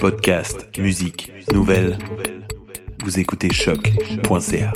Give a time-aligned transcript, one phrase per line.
[0.00, 1.96] Podcast, musique, nouvelles.
[3.04, 4.72] Vous écoutez choc.ca.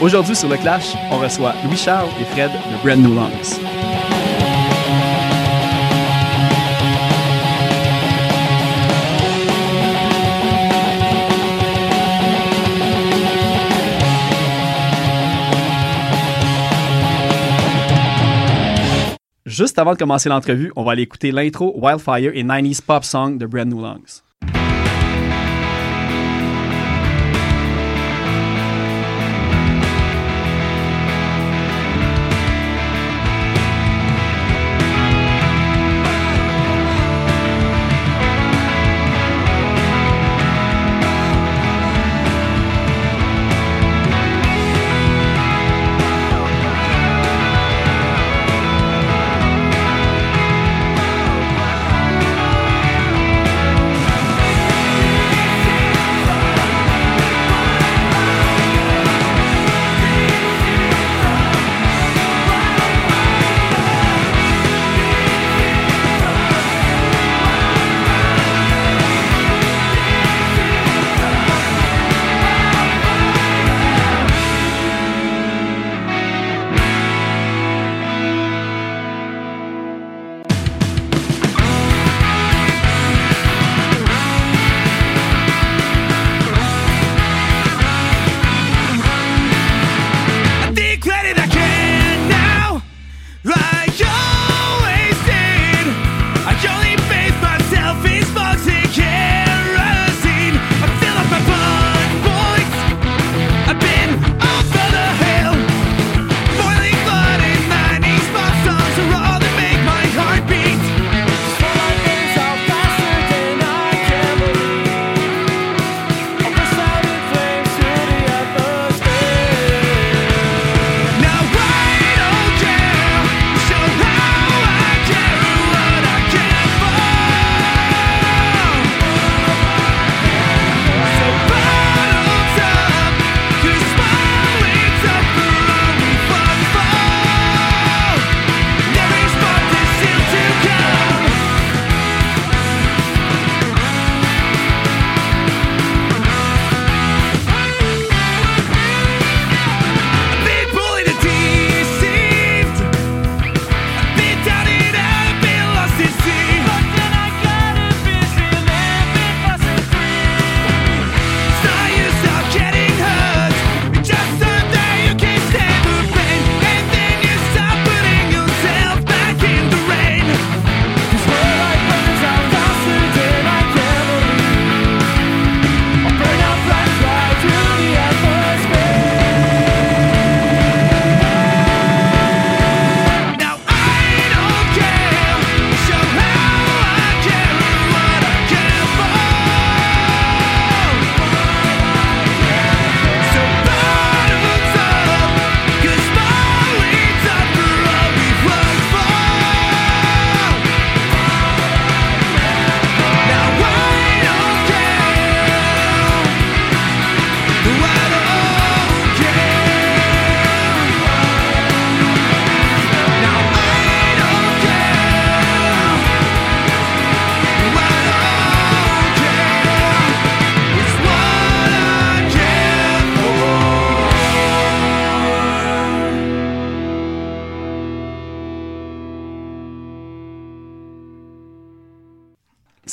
[0.00, 3.83] Aujourd'hui sur le Clash, on reçoit Louis-Charles et Fred de Brand New Lungs.
[19.54, 23.38] Juste avant de commencer l'entrevue, on va aller écouter l'intro Wildfire et 90s Pop Song
[23.38, 24.20] de Brand New Lungs.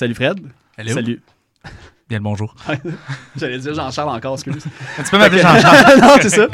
[0.01, 0.39] Salut Fred.
[0.79, 0.93] Hello.
[0.95, 1.21] Salut.
[2.09, 2.55] Bien le bonjour.
[3.35, 4.63] J'allais dire Jean-Charles encore, excuse.
[4.97, 5.99] Tu peux m'appeler Jean-Charles.
[6.01, 6.47] non, c'est ça.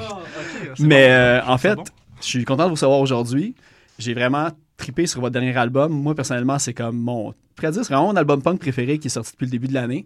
[0.79, 1.79] Mais euh, en fait,
[2.19, 3.55] je suis content de vous savoir aujourd'hui.
[3.99, 5.94] J'ai vraiment trippé sur votre dernier album.
[5.94, 7.33] Moi, personnellement, c'est comme mon.
[7.57, 10.05] dire, c'est vraiment mon album punk préféré qui est sorti depuis le début de l'année.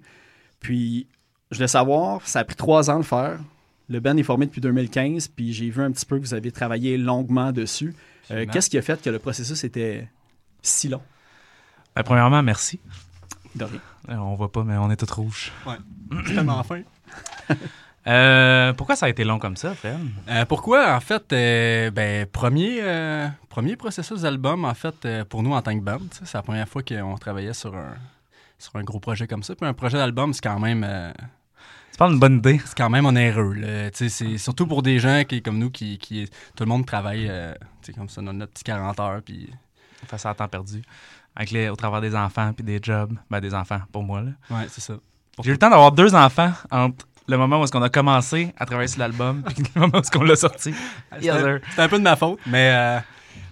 [0.59, 1.07] Puis,
[1.49, 3.39] je voulais savoir, ça a pris trois ans de le faire.
[3.89, 6.51] Le band est formé depuis 2015, puis j'ai vu un petit peu que vous avez
[6.51, 7.95] travaillé longuement dessus.
[8.29, 8.45] Euh.
[8.51, 10.07] Qu'est-ce qui a fait que le processus était
[10.61, 11.01] si long?
[11.95, 12.79] Ben, premièrement, merci.
[13.55, 13.79] De rien.
[14.09, 15.51] Euh, on voit pas, mais on est tous rouges.
[16.25, 16.81] C'est tellement fin.
[18.07, 19.99] Euh, pourquoi ça a été long comme ça, Fred?
[20.27, 22.81] Euh, pourquoi, en fait, euh, ben, premier,
[23.49, 26.81] premier processus d'album, en fait, pour nous en tant que band, c'est la première fois
[26.81, 27.93] qu'on travaillait sur un,
[28.57, 29.55] sur un gros projet comme ça.
[29.55, 30.83] Puis un projet d'album, c'est quand même,
[31.91, 32.59] C'est pas une bonne idée.
[32.65, 33.55] c'est quand même onéreux.
[33.93, 37.31] C'est surtout pour des gens qui, comme nous, qui, qui tout le monde travaille
[37.95, 39.21] comme ça, dans notre petit 40 heures.
[39.23, 39.49] Puis...
[40.07, 40.81] Face à temps perdu.
[41.35, 43.13] Avec les, au travers des enfants puis des jobs.
[43.29, 44.31] Ben, des enfants, pour moi, là.
[44.49, 44.95] Ouais, c'est ça.
[45.41, 48.53] J'ai eu le temps d'avoir deux enfants entre le moment où est-ce qu'on a commencé
[48.57, 50.73] à travailler sur l'album puis le moment où est-ce qu'on l'a sorti.
[51.13, 52.99] C'est Yes, un, peu de ma faute, mais euh,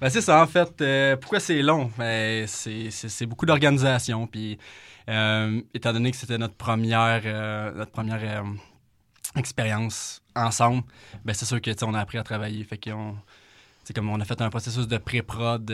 [0.01, 0.81] ben, c'est ça, en fait.
[0.81, 1.89] euh, pourquoi c'est long?
[1.97, 4.27] Ben, c'est, beaucoup d'organisation.
[4.27, 4.57] Puis,
[5.07, 7.23] euh, étant donné que c'était notre première,
[7.75, 8.43] notre première
[9.35, 10.83] expérience ensemble,
[11.23, 12.63] ben, c'est sûr que on a appris à travailler.
[12.65, 13.15] Fait qu'on,
[13.83, 15.71] c'est comme on a fait un processus de pré-prod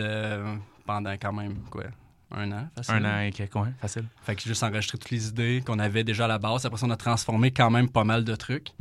[0.86, 1.84] pendant quand même quoi,
[2.32, 2.68] un an.
[2.76, 2.94] facile.
[2.94, 4.04] Un an et quelques, ouais, facile.
[4.22, 6.64] Fait que j'ai juste enregistré toutes les idées qu'on avait déjà à la base.
[6.66, 8.72] Après ça, on a transformé quand même pas mal de trucs.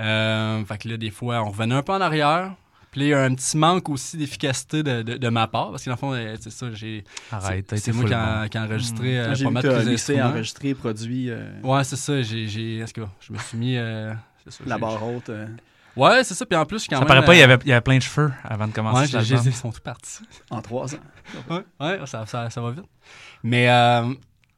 [0.00, 2.54] Euh, fait que là, des fois, on revenait un peu en arrière.
[2.90, 5.70] Puis là, il y a un petit manque aussi d'efficacité de, de, de ma part.
[5.70, 7.04] Parce que dans le fond, euh, c'est ça, j'ai.
[7.30, 8.48] Arrête, C'est moi qui a, bon.
[8.48, 10.24] qui a enregistré euh, J'ai pas mal mixé, instruments.
[10.28, 12.22] enregistré, produit euh, Ouais, c'est ça.
[12.22, 13.76] J'ai, j'ai, est-ce que je me suis mis.
[13.76, 14.14] euh,
[14.48, 15.30] ça, la barre haute.
[15.96, 16.44] Euh, Ouais, c'est ça.
[16.46, 17.08] Puis en plus, quand Ça même.
[17.08, 19.14] paraît pas, il y euh, avait, il y avait plein de cheveux avant de commencer
[19.16, 20.18] Ouais, j'ai- ils sont tous partis.
[20.50, 20.98] en trois ans.
[21.50, 22.84] Ouais, ouais ça, ça, ça va vite.
[23.42, 24.12] Mais euh,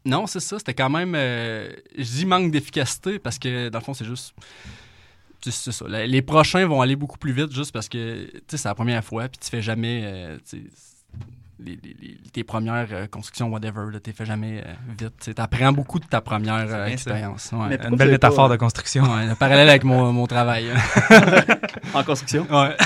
[0.04, 0.58] non, c'est ça.
[0.58, 1.14] C'était quand même.
[1.14, 4.34] euh, je dis manque d'efficacité parce que, dans le fond, c'est juste.
[5.40, 5.86] c'est- C'est ça.
[5.88, 8.74] Les les prochains vont aller beaucoup plus vite juste parce que, tu sais, c'est la
[8.74, 10.02] première fois, puis tu fais jamais.
[10.04, 10.62] euh, tu sais,
[11.60, 15.12] les, les- les- tes premières euh, constructions, whatever, là, tu fais jamais euh, vite.
[15.20, 17.50] Tu apprends beaucoup de ta première euh, expérience.
[17.52, 17.78] Ouais.
[17.88, 19.04] Une belle métaphore pas- de construction.
[19.04, 20.66] Ouais, un parallèle avec mon, mon travail.
[21.94, 22.46] En construction?
[22.50, 22.76] ouais.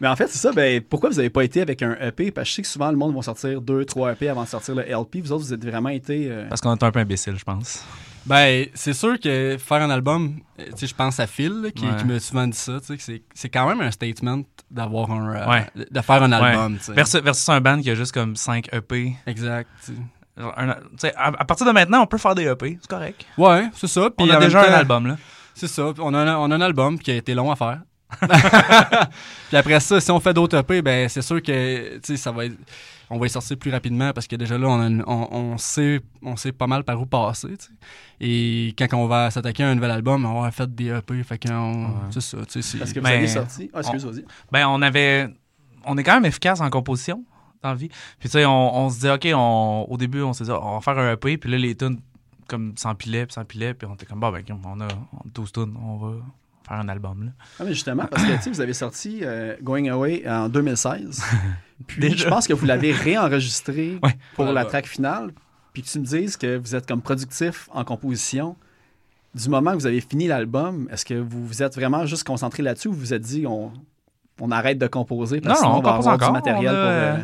[0.00, 0.50] Mais en fait, c'est ça.
[0.52, 2.32] Ben, pourquoi vous n'avez pas été avec un EP?
[2.32, 4.48] Parce que je sais que souvent, le monde va sortir deux, trois EP avant de
[4.48, 5.18] sortir le LP.
[5.22, 6.26] Vous autres, vous êtes vraiment été.
[6.28, 7.84] euh, Parce qu'on est un peu imbécile, je pense.
[8.26, 11.70] Ben, c'est sûr que faire un album, euh, tu sais, je pense à Phil, là,
[11.72, 11.96] qui, Ouais.
[11.98, 15.10] qui m'a souvent dit ça, tu sais, que c'est- c'est quand même un statement d'avoir
[15.10, 15.34] un.
[15.34, 15.66] euh, Ouais.
[15.90, 16.92] de faire un album, tu sais.
[16.92, 19.16] Versus, versus un band qui a juste comme 5 EP.
[19.26, 19.68] Exact.
[20.38, 20.76] un- à,
[21.26, 23.26] à partir de maintenant, on peut faire des EP, c'est correct.
[23.36, 24.08] Ouais, c'est ça.
[24.16, 25.16] On a déjà un album, là.
[25.54, 25.92] C'est ça.
[25.98, 27.80] On a, un, on a un album qui a été long à faire.
[29.48, 32.30] puis après ça, si on fait d'autres EP, ben c'est sûr que tu sais, ça
[32.32, 32.54] va être,
[33.12, 35.58] on va y sortir plus rapidement parce que déjà là, on, a une- on, on
[35.58, 37.54] sait, on sait pas mal par où passer.
[38.20, 41.22] Et quand on va s'attaquer à un nouvel album, on va fait des EP.
[41.22, 41.90] Fait qu'on, Ouais.
[42.10, 42.38] c'est ça.
[42.38, 43.70] Parce que vous avez sorti.
[43.74, 44.24] Ah, excuse, vas-y.
[44.50, 45.28] Ben, on avait.
[45.84, 47.24] On est quand même efficace en composition
[47.62, 47.88] dans la vie.
[48.18, 50.74] Puis, tu sais, on, on se dit, OK, on, au début, on s'est dit, on
[50.74, 51.36] va faire un EP.
[51.38, 52.00] Puis là, les tunes,
[52.48, 53.74] comme, s'empilaient, puis s'empilaient.
[53.74, 54.88] Puis on était comme, bah, ben, on a
[55.34, 56.12] 12 tunes, on va
[56.72, 57.30] faire un album, là.
[57.60, 61.22] Ah, mais justement, parce que tu sais, vous avez sorti euh, Going Away en 2016.
[61.86, 62.16] Puis Déjà.
[62.16, 64.16] je pense que vous l'avez réenregistré Ouais.
[64.34, 64.68] pour Ouais, la ouais.
[64.68, 65.32] track finale.
[65.72, 68.56] Puis que tu me dises que vous êtes comme productif en composition.
[69.34, 72.62] Du moment que vous avez fini l'album, est-ce que vous vous êtes vraiment juste concentré
[72.62, 73.72] là-dessus ou vous vous êtes dit on,
[74.40, 76.32] on arrête de composer parce que Non, sinon non, on va avoir du encore.
[76.34, 76.90] matériel On a, pour.
[76.90, 77.18] euh,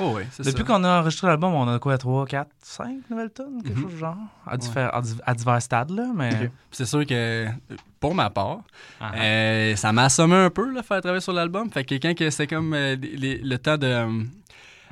[0.00, 0.62] Oh, oui, Depuis ça.
[0.64, 3.82] qu'on a enregistré l'album, on a quoi, 3, 4, 5 nouvelles tunes, quelque Mhm.
[3.84, 6.50] chose du genre, à, diffère- à div- à divers stades, là, mais...
[6.72, 7.46] C'est sûr que,
[8.00, 8.58] pour ma part,
[9.00, 9.16] Ah, ah.
[9.22, 11.70] euh, ça m'a assommé un peu, là, faire travailler sur l'album.
[11.70, 13.86] Fait que quelqu'un qui c'est comme euh, les- les- le temps de.
[13.86, 14.22] euh,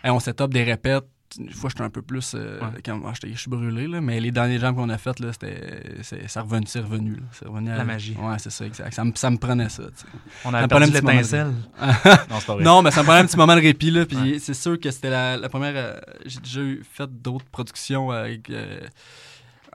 [0.04, 1.04] on set up des répètes.
[1.38, 2.34] Une fois, j'étais un peu plus.
[2.34, 2.66] euh, Ouais.
[2.88, 5.82] ah, j'étais- je suis brûlé, là, mais les derniers jams qu'on a fait, là, c'était.
[6.02, 7.14] c'est- Ça revenu, c'est revenu.
[7.16, 7.22] là.
[7.32, 8.16] C'est revenu à- La magie.
[8.20, 8.92] Ouais, c'est ça, exact.
[8.92, 10.06] Ça me, ça me prenait ça, tu sais.
[10.44, 11.52] on a perdu prenait un petit moment de l'étincelle.
[12.30, 12.64] non, c'est pas vrai.
[12.64, 14.06] Non, mais ça me prenait un petit moment de répit, là.
[14.06, 15.72] Puis c'est sûr que c'était la, la première.
[15.74, 18.80] euh, J'ai déjà eu- fait d'autres productions avec, euh,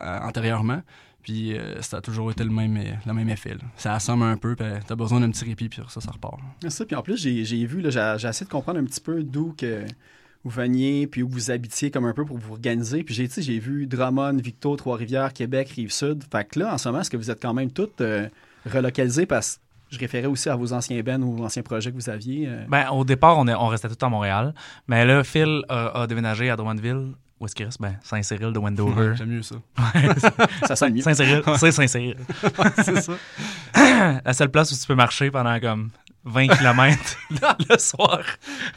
[0.02, 0.82] euh, antérieurement.
[1.24, 3.56] Puis euh, ça a toujours été le même, le même effet.
[3.56, 3.60] là.
[3.76, 6.40] Ça assomme un peu, puis t'as besoin d'un petit répit, puis ça, ça repart.
[6.62, 6.86] C'est ça.
[6.86, 9.84] Puis en plus, j'ai j'ai vu, j'ai essayé de comprendre un petit peu d'où que
[10.48, 13.04] vous veniez, puis où vous habitiez comme un peu pour vous organiser.
[13.04, 16.24] Puis j'ai j'ai vu Drummond, Victo, Trois-Rivières, Québec, Rive-Sud.
[16.32, 18.28] Fait que là, en ce moment, est-ce que vous êtes quand même toutes euh,
[18.66, 19.26] relocalisées?
[19.26, 22.48] Parce que je référais aussi à vos anciens bands ou anciens projets que vous aviez.
[22.48, 22.64] euh.
[22.68, 24.54] Ben, au départ, on, est- on restait tout à Montréal.
[24.88, 27.14] Mais là, Phil a, a déménagé à Drummondville.
[27.40, 27.80] Où est-ce qu'il reste?
[27.80, 29.10] Ben, Saint-Cyril de Wendover.
[29.10, 29.56] Ouais, J'aime mieux ça.
[30.68, 31.02] ça sonne mieux.
[31.04, 32.16] Saint-Cyril, c'est Saint-Cyril.
[32.84, 33.14] c'est ça.
[34.26, 35.90] La seule place où tu peux marcher pendant comme
[36.28, 37.18] 20 km
[37.70, 38.22] le soir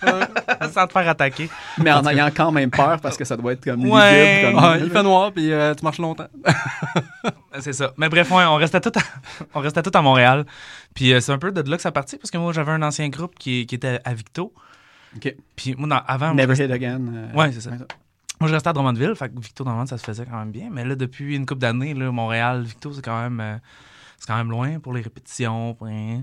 [0.72, 1.48] sans te faire attaquer.
[1.78, 4.42] Mais en ayant quand même peur parce que ça doit être comme Ouais.
[4.44, 6.28] lugubre, comme- Ouais, il fait noir, puis euh, tu marches longtemps.
[7.60, 7.92] C'est ça.
[7.96, 9.02] Mais bref, ouais, on restait tout à,
[9.54, 10.46] on restait tout à Montréal.
[10.94, 12.82] Puis euh, c'est un peu de là que ça partit parce que moi, j'avais un
[12.82, 14.52] ancien groupe qui, qui était à Victo.
[15.16, 15.34] OK.
[15.56, 17.00] Puis moi, avant, Never Hit Again.
[17.12, 17.70] euh, Ouais, c'est ça.
[18.40, 20.68] Moi, je restais à Drummondville, fait que Victo, Drummond, ça se faisait quand même bien.
[20.70, 23.56] Mais là, depuis une couple d'années, là, Montréal, Victo, c'est quand même euh,
[24.18, 25.74] c'est quand même loin pour les répétitions.
[25.74, 26.22] pour rien.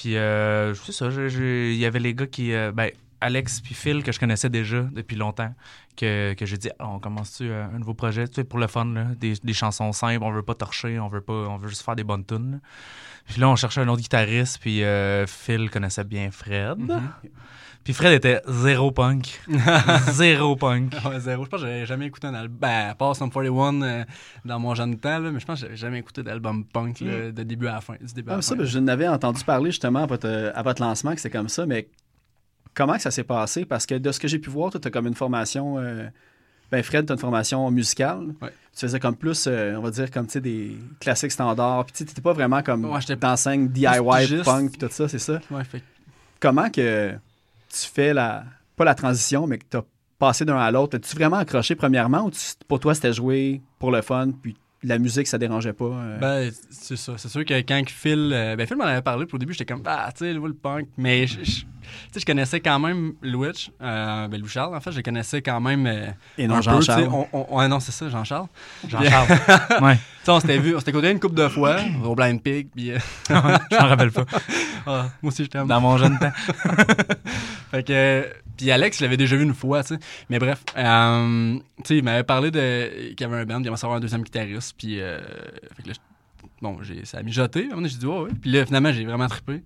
[0.00, 2.52] Puis, euh, c'est ça, il y avait les gars qui...
[2.54, 2.90] euh, ben,
[3.20, 5.54] Alex puis Phil, que je connaissais déjà depuis longtemps,
[5.94, 8.86] que, que j'ai dit, on commence-tu euh, un nouveau projet, tu sais, pour le fun,
[8.86, 11.82] là, des, des chansons simples, on veut pas torcher, on veut pas, on veut juste
[11.82, 12.60] faire des bonnes tunes.
[13.26, 16.78] Puis là, on cherchait un autre guitariste, puis euh, Phil connaissait bien Fred.
[16.78, 17.12] Mhm.
[17.84, 19.40] Puis Fred était zéro punk.
[20.12, 20.92] zéro punk.
[21.04, 21.44] Ouais, zéro.
[21.44, 22.58] Je pense que j'avais jamais écouté un album.
[22.60, 24.04] Ben, à part Sum 41 euh,
[24.44, 27.32] dans mon jeune temps, là, mais je pense que j'avais jamais écouté d'album punk là,
[27.32, 27.94] de début à la fin.
[28.00, 28.60] Du début à Ah, la ça, fin.
[28.62, 31.64] ben, je n'avais entendu parler justement à votre, à votre lancement que c'est comme ça,
[31.66, 31.88] mais
[32.74, 33.64] comment que ça s'est passé?
[33.64, 35.78] Parce que de ce que j'ai pu voir, tu as comme une formation.
[35.78, 36.06] euh,
[36.70, 38.26] ben Fred, tu as une formation musicale.
[38.42, 38.50] Ouais.
[38.74, 41.86] Tu faisais comme plus, euh, on va dire, comme tu sais, des classiques standards.
[41.86, 45.18] Puis tu n'étais pas vraiment comme Ouais, j'étais d'enseigne DIY, punk, puis tout ça, c'est
[45.18, 45.40] ça.
[45.50, 45.82] Ouais, fait
[46.38, 47.14] Comment que
[47.72, 48.44] tu fais la.
[48.76, 49.82] Pas la transition, mais que tu as
[50.18, 50.96] passé d'un à l'autre.
[50.96, 54.98] As-tu vraiment accroché premièrement ou tu- pour toi c'était jouer pour le fun, puis la
[54.98, 55.84] musique ça dérangeait pas?
[55.84, 56.18] euh?
[56.18, 57.12] Ben, c'est ça.
[57.18, 58.30] C'est sûr que quand Phil.
[58.32, 59.26] euh, ben, Phil m'en avait parlé.
[59.26, 60.88] Puis au début, j'étais comme, ah, tu sais, le punk.
[60.96, 61.66] Mais je, je- tu
[62.12, 63.70] sais, je connaissais quand même Louis.
[63.82, 64.92] Euh, ben, Lou Charles, en fait.
[64.92, 65.86] Je le connaissais quand même.
[65.86, 66.06] euh,
[66.38, 67.08] Et non, Jean-Charles.
[67.12, 68.46] on- on- ouais, non, c'est ça, Jean-Charles.
[68.88, 69.28] Jean-Charles.
[69.82, 72.42] ouais, Tu sais, on s'était vu, on s'était côtoyé une couple de fois au Blind
[72.42, 72.68] Pig.
[72.74, 72.98] Puis, euh,
[73.28, 74.24] je m'en rappelle pas.
[74.86, 75.66] ah, moi aussi, je t'aime.
[75.66, 76.32] Dans mon jeune temps.
[77.70, 78.26] Fait que.
[78.56, 80.00] Puis Alex, je l'avais déjà vu une fois, tu sais.
[80.28, 83.66] Mais bref, euh, tu sais, il m'avait parlé de qu'il y avait un band, il
[83.66, 84.74] aimerait savoir un deuxième guitariste.
[84.76, 85.18] Puis, euh,
[85.76, 87.68] fait que là, je- bon, j'ai, ça a mijoté.
[87.84, 88.30] J'ai dit, ouais, ouais.
[88.40, 89.62] Puis là, finalement, j'ai vraiment trippé.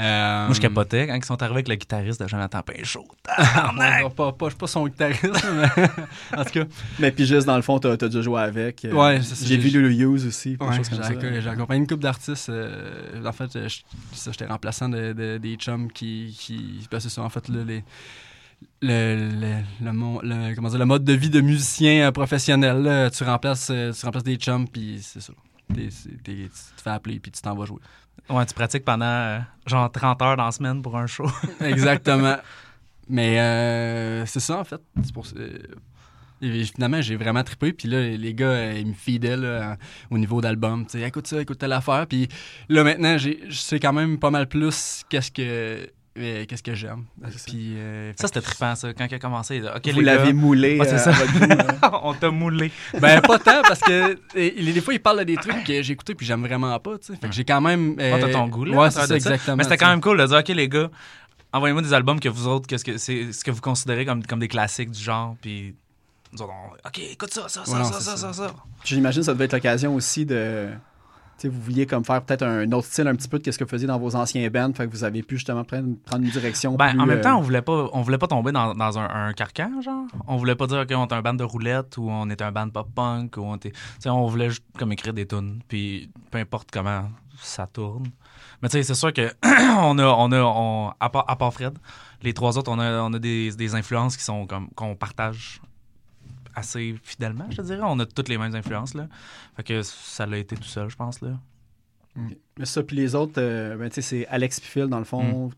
[0.00, 3.06] Euh, Moi, je capotais quand ils sont arrivés avec le guitariste de Jonathan Pinchot.
[3.24, 5.84] pas, pas, pas, je suis pas son guitariste, mais
[6.38, 6.64] en tout cas,
[6.98, 8.84] Mais puis juste dans le fond, t'as as déjà joué avec.
[8.84, 12.48] euh, Ouais, c'est ça, J'ai vu le Hughes aussi, ouais, j'ai, accompagné une couple d'artistes.
[12.48, 13.80] euh, en fait, je-
[14.30, 16.34] j'étais remplaçant de, de- des chums qui.
[16.38, 17.84] qui ben, c'est ça, en fait, là, les.
[18.82, 19.90] Le, le,
[20.22, 23.66] le, comment dire, le mode de vie de musicien professionnel, là, tu, remplaces,
[23.98, 25.32] tu remplaces des chums, puis c'est ça.
[25.74, 27.80] Tu te fais appeler, puis tu t'en vas jouer.
[28.28, 31.26] Ouais, tu pratiques pendant euh, genre 30 heures dans la semaine pour un show.
[31.60, 32.36] Exactement.
[33.08, 34.80] Mais euh, c'est ça, en fait.
[36.42, 37.72] Et finalement, j'ai vraiment trippé.
[37.72, 39.76] Puis là, les gars, euh, ils me feedaient là,
[40.10, 40.86] au niveau d'album.
[40.86, 42.06] Tu sais, écoute ça, écoute telle affaire.
[42.06, 42.28] Puis
[42.68, 47.04] là, maintenant, je sais quand même pas mal plus qu'est-ce que, euh, qu'est-ce que j'aime?
[47.22, 47.28] ça.
[47.46, 48.92] Puis, euh, Ça, c'était trippant, ça.
[48.92, 50.98] Quand il a commencé, il a dit, OK, Vous les gars, l'avez moulé Ouais, euh,
[50.98, 51.10] ça.
[51.10, 52.00] à votre goût, là.
[52.04, 52.70] on t'a moulé.
[53.00, 55.92] Ben, pas tant, parce que il- des fois, il parle de des trucs que j'ai
[55.92, 57.16] écoutés puis j'aime vraiment pas, tu sais.
[57.20, 57.96] Fait que j'ai quand même.
[58.00, 58.76] euh, Ouais, t'as ton goût, là.
[58.76, 59.56] Ouais, c'est ça, exactement.
[59.56, 60.90] Mais c'était quand même cool de dire, OK, les gars,
[61.52, 64.40] envoyez-moi des albums que vous autres, qu'est-ce que c'est ce que vous considérez comme, comme
[64.40, 65.36] des classiques du genre.
[65.40, 65.74] Puis,
[66.32, 68.48] nous autres, on- OK, écoute ça, ça, ça, Ouais, non, ça, c'est ça, ça, ça.
[68.48, 68.54] ça.
[68.84, 70.68] J'imagine que ça devait être l'occasion aussi de.
[71.48, 73.70] Vous vouliez comme faire peut-être un autre style un petit peu de ce que vous
[73.70, 76.74] faisiez dans vos anciens bands, fait que vous avez pu justement prendre, prendre une direction
[76.74, 78.98] Ben, plus, en même euh, temps, on voulait pas, on voulait pas tomber dans, dans
[78.98, 80.04] un, un carcan, genre.
[80.26, 82.52] On voulait pas dire, OK, on est un band de roulette ou on est un
[82.52, 83.72] band pop-punk ou on était.
[84.06, 87.04] On voulait juste comme écrire des tunes, puis peu importe comment
[87.38, 88.06] ça tourne.
[88.62, 89.32] Mais tu sais, c'est sûr que
[89.78, 91.78] on a, on a, on, à, part, à part Fred,
[92.22, 95.60] les trois autres, on a, on a des, des influences qui sont comme, qu'on partage
[96.54, 97.80] assez fidèlement, je te dirais.
[97.82, 99.08] On a toutes les mêmes influences, là.
[99.56, 101.30] Fait que ça l'a été tout seul, je pense, là.
[102.58, 105.04] Mais ça, puis les autres, euh, ben, tu sais, c'est Alex puis Phil, dans le
[105.04, 105.50] fond.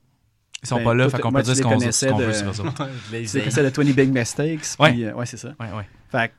[0.63, 2.21] Ils sont Ben, pas là, fait qu'on peut dire ce les qu'on de- veut sur
[2.21, 2.89] eux autres.
[3.27, 4.61] C'est le 20 Big Mistakes.
[4.79, 4.93] Ouais.
[4.93, 5.55] Puis, euh, ouais, c'est ça.
[5.59, 5.89] Ouais, ouais.
[6.11, 6.33] Fait que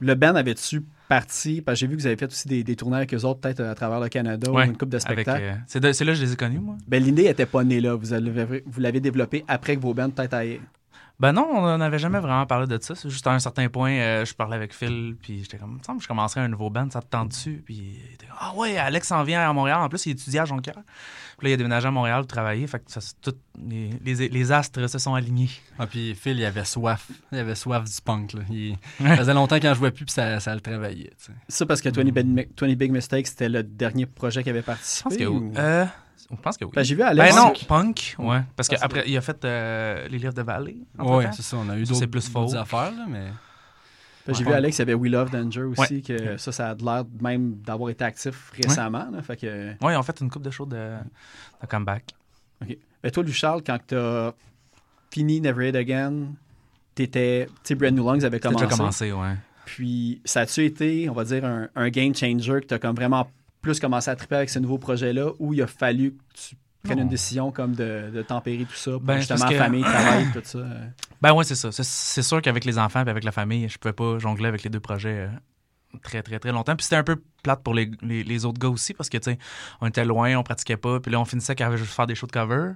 [0.00, 2.76] le band avait-tu parti, parce que j'ai vu que vous avez fait aussi des, des
[2.76, 5.24] tournées avec eux autres, peut-être à travers le Canada Ouais, ou une coupe de Avec,
[5.24, 5.42] spectacles.
[5.42, 6.76] euh, c'est de- là que je les ai connus, moi.
[6.86, 7.94] Ben, l'idée était pas née là.
[7.96, 10.60] Vous l'avez vous l'avez développé après que vos bands peut-être aient-
[11.20, 12.94] Ben non, on n'avait jamais vraiment parlé de ça.
[12.94, 16.00] C'est juste à un certain point, euh, je parlais avec Phil, puis j'étais comme, me
[16.00, 17.62] je commencerais un nouveau band, ça te tente dessus?
[17.64, 19.80] Puis il était comme, ah ouais, Alex s'en vient à Montréal.
[19.82, 20.76] En plus, il étudiait à Jonquière.
[21.36, 22.66] Puis là, il a déménagé à Montréal pour travailler.
[22.66, 25.50] Fait que ça, c'est tout, les, les- les astres se sont alignés.
[25.78, 27.08] Ah, puis Phil, il avait soif.
[27.32, 28.40] Il avait soif du punk, là.
[28.50, 28.76] Il
[29.16, 31.12] faisait longtemps qu'il en jouait plus, puis ça, ça le travaillait.
[31.48, 34.64] Ça parce que 20 Big, 20 Big Mistakes, c'était le dernier projet qui avait Je
[34.64, 35.08] participé.
[35.10, 35.52] pense que ou- oui.
[35.58, 35.84] Euh,
[36.30, 36.70] je pense que oui.
[36.74, 37.34] Ben, j'ai vu Alex.
[37.34, 38.42] Ben non, punk, ouais.
[38.56, 40.76] Parce Ah, qu'après, il a fait euh, les livres de Valley.
[40.98, 41.32] Ouais, entre-temps.
[41.32, 41.56] c'est ça.
[41.56, 42.56] On a eu d'autres c'est plus d'autres faux.
[42.56, 43.26] affaires, là, mais.
[44.26, 44.50] Ben, j'ai Ouais.
[44.50, 46.00] vu Alex, il y avait We Love Danger aussi, Ouais.
[46.02, 49.08] que ça, ça a l'air même d'avoir été actif récemment.
[49.10, 49.70] là, fait que...
[49.84, 50.76] Ouais, ils ont fait une coupe de shows de,
[51.62, 52.04] de comeback.
[53.02, 54.34] Ben, toi, Lucharles, quand tu as
[55.10, 56.26] fini Never Hate Again,
[56.94, 57.46] t'étais.
[57.46, 58.66] Tu sais, Brand New Lungs avait commencé.
[58.66, 59.34] déjà commencé, ouais.
[59.64, 62.94] Puis, ça a-tu été, on va dire, un, un game changer que tu as comme
[62.94, 63.30] vraiment
[63.62, 66.96] plus commencé à triper avec ce nouveau projet-là où il a fallu que tu prennes
[66.98, 67.02] Non.
[67.04, 70.40] une décision comme de, de tempérer tout ça pour Ben, justement que- famille, travail, tout
[70.42, 70.58] ça?
[71.20, 71.70] Ben ouais, c'est ça.
[71.72, 74.70] C'est- sûr qu'avec les enfants et avec la famille, je pouvais pas jongler avec les
[74.70, 76.74] deux projets euh, très, très, très longtemps.
[76.76, 79.30] Puis c'était un peu plate pour les, les- les autres gars aussi parce que, tu
[79.32, 79.38] sais,
[79.82, 81.00] on était loin, on pratiquait pas.
[81.00, 82.72] Puis là, on finissait qu'à juste faire des shows de cover.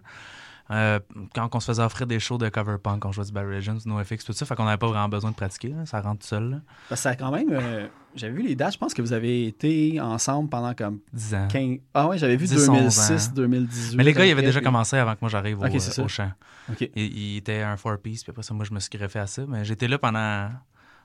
[0.70, 0.98] Euh,
[1.34, 3.70] quand on se faisait offrir des shows de cover punk, on jouait du Barry du
[3.88, 4.46] NoFX, tout ça.
[4.46, 5.68] Fait qu'on n'avait pas vraiment besoin de pratiquer.
[5.68, 5.84] là.
[5.84, 6.50] Ça rentre tout seul.
[6.50, 6.56] là.
[6.88, 7.48] Parce que ça a quand même.
[7.52, 11.34] euh, j'avais vu les dates, je pense que vous avez été ensemble pendant comme 10
[11.34, 11.48] ans.
[11.50, 11.78] 15.
[11.92, 13.32] Ah ouais, j'avais vu 10, 11 2006, ans.
[13.34, 13.96] 2018.
[13.96, 16.30] Mais les gars, ils avaient déjà puis- commencé avant que moi j'arrive au, au champ.
[16.70, 16.88] Ok.
[16.96, 19.42] Il, il était un four-piece, puis après ça, moi, je me suis greffé à ça.
[19.46, 20.48] Mais j'étais là pendant,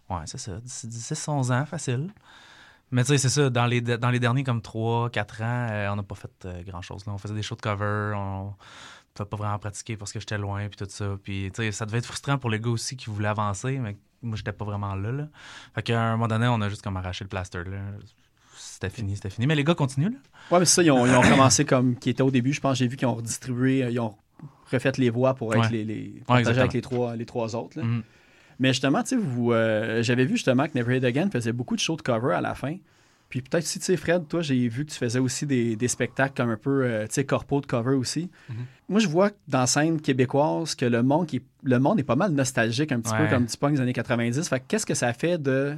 [0.10, 2.12] ouais, c'est ça, 10-11 ans, facile.
[2.92, 5.96] Mais tu sais, c'est ça, dans les, dans les derniers comme 3-4 ans, euh, on
[5.98, 7.04] n'a pas fait euh, grand-chose.
[7.06, 8.54] On faisait des shows de cover, on
[9.24, 11.18] pouvais pas vraiment pratiquer parce que j'étais loin, puis tout ça.
[11.24, 13.96] Puis, tu sais, ça devait être frustrant pour les gars aussi qui voulaient avancer, mais
[14.22, 15.28] moi, j'étais pas vraiment là, là.
[15.76, 17.78] Fait qu'à un moment donné, on a juste comme arraché le plaster, là.
[18.58, 19.48] C'était fini, c'était fini.
[19.48, 20.18] Mais les gars continuent, là.
[20.52, 22.54] Ouais, mais ça, ils ont, ils ont commencé comme qui était au début.
[22.54, 24.16] Je pense j'ai vu qu'ils ont redistribué, euh, ils ont
[24.72, 25.70] refait les voix pour être Ouais.
[25.70, 26.60] les, les exactement.
[26.60, 27.78] avec les trois, les trois autres.
[27.78, 27.84] là.
[27.86, 28.04] Mhm.
[28.60, 31.76] Mais justement, tu sais, vous, euh, j'avais vu justement que Never Hit Again faisait beaucoup
[31.76, 32.76] de shows de cover à la fin.
[33.30, 35.88] Puis peut-être aussi, tu sais, Fred, toi, j'ai vu que tu faisais aussi des, des
[35.88, 38.30] spectacles comme un peu, euh, tu sais, corpo de cover aussi.
[38.50, 38.56] Mhm.
[38.90, 42.04] Moi, je vois dans la scène québécoise que le monde, qui est, le monde est
[42.04, 44.50] pas mal nostalgique, un petit peu comme du punk des années 90.
[44.50, 45.76] Fait que qu'est-ce que ça fait de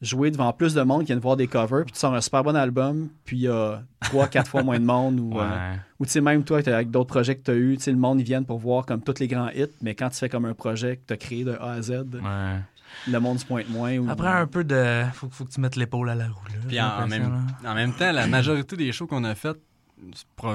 [0.00, 2.20] jouer devant plus de monde qui vient de voir des covers, puis tu sors un
[2.20, 5.74] super bon album, puis il y a trois, quatre fois moins de monde, ou, euh,
[5.98, 7.98] ou tu sais, même toi, avec d'autres projets que tu as eu, tu sais, le
[7.98, 10.44] monde, ils viennent pour voir comme tous les grands hits, mais quand tu fais comme
[10.44, 12.58] un projet que tu as créé de A à Z, Ouais.
[13.06, 13.96] Le monde se pointe moins.
[13.98, 14.10] Ou...
[14.10, 15.04] Après, un peu de.
[15.14, 16.54] Faut, faut que tu mettes l'épaule à la roue, là.
[16.68, 17.70] Puis en, même, là.
[17.70, 19.58] en même temps, la majorité des shows qu'on a faites,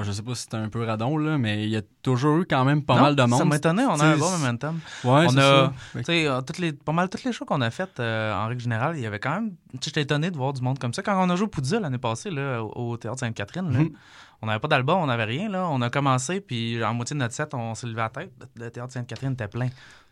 [0.02, 2.46] je sais pas si c'était un peu radon, là, mais il y a toujours eu
[2.46, 3.38] quand même pas Non, mal de monde.
[3.38, 4.80] Ça m'étonnait, on a un bon momentum.
[5.04, 5.72] Ouais, On c'est a- ça.
[5.92, 8.32] Fait Tu sais, euh, toutes les, pas mal toutes les shows qu'on a faites, euh,
[8.34, 9.50] en règle générale, il y avait quand même.
[9.50, 11.02] Tu sais, j'étais étonné de voir du monde comme ça.
[11.02, 13.90] Quand on a joué au Poudza l'année passée, là, au au Théâtre Sainte-Catherine, là, Mhm.
[14.40, 15.50] on n'avait pas d'album, on n'avait rien.
[15.50, 15.68] Là.
[15.68, 18.32] On a commencé, puis en moitié de notre set, on s'est levé à la tête.
[18.56, 19.68] Le Théâtre Sainte-Catherine était plein.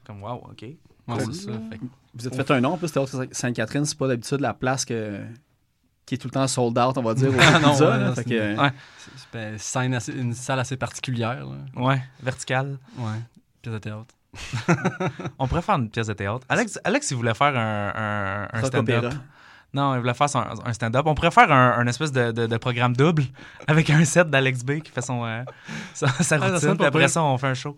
[0.06, 0.64] Comme, wow, OK.
[1.08, 1.34] Ouais, Cool.
[1.34, 1.52] c'est ça.
[1.70, 4.54] Fait que- Vous êtes fait un nom, en plus, Théâtre Sainte-Catherine, c'est pas d'habitude la
[4.54, 5.20] place que...
[6.06, 8.12] qui est tout le temps sold out, on va dire, Ah non, Pizza, ouais, là.
[8.14, 8.70] c'est Fait que, une- Ouais.
[8.98, 11.44] c'est- c'est ben, scène assez- une salle assez particulière.
[11.46, 11.56] Là.
[11.82, 12.78] Ouais, vertical.
[12.98, 13.18] Ouais.
[13.62, 14.14] Pièce de théâtre.
[15.38, 16.46] On pourrait faire une pièce de théâtre.
[16.48, 19.12] Alex, Alex il voulait faire un, un, un Rock stand-up.
[19.74, 21.04] Non, il voulait faire son- un stand-up.
[21.06, 23.24] On pourrait faire un, un espèce de, de- de programme double
[23.66, 25.42] avec un set d'Alex B qui fait son, euh,
[25.94, 26.58] sa, sa Ah, ça routine.
[26.60, 27.76] sonne puis après ça, on fait un show.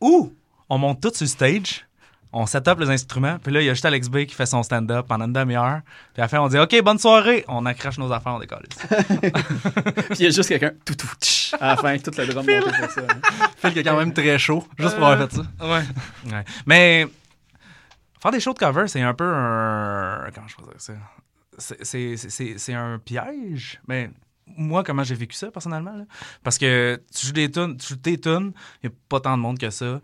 [0.00, 0.32] Ou
[0.68, 1.86] on monte tout sur stage,
[2.32, 4.46] on set up les instruments, puis là, il y a juste Alex B qui fait
[4.46, 5.80] son stand-up pendant une demi-heure.
[6.14, 7.44] Puis à la fin, on dit OK, bonne soirée.
[7.48, 8.66] On accroche nos affaires, on décolle.
[9.30, 12.46] Puis il y a juste quelqu'un, tout, tout, tch, à la fin, toute la drum
[12.46, 13.00] montée pour ça.
[13.02, 13.20] hein.
[13.56, 15.42] Phil qui est quand même très chaud, juste pour avoir fait ça.
[15.60, 16.32] Ouais.
[16.32, 16.44] ouais.
[16.66, 17.06] Mais
[18.22, 20.28] faire des shows de cover, c'est un peu un.
[20.34, 20.92] Comment je peux dire ça?
[21.82, 23.80] C'est un piège.
[23.88, 24.10] Mais
[24.56, 26.06] moi, comment j'ai vécu ça personnellement?
[26.42, 29.42] Parce que tu joues des tunes, tu tes tunes, il n'y a pas tant de
[29.42, 30.00] monde que ça,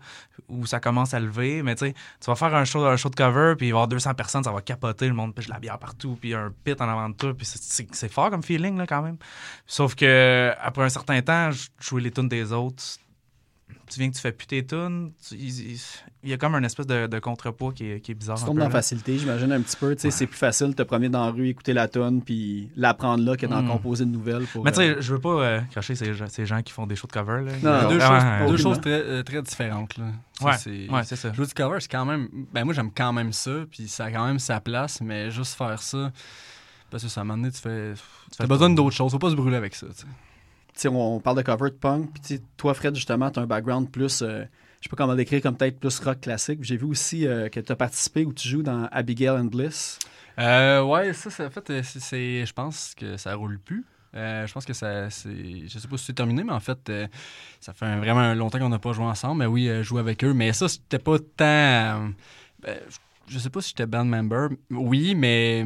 [0.49, 1.61] où ça commence à lever.
[1.63, 3.75] Mais tu sais, tu vas faire un show, un show de cover, puis il va
[3.75, 6.33] y avoir 200 personnes, ça va capoter, le monde pêche de la bière partout, puis
[6.33, 9.17] un pit en avant de toi, puis c'est- fort comme feeling là, quand même.
[9.65, 12.83] Sauf que après un certain temps, j- jouer les tunes des autres,
[13.89, 15.77] tu viens que tu fais plus tes tunes, tu- il,
[16.29, 18.37] y a comme un espèce de, de contrepoids qui est, qui est bizarre.
[18.37, 19.95] Tu tombes dans la facilité, j'imagine, un petit peu.
[19.95, 22.69] Tu sais, C'est plus facile de te promener dans la rue, écouter la tonne, puis
[22.75, 23.67] l'apprendre là que d'en Mm.
[23.69, 24.45] composer de nouvelles.
[24.47, 26.73] Pour, Mais tu euh, sais, je veux pas euh, cracher ces, gens- ces gens qui
[26.73, 27.43] font des shows de cover.
[27.45, 27.51] Là.
[27.83, 28.57] Non, deux choses, euh, deux aucunement.
[28.73, 29.97] choses très, euh, très différentes.
[29.97, 30.05] Là.
[30.41, 31.33] Ouais, c'est- ouais, ça.
[31.33, 32.27] Jouer du cover, c'est quand même.
[32.53, 35.53] Ben, moi, j'aime quand même ça, puis ça a quand même sa place, mais juste
[35.55, 36.11] faire ça.
[36.89, 37.93] Parce que ça, à un moment donné, tu fais.
[38.35, 39.11] Tu as besoin d'autres choses.
[39.11, 39.87] Faut pas se brûler avec ça.
[40.85, 44.21] On parle de cover de punk, puis toi, Fred, justement, tu as un background plus,
[44.21, 44.43] euh,
[44.79, 46.59] je sais pas comment décrire, comme peut-être plus rock classique.
[46.61, 49.97] J'ai vu aussi euh, que tu as participé ou tu joues dans Abigail and Bliss.
[50.39, 51.81] Euh, ouais, ça, ça, en fait, euh.
[51.83, 53.83] Je pense que ça roule plus.
[54.15, 55.09] Euh, je pense que ça.
[55.09, 56.91] c'est Je sais pas si c'est terminé, mais en fait,
[57.59, 59.39] ça fait vraiment longtemps qu'on n'a pas joué ensemble.
[59.39, 60.33] Mais oui, jouer avec eux.
[60.33, 62.09] Mais ça, c'était pas tant.
[62.59, 62.77] ben,
[63.27, 64.49] je- sais pas si j'étais band member.
[64.69, 65.63] Oui, mais.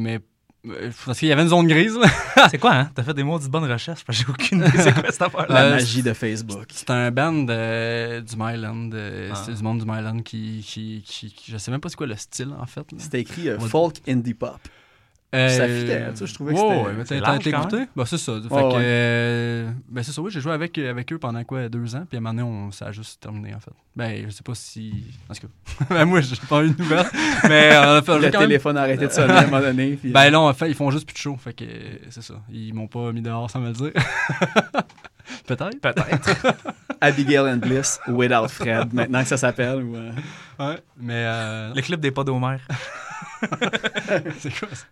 [1.04, 1.98] Parce qu'il y avait une zone grise.
[2.50, 2.90] C'est quoi, hein?
[2.94, 5.46] T'as fait des maudites bonnes recherches, parce que j'ai aucune idée c'est quoi cette affaire
[5.48, 6.66] La Euh, magie de Facebook.
[6.72, 8.90] C'est un band euh, du Myland.
[8.94, 9.42] euh, Ah.
[9.44, 12.06] C'est du monde du Myland qui, qui, qui, qui- Je sais même pas c'est quoi
[12.06, 12.86] le style, en fait.
[12.98, 13.68] C'était écrit euh, Ouais.
[13.68, 14.56] folk indie pop.
[15.34, 17.84] Euh, Ça fitait, tu sais, je trouvais que ouais, c'était- ouais, t'as- écouté?
[17.96, 18.34] Bah, c'est ça.
[18.34, 18.82] Fait Ouais, que, ouais.
[18.82, 22.16] euh, ben, c'est ça, oui, j'ai joué avec, avec eux pendant quoi, deux ans, puis
[22.16, 23.70] à un moment donné, on, ça a juste terminé, en fait.
[23.96, 24.92] Ben, je sais pas si.
[25.30, 27.06] En tout cas, ben, moi, j'ai pas eu de nouvelles,
[27.48, 29.60] mais on a fait, Le quand même- téléphone a arrêté de sonner à un moment
[29.60, 29.92] donné.
[29.96, 31.96] puis, euh, Ben, là, en fait, ils font juste plus de show, fait que euh,
[32.10, 32.34] c'est ça.
[32.50, 33.92] Ils m'ont pas mis dehors sans me le dire.
[35.46, 35.80] Peut-être.
[35.80, 36.54] Peut-être.
[37.00, 39.82] Abigail and Bliss, Without Fred, maintenant que ça s'appelle.
[39.82, 40.10] ou, euh,
[40.58, 41.24] Ouais, mais.
[41.26, 42.56] Euh, Le clip des pas d'Homer.
[44.38, 44.84] c'est quoi ça?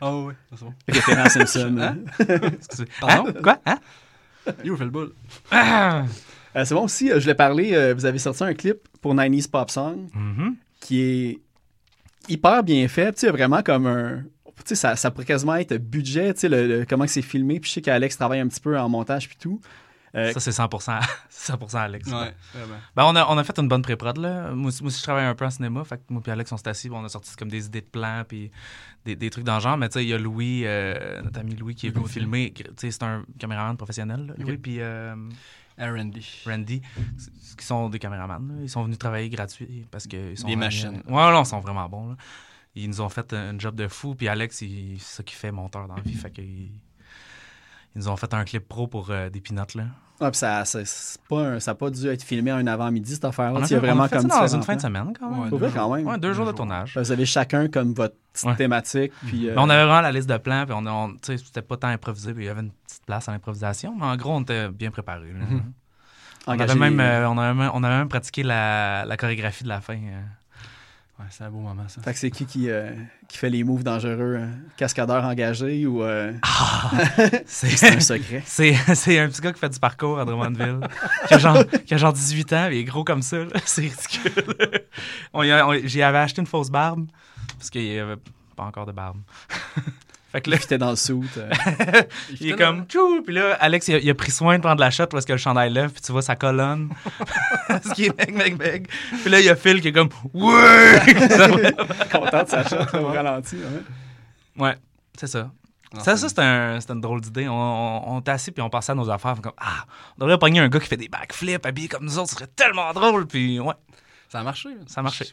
[0.00, 0.74] Ah, ouais, c'est bon.
[0.88, 1.76] référence Simpson.
[1.78, 1.96] Hein?
[2.54, 2.84] Excusez.
[3.00, 3.28] Pardon?
[3.30, 3.40] Hein?
[3.42, 3.58] Quoi?
[3.66, 3.78] Hein?
[4.64, 5.12] You fait le boule.
[5.50, 6.04] Ah!
[6.56, 9.14] Euh, c'est bon aussi, euh, je voulais parler, euh, vous avez sorti un clip pour
[9.14, 10.56] 90s Pop Song Mhm.
[10.80, 11.38] qui est
[12.28, 13.12] hyper bien fait.
[13.14, 14.24] Tu vraiment comme un.
[14.58, 17.22] Tu sais, ça, ça pourrait quasiment être budget, tu sais, le, le- comment que c'est
[17.22, 17.58] filmé.
[17.58, 19.60] Puis je sais qu'Alex travaille un petit peu en montage puis tout.
[20.14, 22.06] Euh, Ça, c'est 100%, 100% Alex.
[22.10, 22.34] Ouais.
[22.94, 24.50] Ben, on, a, on a fait une bonne pré-prod, là.
[24.50, 25.82] Moi, aussi- moi aussi, je travaille un peu en cinéma.
[25.84, 27.86] Fait que moi et Alex, on s'est assis, on a sorti comme des idées de
[27.86, 28.50] plans, puis
[29.06, 29.76] des, des trucs dans le genre.
[29.78, 32.52] Mais tu sais, il y a Louis, euh, notre ami Louis, qui est venu filmer.
[32.54, 35.14] Tu sais, c'est un caméraman professionnel, là, Louis, puis euh.
[35.78, 36.82] Randy,
[37.16, 38.46] c- qui sont des caméramans.
[38.46, 38.54] là.
[38.62, 41.02] Ils sont venus travailler gratuit parce que ils sont Des machines.
[41.08, 42.10] Ouais, non, ils sont vraiment bons.
[42.10, 42.16] là.
[42.74, 44.14] Ils nous ont fait un job de fou.
[44.14, 46.12] Puis Alex, il- c'est ça qu'il fait monteur dans la vie.
[46.14, 46.70] Fait qu'il
[47.94, 49.84] Ils nous ont fait un clip pro pour euh, des peanuts, là.
[50.20, 50.84] Ah, puis ça c'est
[51.66, 53.64] n'a pas dû être filmé un avant-midi, cette affaire-là.
[53.66, 55.40] Fait, vraiment fait comme ça dans une fin de semaine, quand même.
[55.52, 56.06] Ouais, vrai, quand même.
[56.06, 56.96] Ouais, deux jours de tournage.
[56.96, 58.54] Vous avez chacun comme votre petite Ouais.
[58.54, 59.12] thématique.
[59.26, 61.88] Puis, euh, on avait vraiment la liste de plans, puis on, on- c'était pas tant
[61.88, 64.68] improvisé, puis il y avait une petite place à l'improvisation, mais en gros, on était
[64.68, 65.32] bien préparés.
[65.32, 65.72] Mhm.
[66.46, 69.68] On, avait même, euh, on, avait même, on avait même pratiqué la, la chorégraphie de
[69.68, 69.94] la fin.
[69.96, 70.22] euh.
[71.22, 72.02] Ouais, c'est un beau moment, ça.
[72.02, 72.90] Fait que c'est qui qui, euh,
[73.28, 74.38] qui fait les moves dangereux?
[74.42, 74.50] hein?
[74.76, 76.32] Cascadeur engagé ou euh,
[77.46, 78.42] C'est c'est un secret?
[78.46, 80.80] C'est, c'est un petit gars qui fait du parcours à Drummondville,
[81.28, 83.36] qui, a genre, qui a genre 18 ans, et il est gros comme ça.
[83.64, 84.32] C'est ridicule.
[85.32, 85.42] On-
[85.84, 87.06] j'y avais acheté une fausse barbe,
[87.58, 88.16] parce qu'il n'y avait
[88.56, 89.18] pas encore de barbe.
[90.32, 91.20] Fait que là, Là, était dans le suit.
[91.36, 91.50] euh,
[92.40, 94.80] il est comme tchou, puis là, Alex, il a, il a pris soin de prendre
[94.80, 96.88] la shot parce que le chandail lève, puis tu vois sa colonne.
[97.84, 98.88] Ce qui est mec, mec, mec.
[99.22, 100.98] Puis là, il y a Phil qui est comme Ouais!
[102.10, 103.56] content de sa shot au ralenti.
[103.56, 104.62] ouais.
[104.64, 104.76] ouais,
[105.18, 105.50] c'est ça.
[105.94, 107.48] Non, Ça, c'est- ça c'était un- une drôle d'idée.
[107.48, 109.36] On, on, on était assis puis on passait à nos affaires.
[109.42, 109.84] Comme, ah,
[110.16, 112.30] on devrait pogner un gars qui fait des backflips habillé comme nous autres.
[112.30, 113.26] Ce serait tellement drôle.
[113.26, 113.74] Puis ouais,
[114.30, 114.70] Ça a marché.
[114.86, 115.26] ça a marché.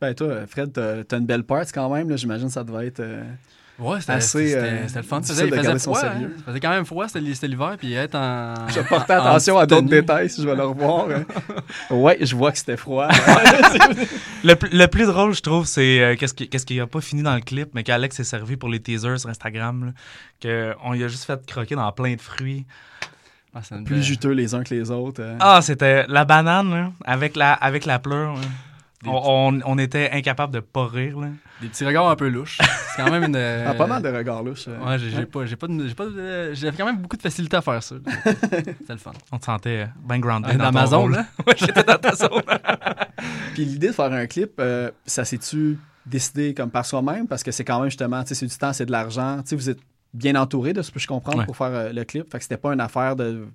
[0.00, 2.08] Ben toi, Fred, t'as t'as une belle part quand même.
[2.08, 2.16] là.
[2.16, 3.00] J'imagine que ça devait être...
[3.00, 3.24] euh,
[3.80, 5.20] Ouais, c'était Assez, c'était- euh, c'était le fun.
[5.20, 6.00] de faisait froid.
[6.04, 6.54] hein.
[6.60, 8.54] Quand même froid, c'était l'hiver, puis être en.
[8.68, 11.06] Je vais porter en- en attention à d'autres détails si je vais le revoir.
[11.10, 11.24] hein.
[11.94, 13.08] ouais, je vois que c'était froid.
[14.42, 17.22] Le, le plus drôle, je trouve, c'est euh, qu'est-ce qui qu'est-ce qui a pas fini
[17.22, 19.86] dans le clip, mais qu'Alex s'est servi pour les teasers sur Instagram.
[19.86, 19.92] là,
[20.40, 22.64] que on lui a juste fait croquer dans plein de fruits.
[23.54, 25.20] Ah, Plus belle- juteux les uns que les autres.
[25.22, 25.36] euh.
[25.40, 28.34] Ah, c'était la banane là, avec la avec la pleure.
[28.34, 28.40] là.
[29.06, 31.18] On, on- on était incapable de pas rire.
[31.20, 31.28] Là.
[31.62, 32.58] Des petits regards un peu louches.
[32.60, 33.36] C'est quand même une.
[33.66, 34.66] Ah, pas mal de regards louches.
[34.68, 34.78] euh.
[34.84, 35.66] Ouais, j'ai pas, j'ai pas,
[36.52, 37.94] j'avais quand même beaucoup de facilité à faire ça.
[38.24, 39.12] C'était le fun.
[39.32, 40.50] On te sentait bien grounded.
[40.56, 41.12] Dans dans ton ma zone, rôle.
[41.12, 41.26] là?
[41.46, 42.42] Ouais, j'étais dans ta zone.
[43.54, 47.26] Puis l'idée de faire un clip, euh, ça s'est-tu décidé comme par soi-même?
[47.26, 49.38] Parce que c'est quand même justement, tu sais, c'est du temps, c'est de l'argent.
[49.42, 49.80] Tu sais, vous êtes
[50.12, 51.44] bien entouré de ce que je comprends Ouais.
[51.46, 52.30] pour faire euh, le clip.
[52.30, 53.46] Fait que c'était pas une affaire de.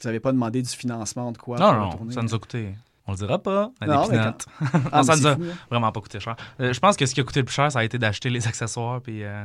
[0.00, 2.12] Vous avez pas demandé du financement de quoi Non, non, tournée.
[2.14, 2.74] ça nous a coûté.
[3.06, 3.70] On le dira pas.
[3.80, 4.16] à Non, des.
[4.92, 5.54] Ah, ça nous a fou, hein.
[5.70, 6.36] vraiment pas coûté cher.
[6.60, 8.30] Euh, je pense que ce qui a coûté le plus cher, ça a été d'acheter
[8.30, 9.44] les accessoires puis euh,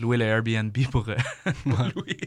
[0.00, 1.14] louer le Airbnb pour, euh,
[1.62, 2.18] pour louer.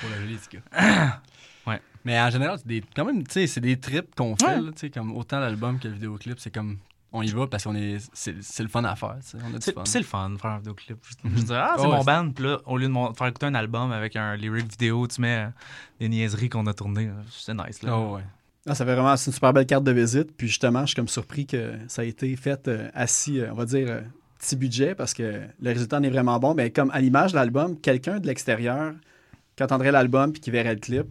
[0.00, 1.20] Pour le joli petit gars.
[1.66, 1.80] Ouais.
[2.04, 4.60] Mais en général, c'est des, quand même, tu sais, c'est des trips qu'on fait, Ouais.
[4.60, 6.78] là, comme autant l'album que le vidéoclip, c'est comme,
[7.12, 10.30] on y va parce qu'on est, c'est, c'est le fun à faire, C'est le fun
[10.30, 10.96] de faire un vidéoclip.
[11.24, 12.30] Je, dire, ah, c'est Oh, mon ouais, band.
[12.30, 15.20] Puis là, au lieu de mon- faire écouter un album avec un lyric vidéo, tu
[15.20, 15.48] mets euh,
[16.00, 17.10] des niaiseries qu'on a tournées.
[17.30, 17.82] C'est nice.
[17.82, 17.96] Là.
[17.98, 18.22] Oh, ouais.
[18.68, 20.32] Ah, ça fait vraiment c'est une super belle carte de visite.
[20.36, 23.54] Puis justement, je suis comme surpris que ça a été fait euh, assis, euh, on
[23.54, 24.00] va dire, euh,
[24.40, 26.54] petit budget parce que le résultat en est vraiment bon.
[26.54, 28.92] Mais comme à l'image de l'album, quelqu'un de l'extérieur
[29.54, 31.06] qui entendrait l'album puis qui verrait le clip,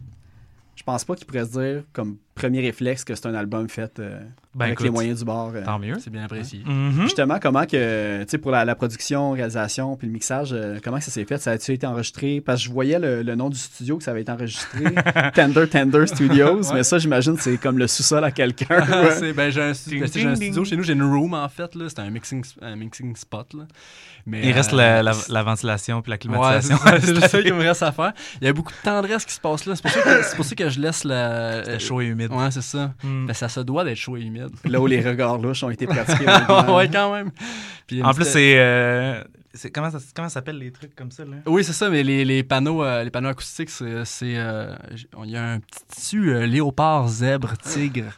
[0.75, 3.97] je pense pas qu'il pourrait se dire comme premier réflexe que c'est un album fait
[3.99, 4.19] euh,
[4.53, 5.51] Ben, avec écoute, les moyens du bord.
[5.55, 5.63] euh.
[5.63, 5.95] Tant mieux.
[5.99, 6.61] C'est bien apprécié.
[6.65, 7.03] Mhm.
[7.03, 10.97] Justement, comment que, tu sais, pour la, la production, réalisation puis le mixage, euh, comment
[10.97, 11.37] que ça s'est fait?
[11.37, 12.41] Ça a-tu été enregistré?
[12.41, 14.83] Parce que je voyais le, le nom du studio que ça avait été enregistré,
[15.33, 18.79] Tender Tender Studios, mais ça, j'imagine, c'est comme le sous-sol à quelqu'un.
[19.03, 19.11] ouais.
[19.11, 20.65] C'est- ben, j'ai un, Ding, ding, studio ding.
[20.65, 23.53] chez nous, j'ai une room en fait, là, c'est un mixing, un mixing spot.
[23.53, 23.63] Là.
[24.27, 26.77] Mais, Il reste euh, la, la- la ventilation puis la Ouais, c'est climatisation.
[26.77, 28.11] ça, c'est ça qu'il me reste à faire.
[28.41, 29.75] Il y a beaucoup de tendresse qui se passe là.
[29.75, 31.63] C'est pour ça que, c'est pour ça que je laisse la.
[31.63, 32.24] C'était chaud et humide.
[32.31, 32.93] Ouais, c'est ça.
[33.03, 33.25] Mm.
[33.27, 34.49] Ben, ça se doit d'être chaud et humide.
[34.65, 36.25] Là où les regards louches ont été pratiqués.
[36.71, 37.31] ouais, quand même.
[37.87, 38.57] Puis, En plus, c'est.
[38.57, 41.23] euh, c'est- comment ça, comment ça s'appelle les trucs comme ça?
[41.25, 41.37] Là?
[41.45, 44.35] Oui, c'est ça, mais les, les panneaux, euh, les panneaux acoustiques, c'est.
[44.37, 44.75] euh,
[45.23, 48.11] Il y a un petit tissu euh, léopard, zèbre, tigre.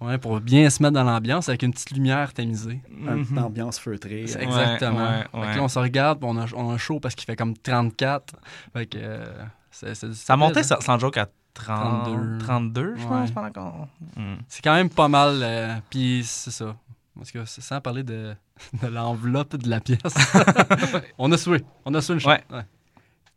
[0.00, 2.80] Ouais, pour bien se mettre dans l'ambiance avec une petite lumière tamisée.
[2.88, 3.38] Une petite Mhm.
[3.44, 4.20] ambiance feutrée.
[4.22, 5.00] Exactement.
[5.00, 5.56] ouais, Fait que ouais.
[5.56, 8.34] là, on se regarde, on a, on a chaud parce qu'il fait comme 34.
[8.72, 8.96] Fait que.
[9.00, 9.26] euh,
[9.72, 11.26] Ça montait, ça, sans joke, à
[11.64, 12.38] 30, 32.
[12.38, 13.08] 32, je Ouais.
[13.08, 13.88] pense, pendant qu'on.
[14.20, 14.36] Mm.
[14.48, 15.40] C'est quand même pas mal.
[15.42, 16.76] euh, puis c'est ça.
[17.16, 18.34] Parce que c'est- sans parler de,
[18.82, 19.98] de l'enveloppe de la pièce.
[21.18, 21.64] on a soué.
[21.84, 22.32] On a soué une chose.
[22.32, 22.44] Ouais.
[22.50, 22.58] Tu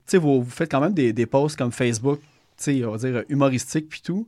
[0.06, 2.20] sais, vous, vous faites quand même des, des posts comme Facebook,
[2.58, 4.28] tu sais, on va dire humoristiques puis tout.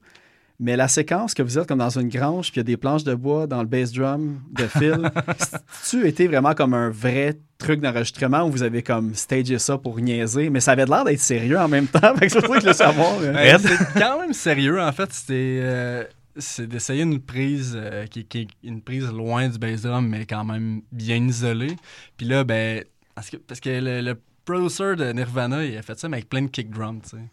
[0.59, 2.77] Mais la séquence que vous êtes comme dans une grange, puis il y a des
[2.77, 5.11] planches de bois dans le bass drum de Phil,
[5.89, 9.99] tu été vraiment comme un vrai truc d'enregistrement où vous avez comme stagé ça pour
[9.99, 12.15] niaiser, mais ça avait l'air d'être sérieux en même temps.
[12.17, 13.13] Fait que c'est pour ça que je voulais savoir.
[13.19, 13.35] hein.
[13.35, 15.11] Euh, c'est quand même sérieux, en fait.
[15.11, 15.59] C'était.
[15.61, 16.03] euh,
[16.37, 20.25] c'est d'essayer une prise euh, qui, qui est une prise loin du bass drum, mais
[20.25, 21.75] quand même bien isolée.
[22.17, 22.83] Puis là, ben.
[23.15, 26.29] Parce que, parce que le, le producer de Nirvana, il a fait ça, mais avec
[26.29, 27.23] plein de kick drums, tu sais.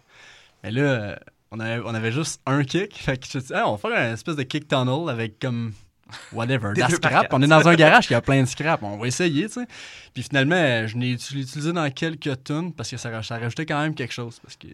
[0.63, 1.19] Mais là,
[1.53, 2.95] on avait, on avait juste un kick.
[2.97, 5.73] Fait que je on va faire une espèce de kick tunnel avec comme.
[6.33, 7.29] Whatever, de la scrap.
[7.33, 8.83] On est dans un garage qui a plein de scrap.
[8.83, 9.67] On va essayer, tu sais.
[10.13, 13.65] Puis finalement, je l'ai je l'ai utilisé dans quelques tunes parce que ça, ça rajoutait
[13.65, 14.41] quand même quelque chose.
[14.43, 14.67] Parce que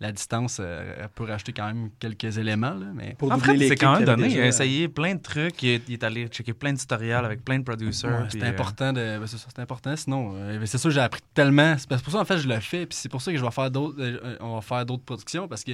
[0.00, 2.74] la distance euh, elle peut rajouter quand même quelques éléments.
[2.74, 4.26] Là, mais Pour En fait, c'est quand même donné.
[4.28, 4.46] Il a déjà.
[4.46, 5.60] essayé plein de trucs.
[5.62, 8.08] Il est, il est allé checker plein de tutoriels avec plein de producers.
[8.08, 11.00] Ouais, c'est euh, important de ben, c'est ça, c'est important sinon euh, c'est sûr j'ai
[11.00, 13.38] appris tellement c'est pour ça en fait je le fais puis c'est pour ça que
[13.38, 15.72] je vais faire d'autres euh, on va faire d'autres productions parce que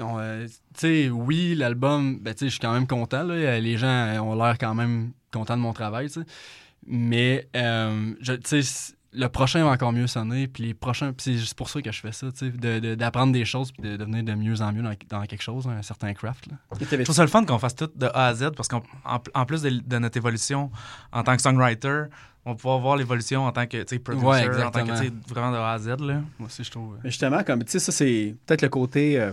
[0.00, 3.34] on, euh, tu sais oui l'album ben tu sais je suis quand même content là
[3.34, 6.26] Euh, les gens euh, ont l'air quand même contents de mon travail tu sais
[6.86, 8.34] mais euh, je-
[9.20, 12.00] le prochain va encore mieux sonner puis les prochains c'est juste pour ça que je
[12.00, 14.72] fais ça tu sais de- de- d'apprendre des choses puis de devenir de mieux en
[14.72, 16.54] mieux dans, dans quelque chose un certain craft là.
[16.80, 19.44] Je trouve ça le fun qu'on fasse tout de A à Z parce qu'en en,
[19.44, 20.70] plus de, de notre évolution
[21.12, 22.04] en tant que songwriter,
[22.44, 24.90] on va pouvoir voir l'évolution en tant que tu sais, producer, Ouais, en tant que
[24.92, 25.22] tu sais, exactement.
[25.28, 25.88] vraiment de A à Z.
[26.00, 26.20] Là.
[26.38, 29.32] moi aussi je trouve Mais justement, comme tu sais, ça, c'est peut-être le côté euh,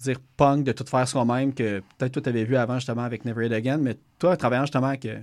[0.00, 3.24] dire punk de tout faire soi-même que peut-être toi, tu avais vu avant justement avec
[3.24, 5.18] Never It Again, mais toi, en travaillant justement avec euh,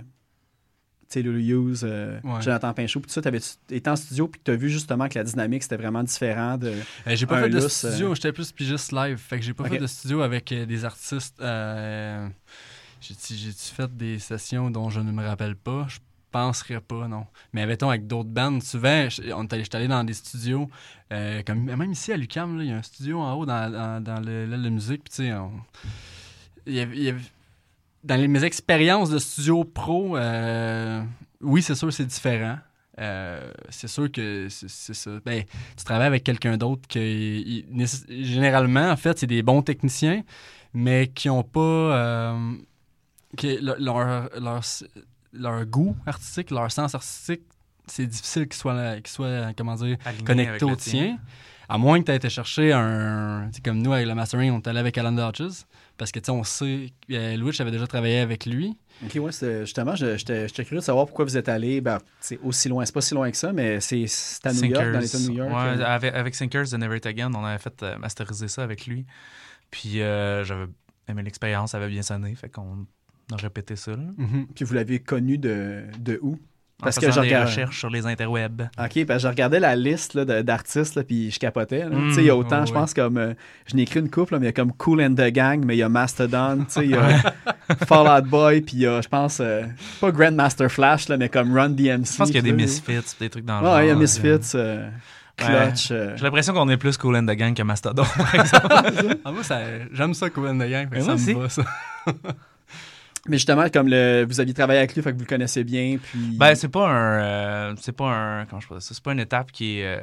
[1.14, 2.42] sais, Lulu Hughes, euh, Ouais.
[2.42, 3.40] Jonathan Pinchot, puis tout ça, tu avais
[3.70, 6.68] été en studio, puis tu as vu justement que la dynamique, c'était vraiment différent de.
[6.68, 9.16] Euh, j'ai pas un fait de lousse, studio, euh, j'étais plus pigiste live.
[9.18, 11.40] Fait que j'ai pas fait de studio avec euh, des artistes.
[11.40, 12.28] euh,
[13.00, 15.86] J'ai-tu fait des sessions dont je ne me rappelle pas?
[15.88, 15.98] Je
[16.30, 17.26] penserais pas, non.
[17.52, 20.68] Mais mettons, avec d'autres bandes, souvent, je- on est allé- j'étais allé dans des studios,
[21.12, 23.70] euh, comme même ici à l'UQAM, là, il y a un studio en haut dans,
[23.72, 25.04] dans, dans le- l'aile de musique.
[25.04, 25.52] Puis tu sais, on-
[26.66, 27.20] il y avait- il y avait-
[28.08, 31.02] dans les- mes expériences de studio pro, euh,
[31.40, 32.58] oui, c'est sûr, c'est différent.
[33.00, 35.12] Euh, c'est sûr que c'est c'est ça.
[35.24, 35.44] Ben,
[35.76, 37.64] tu travailles avec quelqu'un d'autre que il-
[38.24, 40.22] généralement en fait c'est des bons techniciens
[40.74, 42.52] mais qui ont pas euh,
[43.36, 43.78] qui- leur,
[44.40, 44.60] leur
[45.32, 47.42] leur goût artistique leur sens artistique
[47.86, 51.18] c'est difficile qu'ils soient qu'ils soient comment dire Aligné connectés au tien
[51.68, 54.58] à moins que tu aies été chercher un sais, comme nous avec le mastering on
[54.58, 55.62] est allé avec Alan Dodges
[55.98, 59.30] parce que tu sais on sait euh, Louis j'avais déjà travaillé avec lui Ok, ouais,
[59.30, 62.84] c'est- justement, je- j'étais curieux de savoir pourquoi vous êtes allé ben, c'est aussi loin.
[62.84, 65.22] C'est pas si loin que ça, mais c'est c'est à New York, dans l'État de
[65.28, 65.50] New York.
[65.50, 68.62] Ouais, euh, avec, avec Sinkers de Never It Again, on avait fait euh, masteriser ça
[68.64, 69.04] avec lui.
[69.70, 70.66] Puis euh, j'avais
[71.08, 72.34] aimé l'expérience, ça avait bien sonné.
[72.34, 72.86] Fait qu'on
[73.32, 73.92] a répété ça.
[73.92, 74.04] là.
[74.54, 76.38] Puis vous l'avez connu de, de où?
[76.80, 78.62] Parce en que je des recherches sur les interwebs.
[78.78, 81.84] OK, parce que je regardais la liste là, d'artistes, là, puis je capotais.
[81.84, 82.78] Mm, sais, il y a autant, ouais, je ouais.
[82.78, 83.16] pense, comme...
[83.18, 83.34] euh,
[83.66, 85.64] je n'ai écrit une couple, là, mais il y a comme Cool and the Gang,
[85.64, 87.34] mais il y a Mastodon, tu sais, il y a
[87.86, 89.62] Fall Out Boy, puis il y a, je pense, euh,
[90.00, 92.04] pas Grandmaster Flash, là, mais comme Run DMC.
[92.12, 92.52] Je pense qu'il y a des.
[92.52, 93.96] Misfits, des trucs dans le Ouais, il y a.
[93.96, 94.88] Misfits, euh,
[95.36, 95.88] Clutch.
[95.90, 98.66] euh, J'ai l'impression qu'on est plus Cool and the Gang que Mastodon, par exemple.
[99.24, 99.60] ah, moi ça
[99.92, 101.32] j'aime ça Cool and the Gang ça moi me aussi.
[101.34, 101.62] va ça
[103.28, 105.98] Mais justement, comme le, vous aviez travaillé avec lui, fait que vous le connaissez bien,
[106.02, 106.36] puis...
[106.36, 107.20] ben, c'est pas un.
[107.22, 108.44] euh, c'est pas un.
[108.46, 108.94] Comment je peux dire ça?
[108.94, 109.86] C'est pas une étape qui est.
[109.86, 110.00] euh,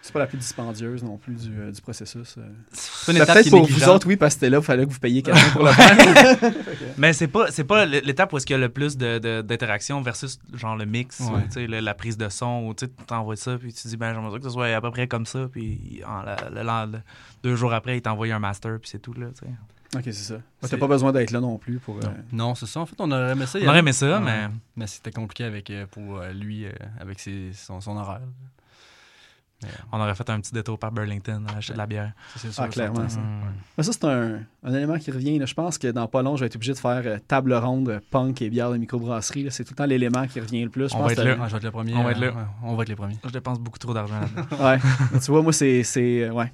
[0.00, 2.38] c'est pas la plus dispendieuse non plus du, euh, du processus.
[2.72, 4.64] c'est une étape Peut-être qui est pour vous autres, oui, parce que c'était là, il
[4.64, 6.52] fallait que vous payiez quelqu'un pour le faire.
[6.98, 9.42] Mais c'est pas, c'est pas l'étape où est-ce qu'il y a le plus de, de-
[9.42, 11.26] d'interaction versus genre le mix, Ouais.
[11.26, 13.96] ou, tu sais, le- la prise de son, ou tu t'envoies ça, puis tu dis,
[13.96, 16.88] ben, j'aimerais ça que ce soit à peu près comme ça, puis en, la-
[17.42, 19.52] deux jours après, il t'envoie un master, puis c'est tout, là, tu sais.
[19.96, 20.34] OK, c'est ça.
[20.68, 21.96] T'as pas besoin d'être là non plus pour...
[21.96, 22.00] euh,
[22.32, 24.24] non c'est ça en fait on aurait aimé ça On aurait aimé ça, Ouais.
[24.24, 26.66] mais Mais c'était compliqué avec, euh, pour euh, lui,
[27.00, 28.20] avec ses, son, son horaire.
[29.62, 32.12] Mais, on aurait fait un petit détour par Burlington à acheter de la bière.
[32.34, 33.14] ça, c'est sûr, Ah, clairement, certain.
[33.14, 33.20] ça.
[33.20, 33.52] Mm.
[33.76, 35.36] Mais ça, c'est un, un élément qui revient.
[35.40, 35.46] là.
[35.46, 38.00] Je pense que dans pas long, je vais être obligé de faire euh, table ronde,
[38.12, 39.48] punk et bière de microbrasserie.
[39.50, 40.90] C'est tout le temps l'élément qui revient le plus.
[40.90, 41.36] Je On pense va être là.
[41.42, 41.92] Ah, je vais être le premier.
[41.94, 42.28] On va être là.
[42.28, 43.18] ouais, on va être les premiers.
[43.24, 44.20] Je dépense beaucoup trop d'argent
[44.60, 44.78] Ouais.
[45.12, 45.82] Tu vois, moi, c'est.
[45.82, 46.52] c'est, ouais.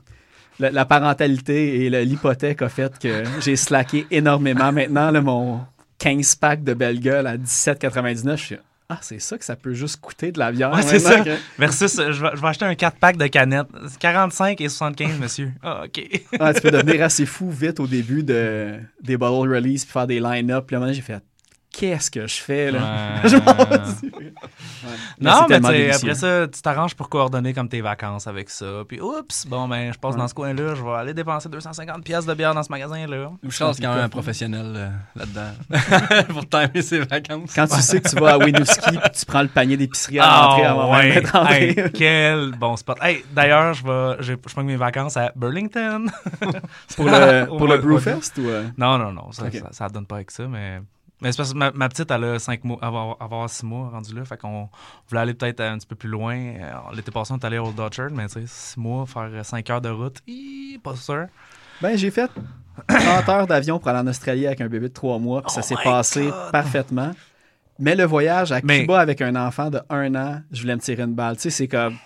[0.60, 4.70] La, la parentalité et l'hypothèque a fait que j'ai slacké énormément.
[4.72, 5.60] Maintenant, là, mon
[5.98, 8.56] 15 pack de belle gueule à 17,99, je suis.
[8.90, 10.70] Ah, c'est ça que ça peut juste coûter de la bière.
[10.72, 11.20] Ouais, c'est ça.
[11.20, 13.66] que- Versus, euh, je vais, je vais acheter un 4-pack de canettes.
[13.98, 15.52] 45 et 75, monsieur.
[15.62, 16.06] Ah, OK.
[16.38, 20.06] Ah, tu peux devenir assez fou vite au début de, des bottle release puis faire
[20.06, 20.66] des line-up.
[20.66, 21.22] Puis là, maintenant, j'ai fait
[21.76, 22.78] qu'est-ce que je fais là?
[23.22, 23.28] Ouais.
[23.28, 23.36] Je.
[23.36, 24.32] Ouais.
[25.20, 26.08] Non, mais tellement tu sais, délicieux.
[26.10, 28.82] après ça, tu t'arranges pour coordonner comme tes vacances avec ça.
[28.88, 30.20] Puis, oups, bon, ben, je passe Ouais.
[30.20, 33.30] dans ce coin-là, je vais aller dépenser 250 pièces de bière dans ce magasin-là.
[33.50, 36.24] Charles, c'est quand même un professionnel euh, là-dedans.
[36.32, 37.52] pour timer ses vacances.
[37.54, 40.26] Quand tu sais que tu vas à Winooski puis tu prends le panier d'épicerie à
[40.26, 41.14] l'entrée avant Ah, ouais.
[41.14, 41.68] d'être entré.
[41.70, 42.98] Hey, quel bon spot.
[43.02, 46.06] Hey, d'ailleurs, je vais, je, je prends mes vacances à Burlington.
[46.96, 48.48] pour le, pour le Brewfest ou.
[48.48, 48.64] euh?
[48.78, 50.80] Non, non, non, ça, ça donne pas avec ça, mais.
[51.24, 53.50] Mais c'est parce que ma, ma petite, elle a 5 mois, elle va avoir- avoir
[53.50, 54.24] 6 mois rendu là.
[54.24, 54.68] Fait qu'on
[55.08, 56.36] voulait aller peut-être un petit peu plus loin.
[56.36, 59.30] Euh, L'été passé, on est allé au Old Orchard, mais tu sais, 6 mois, faire
[59.44, 61.26] 5 heures de route, hi, pas sûr.
[61.82, 62.30] Ben, j'ai fait
[62.86, 65.60] 30 heures d'avion pour aller en Australie avec un bébé de 3 mois, puis ça
[65.64, 66.52] Oh s'est passé God.
[66.52, 67.10] parfaitement.
[67.78, 70.80] Mais le voyage à Mais- Cuba avec un enfant de 1 an, je voulais me
[70.80, 71.36] tirer une balle.
[71.36, 71.96] Tu sais, c'est comme.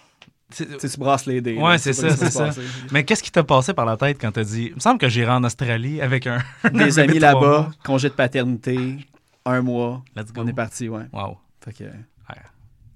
[0.54, 1.56] Tu tu brasses les dés.
[1.56, 2.50] Ouais, c'est ça, c'est ça.
[2.90, 4.68] Mais qu'est-ce qui t'a passé par la tête quand t'as dit.
[4.68, 6.38] Il me semble que j'irai en Australie avec un.
[6.72, 8.96] Des amis là-bas, congé de paternité,
[9.44, 10.02] un mois.
[10.16, 10.42] Let's go.
[10.42, 11.04] On est parti, ouais.
[11.12, 11.38] Wow.
[11.64, 11.84] Fait que.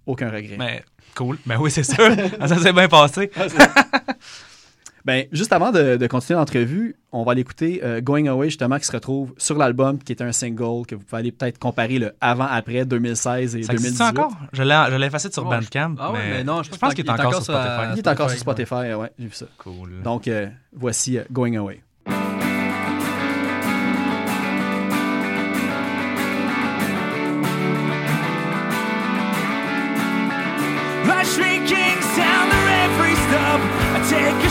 [0.06, 0.56] Aucun regret.
[0.58, 0.84] Mais
[1.14, 1.38] cool.
[1.46, 2.10] Ben oui, c'est sûr.
[2.46, 3.30] ça s'est bien passé.
[5.04, 8.78] Ben, juste avant de, de continuer l'entrevue, on va aller écouter euh, Going Away, justement,
[8.78, 11.98] qui se retrouve sur l'album, qui est un single que vous pouvez aller peut-être comparer
[11.98, 13.74] le avant-après 2016 et Ça 2018.
[13.88, 14.32] existe encore?
[14.52, 15.94] Je l'ai, je l'ai effacé sur Ouais, Bandcamp.
[15.98, 17.92] Ah ouais, mais, mais non, je pense qu'il est encore sur Spotify.
[17.94, 19.46] Il est encore sur Spotify, ouais, j'ai vu ça.
[19.58, 20.02] Cool.
[20.04, 21.82] Donc, euh, voici euh, Going Away.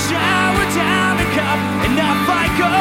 [0.10, 2.76] Shower down a cup and up I go.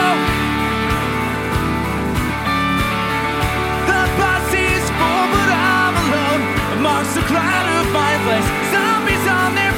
[3.90, 6.42] The bus is full, but I'm alone
[6.78, 8.48] amongst the crowd of my place.
[8.72, 9.69] Zombies on their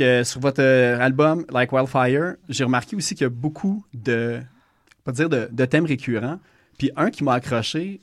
[0.00, 3.84] Donc, euh, sur votre euh, album Like Wildfire, j'ai remarqué aussi qu'il y a beaucoup
[3.92, 4.40] de,
[5.04, 6.38] pas dire de, de thèmes récurrents.
[6.78, 8.00] Puis un qui m'a accroché,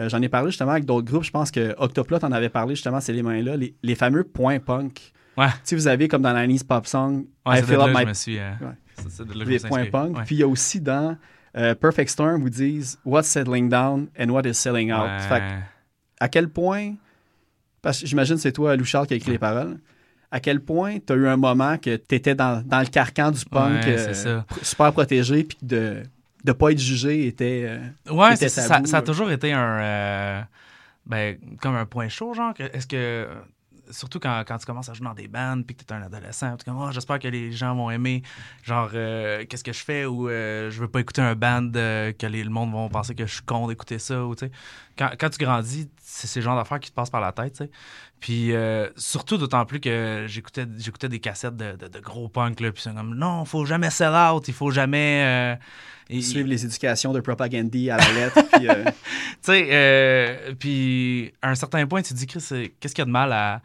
[0.00, 1.24] euh, j'en ai parlé justement avec d'autres groupes.
[1.24, 5.12] Je pense que Octoplot en avait parlé justement ces éléments-là, les, les fameux points punk.
[5.36, 5.48] Ouais.
[5.48, 8.14] Tu sais, vous avez comme dans la 90s Pop Song, Ouais, I là Up My
[8.14, 8.38] suis.
[8.38, 9.44] euh, Ouais.
[9.44, 10.16] les points punk.
[10.16, 10.22] Ouais.
[10.24, 11.16] Puis il y a aussi dans
[11.58, 15.20] euh, Perfect Storm, vous disent What's settling down and what is selling out.
[15.28, 15.42] Fait
[16.20, 16.94] à quel point,
[17.82, 19.78] parce que j'imagine c'est toi, Louchard, qui a écrit les paroles,
[20.34, 23.30] à quel point tu as eu un moment que tu étais dans, dans le carcan
[23.30, 26.02] du punk, Ouais, euh, super protégé, puis de
[26.44, 27.64] ne pas être jugé était.
[27.68, 29.78] euh, Ouais, était ça, ça a toujours été un.
[29.80, 30.40] euh,
[31.06, 32.52] ben, comme un point chaud, genre.
[32.58, 33.28] Est-ce que.
[33.90, 36.00] Surtout quand, quand tu commences à jouer dans des bandes puis que tu es un
[36.02, 38.22] adolescent, tu comme, Oh, j'espère que les gens vont aimer.
[38.62, 42.48] Genre, qu'est-ce que je fais ou je veux pas écouter un band que les- le
[42.50, 44.24] monde vont penser que je suis con d'écouter ça.
[44.24, 44.50] Ou, tu sais.
[44.96, 47.52] quand, quand tu grandis, c'est ces genres d'affaires qui te passent par la tête.
[47.52, 47.70] tu sais.
[48.20, 52.60] Puis euh, surtout, d'autant plus que j'écoutais, j'écoutais des cassettes de, de- de gros punk.
[52.60, 55.22] Là, puis c'est comme, non, faut jamais sell out, il faut jamais.
[55.24, 55.56] euh,
[56.08, 58.38] et- suivre les éducations de Propagandy à la lettre.
[58.52, 58.92] puis, euh, tu
[59.42, 63.10] sais, euh, puis à un certain point, tu te dis, qu'est-ce qu'il y a de
[63.10, 63.60] mal à,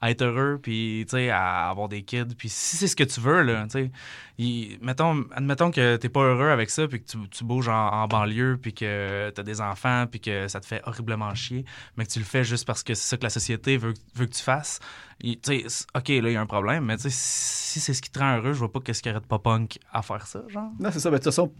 [0.00, 2.34] à être heureux, puis, à avoir des kids.
[2.36, 3.90] Puis si c'est ce que tu veux, là, tu sais,
[4.38, 7.88] il- mettons, admettons que t'es pas heureux avec ça, puis que tu, tu bouges en,
[7.88, 11.64] en banlieue, puis que t'as des enfants, puis que ça te fait horriblement chier,
[11.96, 14.26] mais que tu le fais juste parce que c'est ça que la société veut, veut
[14.26, 14.80] que tu fasses.
[15.20, 18.02] il- Tu sais, c'est- OK, là, il y a un problème, mais si c'est ce
[18.02, 20.02] qui te rend heureux, je vois pas qu'est-ce qu'il y aurait de pas punk à
[20.02, 20.70] faire ça, genre.
[20.78, 21.08] Non, c'est ça.
[21.10, 21.52] Ben, de toute façon,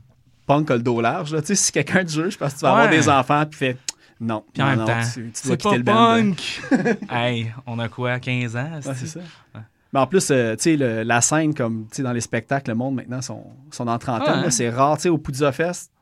[0.47, 1.32] punk a le dos large.
[1.32, 1.41] Là.
[1.45, 3.78] Si quelqu'un te juge parce que tu vas avoir des enfants, puis fait
[4.21, 4.45] non.
[4.53, 6.61] Puis en non, même non, temps, tu, tu dois quitter pas le punk!
[7.11, 8.71] hey, on a quoi, 15 ans?
[8.85, 9.21] Ouais, c'est ça.
[9.93, 13.23] Mais en plus, euh, tu sais, la scène, comme dans les spectacles, le monde maintenant
[13.23, 14.37] sont, sont dans trentaine.
[14.39, 14.43] Ouais.
[14.43, 14.51] là.
[14.51, 14.97] C'est rare.
[14.97, 15.93] Tu sais, au Poudza Fest,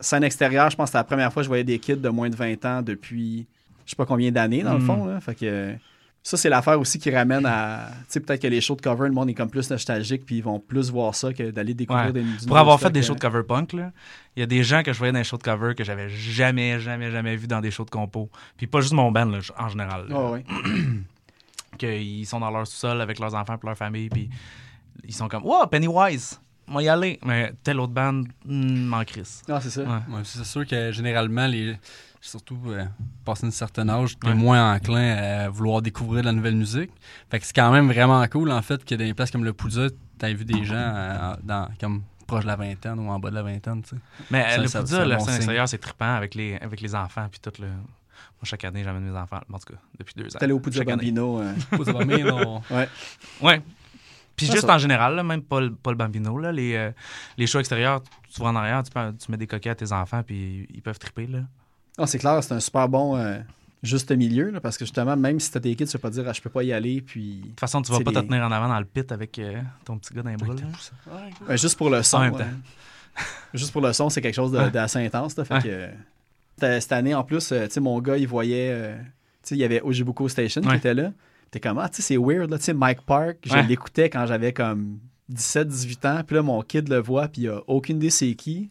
[0.00, 2.08] scène extérieure, je pense que c'était la première fois que je voyais des kids de
[2.08, 3.46] moins de 20 ans depuis
[3.84, 4.86] je sais pas combien d'années, dans le Mm.
[4.86, 5.06] fond.
[5.06, 5.20] Là.
[5.20, 5.74] Fait que
[6.26, 7.86] ça, c'est l'affaire aussi qui ramène à.
[8.00, 10.38] Tu sais, peut-être que les shows de cover, le monde est comme plus nostalgique, puis
[10.38, 12.12] ils vont plus voir ça que d'aller découvrir Ouais.
[12.14, 13.02] des du Pour avoir fait des euh.
[13.04, 13.92] shows de cover punk, là,
[14.34, 16.08] il y a des gens que je voyais dans les shows de cover que j'avais
[16.08, 18.28] jamais, jamais, jamais vu dans des shows de compo.
[18.56, 20.08] Puis pas juste mon band, là, en général.
[20.08, 20.20] là.
[20.20, 20.44] Ouais, ouais.
[21.78, 24.28] Qu'ils sont dans leur sous-sol avec leurs enfants et leur famille, puis
[25.04, 26.40] ils sont comme «Wow, Pennywise!
[26.66, 29.42] Moi y aller!» Mais telle autre band, hmm, m'en crisse.
[29.48, 29.82] Non, c'est ça.
[29.82, 30.16] Ouais.
[30.16, 31.76] Ouais, c'est sûr que généralement, les,
[32.20, 32.84] surtout euh,
[33.24, 34.34] passé un certain âge, t'es Ouais.
[34.34, 36.90] moins enclin à vouloir découvrir de la nouvelle musique.
[37.30, 39.52] Fait que c'est quand même vraiment cool, en fait, que dans des places comme le
[39.52, 39.88] Poudza,
[40.18, 43.34] t'as vu des gens euh, dans, comme proche de la vingtaine ou en bas de
[43.36, 43.96] la vingtaine, tu sais.
[44.30, 45.36] Mais Ça, le ça- Poudza, c'est un la bon scène signe.
[45.42, 47.68] extérieure, c'est trippant avec les, avec les enfants, puis tout le...
[47.68, 50.38] Moi, chaque année, j'amène mes enfants, en tout cas, depuis deux ans.
[50.38, 50.58] T'es allé au.
[50.60, 51.40] Bambino.
[51.40, 51.52] euh,
[51.92, 52.60] Bambino,
[53.40, 53.62] Ouais.
[54.34, 56.74] Puis Ah, juste ça- en général, là, même pas le, pas le bambino, là, les,
[56.76, 56.90] euh,
[57.38, 58.02] les shows extérieurs,
[58.34, 60.82] tu vas en arrière, tu, peux- tu mets des coquets à tes enfants, puis ils
[60.82, 61.26] peuvent triper.
[61.26, 61.38] Là.
[61.98, 63.38] Ah, c'est clair, c'est un super bon euh,
[63.82, 66.24] juste milieu, là, parce que justement, même si t'as tes kids, tu vas pas dire
[66.28, 67.40] ah, je peux pas y aller, puis.
[67.42, 69.38] De toute façon, tu vas pas les- te tenir en avant dans le pit avec
[69.38, 70.54] euh, ton petit gars dans les bras.
[71.56, 72.18] juste pour le son.
[72.18, 72.40] En même ouais.
[72.40, 72.50] temps.
[73.54, 75.36] juste pour le son, c'est quelque chose d'assez intense.
[75.36, 75.62] Là, fait Ouais.
[75.62, 75.68] que,
[76.60, 78.70] euh, cette- année, en plus, euh, tu sais, mon gars, il voyait.
[78.72, 78.96] euh,
[79.42, 81.12] tu sais, il y avait Ojibuko Station qui était là.
[81.50, 82.58] T'es comme, ah, tu sais, c'est weird, là.
[82.58, 83.62] Tu sais, Mike Park, je Ouais.
[83.62, 84.98] l'écoutais quand j'avais comme
[85.32, 86.22] 17-18 ans.
[86.26, 88.68] Puis là, mon kid le voit, puis il a aucune idée c'est qui.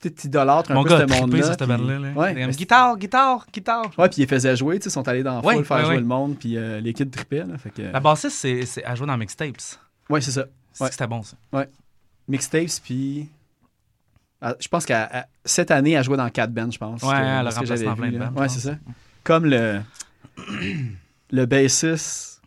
[0.00, 1.56] T'idolâtres un Mon peu gars ce monde-là.
[1.56, 2.18] puis-.
[2.18, 3.90] Ouais, mais- guitare, guitare, guitare.
[3.98, 5.76] ouais, puis ils faisaient jouer, tu sais, ils sont allés dans la Ouais, foule faire
[5.78, 6.00] ouais, jouer ouais.
[6.00, 7.58] le monde, puis euh, les kids trippaient, là.
[7.58, 7.82] Fait que...
[7.82, 9.56] La bassiste, c'est, c'est à jouer dans Mixtapes.
[10.08, 10.44] Ouais, c'est ça.
[10.80, 10.86] Ouais.
[10.86, 11.36] que c'était bon, ça.
[12.28, 13.28] Mixtapes, puis.
[14.60, 17.02] Je pense qu'à à- cette année, elle jouait dans 4 bands, je pense.
[17.02, 18.76] Ouais, que- elle a que remplacé dans plein de bands, Ouais, c'est ça.
[19.24, 19.80] Comme le.
[21.30, 22.40] le bassiste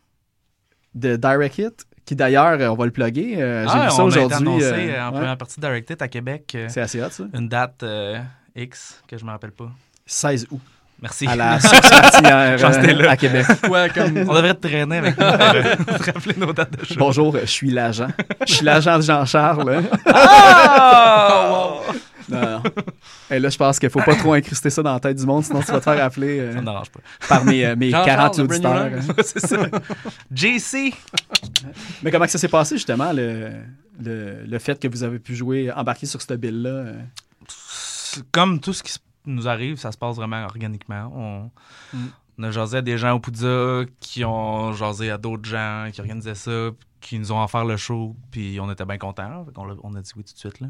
[0.95, 3.41] de Direct Hit, qui d'ailleurs, euh, on va le plugger.
[3.41, 4.36] euh, J'ai Ah, vu ça on a aujourd'hui.
[4.36, 5.18] annoncé euh, euh, en ouais.
[5.20, 6.52] première partie de Directed à Québec.
[6.56, 7.24] euh, C'est assez hot, ça.
[7.34, 7.84] une date
[8.56, 9.72] X que je me rappelle pas.
[10.06, 10.60] 16 août,
[11.02, 11.28] Merci.
[11.28, 13.45] à la Chance euh, à Québec.
[13.70, 14.18] Ouais, comme...
[14.18, 15.26] On devrait te traîner avec nous
[15.86, 16.95] pour te rappeler nos dates de show.
[16.97, 18.08] Bonjour, je suis l'agent.
[18.47, 19.84] Je suis l'agent de Jean-Charles.
[20.06, 21.74] Ah!
[22.30, 22.64] Non, non.
[23.30, 25.43] Et là, je pense qu'il faut pas trop incruster ça dans la tête du monde,
[25.43, 26.99] sinon tu vas te faire appeler euh, Ça me dérange pas.
[27.28, 28.74] par mes, euh, mes Jean-Charles 40 de auditeurs.
[28.74, 29.14] Hein.
[29.24, 29.58] c'est ça.
[30.34, 30.93] JC.
[32.04, 33.49] Mais comment que ça s'est passé, justement, le,
[34.02, 36.70] le, le fait que vous avez pu jouer, embarquer sur cette bill-là?
[36.70, 36.93] euh?
[38.32, 41.11] Comme tout ce qui se- nous arrive, ça se passe vraiment organiquement.
[41.15, 41.51] On,
[41.95, 42.07] Mm.
[42.39, 46.01] on a jasé à des gens au Poudza qui ont jasé à d'autres gens qui
[46.01, 46.69] organisaient ça,
[46.99, 49.45] qui nous ont offert le show, puis on était bien contents.
[49.55, 50.59] On a dit oui tout de suite.
[50.59, 50.67] Là.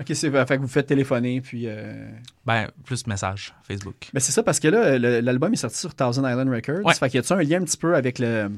[0.00, 1.64] OK, c'est fait que vous faites téléphoner, puis...
[1.68, 2.10] euh,
[2.44, 4.10] Ben, plus message, Facebook.
[4.12, 6.84] Mais c'est ça, parce que là, l'album est sorti sur Thousand Island Records.
[6.84, 6.94] Ouais.
[6.94, 8.50] Fait qu'il y a un lien un petit peu avec le,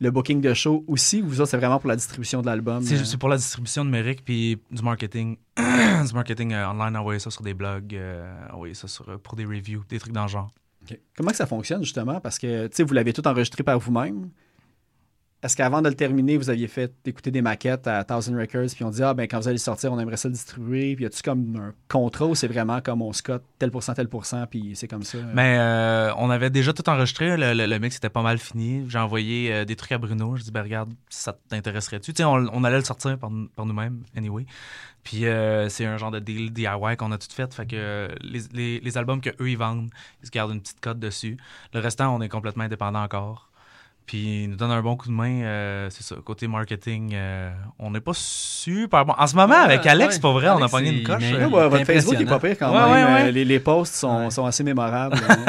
[0.00, 2.82] le booking de show aussi, ou vous autres, c'est vraiment pour la distribution de l'album?
[2.82, 3.04] C'est euh?
[3.04, 5.36] c'est pour la distribution numérique puis du marketing.
[5.56, 9.36] du marketing euh, online, envoyer ça sur des blogs, euh, envoyer ça sur, euh, pour
[9.36, 10.50] des reviews, des trucs dans le genre.
[11.16, 12.20] Comment que ça fonctionne, justement?
[12.20, 14.30] Parce que, tu sais, vous l'avez tout enregistré par vous-même.
[15.40, 18.82] Est-ce qu'avant de le terminer, vous aviez fait écouter des maquettes à Thousand Records, puis
[18.82, 21.04] on dit, ah, ben, quand vous allez le sortir, on aimerait ça le distribuer, puis
[21.04, 24.44] y a-tu comme un contrat ou c'est vraiment comme on scotte tel pourcent, tel pourcent,
[24.50, 25.18] puis c'est comme ça?
[25.34, 27.36] Mais euh, on avait déjà tout enregistré.
[27.36, 28.84] Le, le- mix était pas mal fini.
[28.88, 30.34] J'ai envoyé euh, des trucs à Bruno.
[30.34, 32.12] Je dis, ben regarde, ça t'intéresserait-tu?
[32.12, 34.44] Tu sais, on, allait le sortir par, nous-mêmes, anyway.
[35.04, 37.54] Puis euh, c'est un genre de deal DIY qu'on a tout fait.
[37.54, 40.98] Fait que les, les- albums que eux ils vendent, ils se gardent une petite cote
[40.98, 41.36] dessus.
[41.72, 43.48] Le restant, on est complètement indépendant encore.
[44.08, 45.42] Puis ils nous donnent un bon coup de main.
[45.42, 49.12] euh, c'est ça, côté marketing, euh, on n'est pas super bon.
[49.16, 50.20] En ce moment, Ouais, avec Alex, ouais.
[50.20, 51.16] pour vrai, on a Alex, pogné une il- coche.
[51.20, 53.06] mais- euh, Ouais, ouais, votre Facebook est pas pire quand Ouais, même.
[53.14, 53.32] ouais, ouais.
[53.32, 54.30] Les, les posts sont, Ouais.
[54.30, 55.16] sont assez mémorables.
[55.28, 55.44] hein.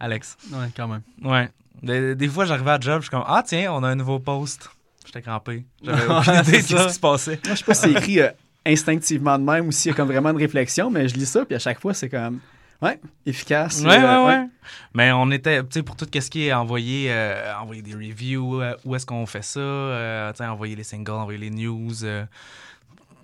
[0.00, 0.36] Alex.
[0.50, 1.02] Ouais, quand même.
[1.22, 1.50] Ouais.
[1.82, 4.18] Des, des fois, j'arrivais à job, je suis comme Ah, tiens, on a un nouveau
[4.18, 4.70] post.
[5.04, 5.64] J'étais crampé.
[5.82, 7.38] J'avais aucune idée de ce qui se passait.
[7.44, 8.30] Moi, je sais pas si c'est écrit euh,
[8.64, 11.44] instinctivement de même ou s'il y a comme vraiment une réflexion, mais je lis ça,
[11.44, 12.38] puis à chaque fois, c'est comme,
[12.84, 13.80] ouais, efficace.
[13.82, 14.46] Ouais, euh, ouais, ouais.
[14.94, 18.60] Mais on était, tu sais, pour tout ce qui est envoyé, euh, envoyer des reviews,
[18.62, 22.04] euh, où est-ce qu'on fait ça, euh, tu sais, envoyer les singles, envoyer les news.
[22.04, 22.24] Euh,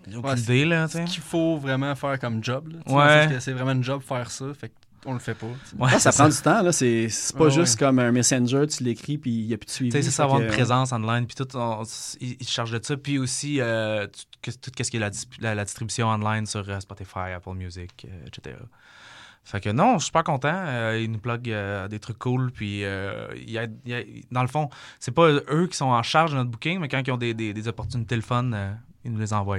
[0.08, 1.06] aucune Ouais, idée, là, tu sais.
[1.06, 2.68] Ce qu'il faut vraiment faire comme job.
[2.72, 2.78] Là,
[3.28, 3.40] Ouais.
[3.40, 4.46] C'est vraiment une job faire ça.
[4.58, 4.74] Fait que
[5.06, 5.46] on le fait pas.
[5.78, 6.72] Ouais, Ah, ça prend du temps, là.
[6.72, 7.86] C'est c'est pas Ouais, juste ouais.
[7.86, 9.90] comme un messenger, tu l'écris, puis il n'y a plus de suivi.
[9.90, 11.84] Tu sais, c'est ça, avoir que, une présence online, puis tout, on-
[12.20, 12.96] ils se chargent de ça.
[12.98, 14.06] Puis aussi, euh,
[14.42, 14.50] tout,
[14.82, 18.56] ce qui est la, la, la distribution online sur euh, Spotify, Apple Music, euh, etc.
[19.50, 20.52] Fait que non, je suis super content.
[20.54, 22.52] Euh, ils nous plug euh, des trucs cool.
[22.52, 25.86] Puis, euh, y a- il y a- dans le fond, c'est pas eux qui sont
[25.86, 28.48] en charge de notre booking, mais quand ils ont des, des, des opportunités le fun,
[29.04, 29.58] ils nous les envoient.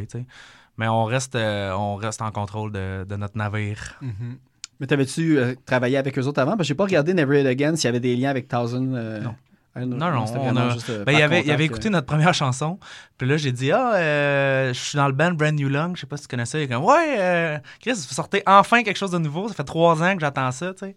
[0.78, 3.98] Mais on reste, on reste en contrôle de, de notre navire.
[4.02, 4.38] Mhm.
[4.80, 6.52] Mais t'avais-tu travaillé avec eux autres avant?
[6.52, 8.80] Parce que j'ai pas regardé Never It Again s'il y avait des liens avec Thousand.
[8.82, 9.36] Non.
[9.74, 9.86] Know.
[9.96, 11.66] Non, non, c'était on a- euh, Ben, il avait, il avait euh.
[11.68, 12.78] écouté notre première chanson.
[13.18, 15.96] Puis là, j'ai dit, ah, euh, je suis dans le band Brand New Lung.
[15.96, 16.60] Je sais pas si tu connais ça.
[16.60, 19.48] Il est comme, ouais, euh, Chris, vous sortez enfin quelque chose de nouveau.
[19.48, 20.96] Ça fait trois ans que j'attends ça, tu sais.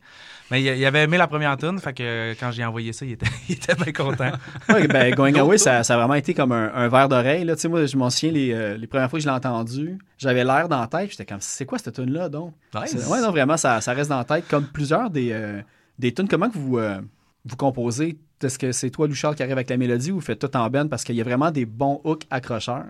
[0.50, 1.78] Mais il, il avait aimé la première tune.
[1.78, 4.32] Fait que quand j'ai envoyé ça, il était, il était bien content.
[4.68, 7.46] Ouais, ben, Going Away, ça, ça a vraiment été comme un, un verre d'oreille.
[7.46, 9.98] Tu sais, moi, je m'en souviens, les, euh, les premières fois que je l'ai entendu,
[10.18, 11.10] j'avais l'air dans la tête.
[11.12, 12.52] J'étais comme, c'est quoi cette tune-là, donc?
[12.86, 14.48] C'est- Ouais, non, vraiment, ça, ça reste dans la tête.
[14.48, 15.62] Comme plusieurs des, euh,
[15.98, 17.00] des tunes, comment que vous, euh,
[17.44, 18.18] vous composez?
[18.44, 20.68] Est-ce que c'est toi, Louchard, qui arrive avec la mélodie ou vous faites tout en
[20.70, 20.88] ben?
[20.88, 22.84] Parce qu'il y a vraiment des bons hooks accrocheurs?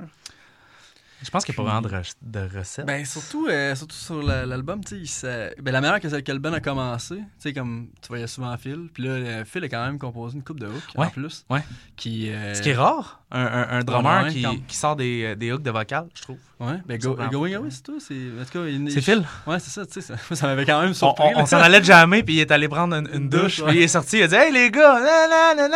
[1.23, 2.85] Je pense qu'il n'y a pas vraiment de, re- de recette.
[2.85, 6.33] Ben, surtout, euh, surtout sur la- l'album, tu sais, ça- ben, la manière que, que
[6.33, 9.65] le band a commencé, tu sais, comme tu voyais souvent Phil, puis là, euh, Phil
[9.65, 11.47] a quand même composé une coupe de hooks en plus.
[11.49, 11.65] ouais.
[11.97, 15.35] Qui, euh, Ce qui est rare, un, un, un drummer ouais, qui, qui sort des,
[15.37, 16.37] des hooks de vocal, je trouve.
[16.61, 17.55] Ouais, ben, go, Going.
[17.55, 18.15] Away, c'est toi, c'est.
[18.15, 19.25] En tout cas, il- C'est il- Phil.
[19.47, 21.25] Ouais, c'est ça, tu sais, ça, ça m'avait quand même surpris.
[21.35, 23.69] on- on s'en allait jamais, puis il est allé prendre une, une douche, ouais.
[23.71, 25.69] puis il est sorti, il a dit Hey les gars, la la, la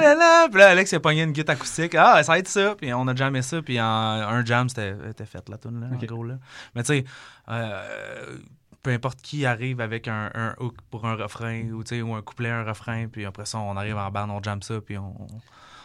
[0.00, 0.48] la la.
[0.50, 1.94] Puis là, Alex il a pogné une guitare acoustique.
[1.94, 2.74] Ah, ça va être ça.
[2.76, 5.86] Puis on a jammé ça, puis en un jam, c'était c'était fait la tune là,
[5.92, 6.34] en gros là.
[6.74, 7.04] Mais tu sais,
[7.48, 8.36] euh,
[8.82, 12.14] peu importe qui arrive avec un, un hook pour un refrain, ou, tu sais, ou
[12.16, 14.98] un couplet, un refrain, puis après ça, on arrive en band, on jamme ça, puis
[14.98, 15.28] on, on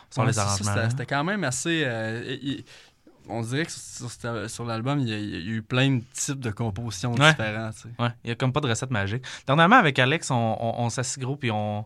[0.09, 0.89] sort Ouais, les arrangements.
[0.89, 1.83] c'était- quand même assez.
[1.85, 2.37] euh,
[3.29, 5.89] on dirait que sur, sur- sur l'album, il y, a, il y a eu plein
[5.97, 7.33] de types de compositions Ouais.
[7.33, 7.89] tu sais.
[7.99, 9.23] Ouais, il n'y a comme pas de recette magique.
[9.45, 11.85] Dernièrement, avec Alex, on, on, on puis on,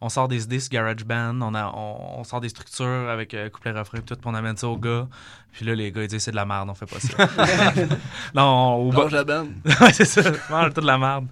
[0.00, 3.48] on sort des idées sur GarageBand, on, a, on, on sort des structures avec euh,
[3.48, 5.08] couplet refrain tout, puis on amène ça aux gars.
[5.52, 7.26] Puis là, les gars, ils disent c'est de la merde, on fait pas ça.
[8.34, 8.42] non,
[8.88, 9.46] on, Lâche la band.
[9.80, 11.26] ouais, c'est ça, mange toute la merde.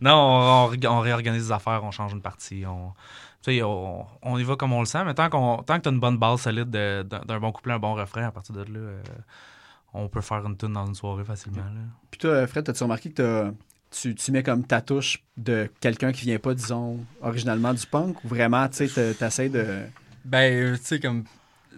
[0.00, 2.92] Non, on, on, ré- on réorganise des affaires, on change une partie, on...
[3.62, 5.92] On, on y va comme on le sent, mais tant, qu'on, tant que tu as
[5.92, 8.78] une bonne base solide de- d'un, bon couplet, un bon refrain, à partir de là,
[8.78, 9.02] euh,
[9.94, 11.58] on peut faire une tune dans une soirée facilement.
[11.64, 11.80] Là.
[12.10, 13.52] Puis toi, Fred, as-tu remarqué que
[13.90, 18.22] tu, tu mets comme ta touche de quelqu'un qui vient pas, disons, originalement du punk
[18.24, 19.64] ou vraiment, tu sais, t'essaies de.
[20.24, 21.24] Ben, euh, tu sais, comme.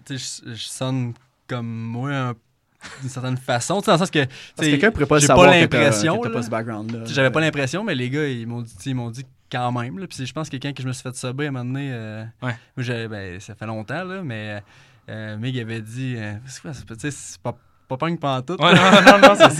[0.05, 1.13] Tu sais, je- sonne
[1.47, 2.33] comme moi un-
[3.01, 3.79] d'une certaine façon.
[3.79, 4.25] Tu sais, dans le sens que.
[4.25, 6.15] Parce que quelqu'un pourrait pas savoir pas que t'as- l'impression,
[7.05, 9.99] J'avais pas l'impression, mais les gars, ils m'ont dit, ils m'ont dit quand même.
[9.99, 10.07] Là.
[10.07, 11.89] Puis je pense que quand que je me suis fait subber à un moment donné,
[11.91, 12.55] euh, Ouais.
[12.77, 14.63] moi, ben, ça fait longtemps, là, mais
[15.09, 18.57] euh, Meg avait dit euh, c'est quoi, c'est pas- pas, punk pantoute.
[18.61, 19.51] Ouais, non, non, non, c'est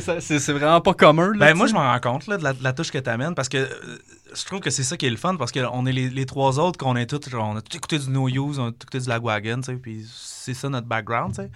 [0.00, 0.20] ça.
[0.20, 1.32] C'est vraiment pas commun.
[1.32, 3.08] Là, Ben, moi, je m'en rends compte là, de, la, de la touche que tu
[3.08, 3.98] amènes parce que euh,
[4.34, 6.58] je trouve que c'est ça qui est le fun parce qu'on est les, les trois
[6.58, 8.98] autres qu'on est tous, on a tout écouté du No Use, on a tout écouté
[9.00, 11.50] du Lagwagon, puis c'est ça notre background, tu sais.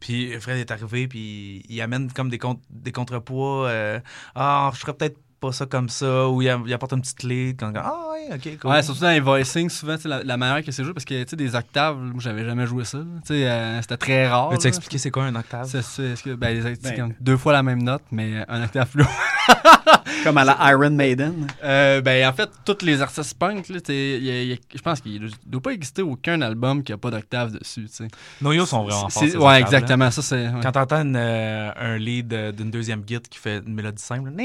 [0.00, 3.68] Puis Fred est arrivé, puis il amène comme des, contre, des contrepoids.
[3.68, 4.00] euh,
[4.34, 7.54] ah, je ferais peut-être pas ça comme ça, ou il, apporte une petite clé.
[7.58, 8.70] Comme, ah, ouais, ok, cool.
[8.70, 11.22] Ouais, surtout dans les voicings, souvent, tu la, la manière que c'est joué, parce que
[11.22, 12.98] tu sais, des octaves, moi, j'avais jamais joué ça.
[13.26, 14.50] Tu euh, c'était très rare.
[14.50, 14.68] Veux-tu là.
[14.68, 15.66] expliquer c'est quoi un octave?
[15.68, 17.14] C'est ça, est-ce que, ben, les c'est Ben.
[17.20, 19.54] deux fois la même note, mais un octave plus haut.
[20.24, 21.46] Comme à la Iron Maiden.
[21.62, 25.70] Euh, ben, en fait, tous les artistes punk, t'sais, je pense qu'il ne doit pas
[25.72, 27.84] exister aucun album qui a pas d'octave dessus.
[27.84, 28.08] tu sais.
[28.40, 29.46] Nos Yo sont vraiment C'est- forts.
[29.46, 30.10] Ouais, exactement.
[30.10, 30.48] Ça, c'est.
[30.48, 30.60] ouais.
[30.62, 34.30] Quand t'entends une, euh, un lead euh, d'une deuxième git qui fait une mélodie simple,
[34.30, 34.42] là,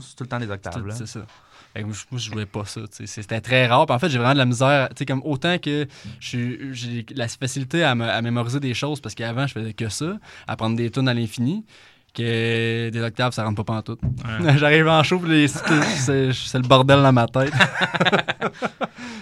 [0.00, 0.86] c'est tout le temps des octaves.
[0.86, 0.94] là.
[0.94, 1.20] C'est ça.
[1.74, 2.80] Fait que moi, je- jouais pas ça.
[2.90, 3.84] C'était très rare.
[3.86, 4.88] Puis en fait, j'ai vraiment de la misère.
[4.90, 5.86] Tu sais, comme autant que
[6.20, 10.14] j'ai la facilité à, me- à mémoriser des choses parce qu'avant, je faisais que ça,
[10.46, 11.64] à prendre des tunes à l'infini,
[12.14, 14.00] que des octaves, ça rentre pas pantoute.
[14.02, 14.56] Ouais.
[14.58, 17.52] J'arrive en show, puis les- c'est c'est le bordel dans ma tête.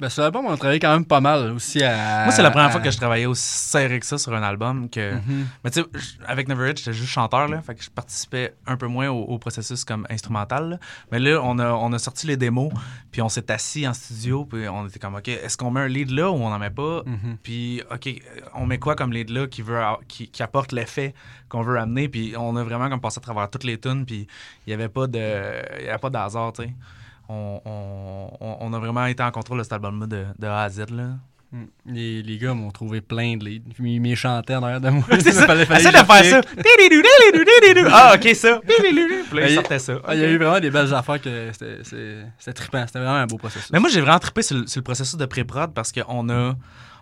[0.01, 2.25] ben, sur l'album, on a travaillé quand même pas mal aussi à.
[2.25, 4.43] Moi, c'est la première à- fois que je travaillais aussi serré que ça sur un
[4.43, 4.89] album.
[4.91, 5.47] que Mhm.
[5.65, 5.87] Mais tu sais,
[6.27, 7.61] avec Never It, j'étais juste chanteur, là.
[7.63, 10.69] Fait que je participais un peu moins au, au processus comme instrumental.
[10.71, 10.79] là.
[11.13, 12.73] Mais là, on a, on a sorti les démos,
[13.13, 15.89] puis on s'est assis en studio, puis on était comme, OK, est-ce qu'on met un
[15.89, 17.03] lead là ou on n'en met pas?
[17.07, 17.37] Mhm.
[17.43, 18.09] Puis, OK,
[18.55, 21.15] on met quoi comme lead là qui, veut, qui, qui apporte l'effet
[21.49, 22.09] qu'on veut amener?
[22.09, 24.27] Puis on a vraiment comme passé à travers toutes les tunes, puis
[24.67, 25.19] il n'y avait pas de,
[25.81, 26.75] il y avait pas de hasard, tu sais.
[27.29, 30.63] On, on, on- on a vraiment été en contrôle de cet album-là de, de A
[30.63, 31.09] à Z, là.
[31.53, 31.65] Mm.
[31.87, 33.65] Les, les gars m'ont trouvé plein de leads.
[33.79, 35.05] Ils m'y chantaient en arrière de moi.
[35.21, 35.47] C'est ça.
[35.47, 36.41] Fallait- fallait de faire ça.
[37.93, 38.61] Ah, ok, ça.
[39.47, 39.95] Puis sortait ça.
[40.13, 42.85] Il y a eu vraiment des belles affaires que c'était- trippant.
[42.87, 43.71] C'était vraiment un beau processus.
[43.73, 46.55] Mais moi, j'ai vraiment trippé sur, sur le processus de pré-prod parce qu'on a,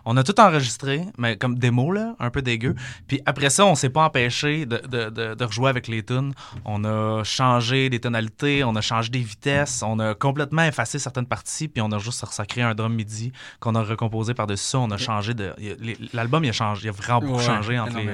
[0.05, 2.75] On a tout enregistré, mais comme démo, là, un peu dégueu.
[3.07, 6.33] Puis après ça, on s'est pas empêché de, de, de, de rejouer avec les tunes.
[6.63, 11.25] On a changé des tonalités, on a changé des vitesses, on a complètement effacé certaines
[11.25, 14.79] parties, puis on a juste sacré un drum midi qu'on a recomposé par-dessus ça.
[14.79, 15.53] On a changé de.
[16.13, 16.85] L'album, il a changé.
[16.85, 18.05] Il a vraiment beaucoup Ouais, changé entre les,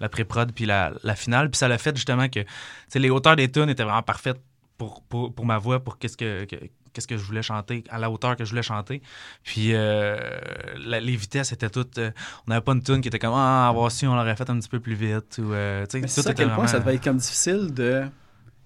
[0.00, 1.50] la pré-prod puis la, la finale.
[1.50, 2.40] Puis ça l'a fait justement que
[2.94, 4.40] les hauteurs des tunes étaient vraiment parfaites
[4.76, 6.56] pour, pour, pour ma voix, pour qu'est-ce que, que-
[6.92, 9.02] qu'est-ce que je voulais chanter, à la hauteur que je voulais chanter.
[9.44, 10.18] Puis euh,
[10.78, 11.98] la- les vitesses étaient toutes.
[11.98, 12.10] euh,
[12.46, 14.48] on n'avait pas une tune qui était comme Ah, à voir si on l'aurait fait
[14.50, 15.38] un petit peu plus vite.
[15.42, 17.72] Ou, euh, tu sais, Mais tout ça à quel point ça devait être comme difficile
[17.72, 18.02] de.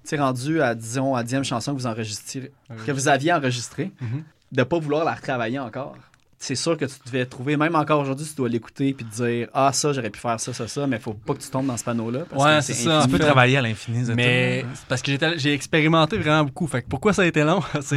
[0.03, 2.53] Tu sais, rendu à, disons, à la dixième chanson que vous enregistrez,
[2.87, 4.23] que vous aviez enregistrée, Mhm.
[4.53, 5.97] de pas vouloir la retravailler encore.
[6.39, 9.49] C'est sûr que tu devais trouver, même encore aujourd'hui, tu dois l'écouter puis te dire
[9.55, 11.77] Ah, ça, j'aurais pu faire ça, ça, ça, mais faut pas que tu tombes dans
[11.77, 12.25] ce panneau-là.
[12.35, 14.07] Ouais, c'est ça, Tu peux travailler à l'infini.
[14.07, 16.67] cette Mais c'est parce que j'ai j'ai expérimenté vraiment beaucoup.
[16.67, 17.61] Fait que pourquoi ça a été long?
[17.81, 17.97] c'est,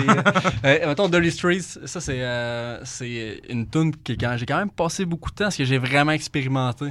[0.65, 4.71] euh, mettons, Dirty Streets, ça, c'est, euh, c'est une tune que quand, j'ai quand même
[4.71, 6.87] passé beaucoup de temps parce que j'ai vraiment expérimenté.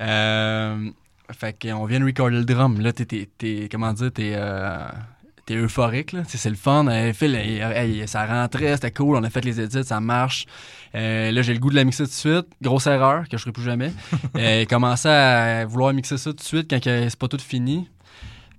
[0.00, 0.90] Euh,
[1.32, 2.80] fait qu'on vient de recorder le drum.
[2.80, 4.88] Là, t'es, comment dire, t'es, euh,
[5.46, 6.86] t'es euphorique, C'est le fun.
[6.88, 9.16] Euh, Phil, hey, hey, ça rentrait, c'était cool.
[9.16, 10.46] On a fait les edits, ça marche.
[10.94, 12.46] Euh, là, j'ai le goût de la mixer tout de suite.
[12.60, 13.92] Grosse erreur que je ferai plus jamais.
[14.36, 17.88] euh, commencer à vouloir mixer ça tout de suite quand que c'est pas tout fini.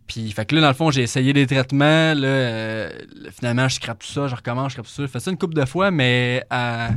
[0.08, 2.14] Puis, fait que là, dans le fond, j'ai essayé des traitements.
[2.14, 2.90] Là, euh,
[3.32, 5.04] finalement, je scrape tout ça, je recommence, je scrape tout ça.
[5.04, 6.88] Je fais ça une couple de fois, mais à,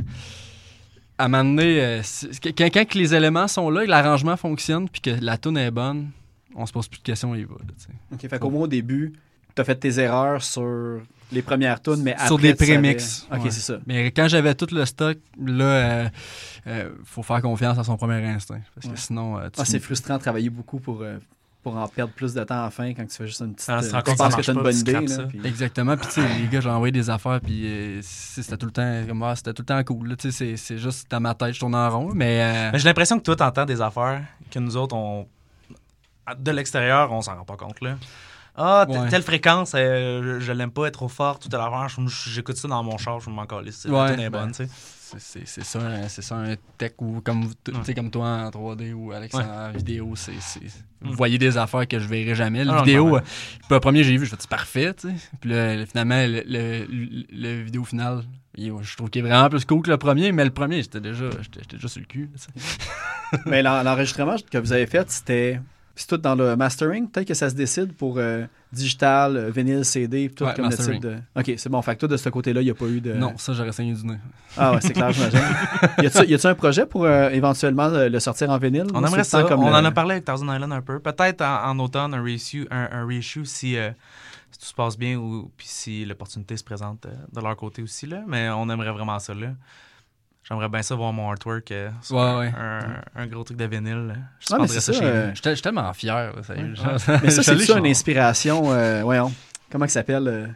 [1.17, 4.35] à un moment donné, euh, c'est- quand, quand que les éléments sont là, que l'arrangement
[4.35, 6.09] fonctionne, puis que la tune est bonne,
[6.53, 7.53] on se pose plus de questions, il va.
[7.55, 7.89] là, tu sais.
[8.25, 9.13] OK, fait qu'au moins au début,
[9.57, 11.01] tu as fait tes erreurs sur
[11.33, 13.51] les premières tunes, mais Sur après, des tu savais- prémix, OK, ouais.
[13.51, 13.77] c'est ça.
[13.85, 16.09] Mais quand j'avais tout le stock, là, euh,
[16.67, 18.61] euh, faut faire confiance à son premier instinct.
[18.75, 18.97] Parce que Ouais.
[18.97, 21.17] sinon, euh, Ah, c'est frustrant de travailler beaucoup pour, euh,
[21.63, 23.67] pour en perdre plus de temps à la fin quand tu fais juste une petite.
[23.69, 24.77] Ah, on se rend tu compte que ça penses que marche tu as une bonne
[24.77, 25.17] idée.
[25.17, 25.97] là, puis- Exactement.
[25.97, 29.03] Puis, tu sais, les gars, j'ai envoyé des affaires, puis euh, c'était tout le temps,
[29.05, 30.15] comme, ah, c'était tout le temps cool.
[30.15, 32.11] Tu sais, c'est- c'est juste dans ma tête, je tourne en rond.
[32.15, 35.27] Mais, euh, Mais j'ai l'impression que toi, t'entends des affaires que nous autres, on...
[36.39, 37.81] de l'extérieur, on s'en rend pas compte.
[37.81, 37.95] là.
[38.57, 39.07] Ah, Ouais.
[39.09, 42.29] telle fréquence, euh, je, je l'aime pas, elle est trop forte, tout à l'heure, je-
[42.31, 43.85] j'écoute ça dans mon char, je m'en calisse.
[43.85, 44.69] La Ouais, tune est ben, bonne, tu sais.
[44.69, 47.49] c'est- c'est c'est ça, hein, c'est ça un tech ou comme,
[47.83, 49.43] sais, comme toi en 3D ou Alex Ouais.
[49.43, 50.13] en vidéo.
[50.15, 50.59] c'est c'est-
[51.01, 51.15] Vous Mm.
[51.15, 52.63] voyez des affaires que je verrai jamais.
[52.63, 54.91] La Ah, non, vidéo, euh, puis le premier, j'ai vu, je fais, c'est parfait.
[54.95, 55.15] tu sais.
[55.39, 58.23] Puis là, finalement, le, le- le- le vidéo final,
[58.57, 61.25] je trouve qu'il est vraiment plus cool que le premier, mais le premier, j'étais déjà,
[61.39, 62.31] j'étais déjà sur le cul.
[63.45, 65.59] Mais l'en- l'enregistrement que vous avez fait, c'était.
[65.99, 67.09] C'est tout dans le mastering.
[67.09, 71.01] Peut-être que ça se décide pour euh, digital, euh, vinyle, CD, tout Ouais, comme mastering.
[71.01, 71.51] le type de.
[71.53, 71.81] Ok, c'est bon.
[71.81, 73.13] Fait que toi, de ce côté-là, il n'y a pas eu de.
[73.13, 74.17] Non, ça, j'aurais saigné du nez.
[74.55, 75.39] Ah ouais, c'est clair, j'imagine.
[76.29, 78.85] y a-tu un projet pour euh, éventuellement le sortir en vinyle?
[78.93, 79.43] On aimerait ça.
[79.43, 80.99] comme on le- en a parlé avec Thousand Island un peu.
[80.99, 83.89] Peut-être en, en automne, un reissue, un, un reissue si, euh,
[84.51, 87.81] si tout se passe bien ou puis si l'opportunité se présente euh, de leur côté
[87.81, 88.05] aussi.
[88.05, 88.21] Là.
[88.27, 89.33] Mais on aimerait vraiment ça.
[89.33, 89.47] là.
[90.47, 92.51] J'aimerais bien ça voir mon artwork euh, sur Ouais, un, ouais.
[92.57, 94.07] un- un gros truc de vinyle.
[94.07, 94.13] là.
[94.39, 94.93] Je Ah, mais ça ça.
[94.93, 95.35] chez euh.
[95.35, 96.31] J'étais j'étais tellement fier.
[96.35, 96.73] là, sérieux.
[97.21, 98.71] Mais ça, c'est ça une inspiration.
[98.71, 99.31] euh, voyons.
[99.69, 100.47] Comment il s'appelle euh,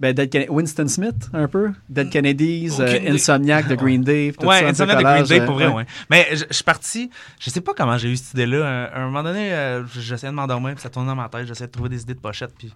[0.00, 1.72] ben, Dead Winston Smith, un peu?
[1.90, 3.10] Dead Kennedys, euh, idée.
[3.10, 4.32] Insomniac de Green Day.
[4.38, 5.74] tout Ouais, ça, Insomniac de Green Day, pour vrai, ouais.
[5.74, 5.86] ouais.
[6.08, 8.86] Mais je, je suis parti, je sais pas comment j'ai eu cette idée-là.
[8.94, 11.46] À un, moment donné, euh, j'essayais de m'endormir, puis ça tournait dans ma tête.
[11.46, 12.72] J'essayais de trouver des idées de pochettes, puis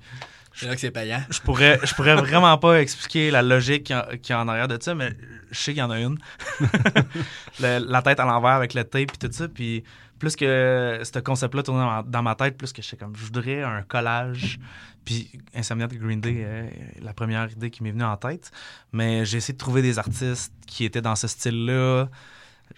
[0.55, 1.23] C'est là que c'est payant.
[1.31, 4.41] je pourrais, je pourrais vraiment pas expliquer la logique qu'il y a- qu'il y a
[4.43, 5.11] en arrière de ça, mais
[5.51, 6.19] je sais qu'il y en a une.
[7.61, 9.49] La tête à l'envers avec le tape et tout ça.
[9.49, 9.85] Puis
[10.19, 13.63] plus que ce concept-là tournait dans ma, tête, plus que je sais comme je voudrais
[13.63, 14.59] un collage.
[15.05, 18.51] Puis Insomniac Green Day est la première idée qui m'est venue en tête.
[18.93, 22.09] Mais j'ai essayé de trouver des artistes qui étaient dans ce style-là.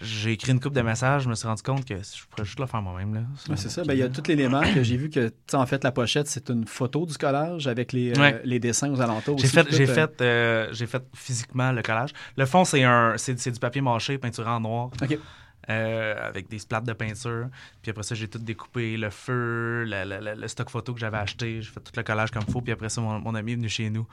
[0.01, 2.59] J'ai écrit une coupe de messages, je me suis rendu compte que je pourrais juste
[2.59, 3.13] le faire moi-même.
[3.13, 3.21] là.
[3.49, 3.83] Ouais, c'est ça.
[3.83, 6.49] Ben, il y a tout l'élément que j'ai vu que, en fait, la pochette, c'est
[6.49, 9.37] une photo du collage avec les, euh, les dessins aux alentours.
[9.37, 12.11] J'ai aussi, fait, j'ai euh, fait, euh, j'ai fait physiquement le collage.
[12.35, 14.89] Le fond, c'est un, c'est, c'est du papier mâché peinturé en noir.
[15.01, 15.17] OK.
[15.69, 17.47] euh, avec des splats de peinture.
[17.83, 20.99] Puis après ça, j'ai tout découpé, le feu, le, le- le- le stock photo que
[20.99, 21.61] j'avais acheté.
[21.61, 22.61] J'ai fait tout le collage comme il faut.
[22.61, 24.07] Puis après ça, mon, mon ami est venu chez nous.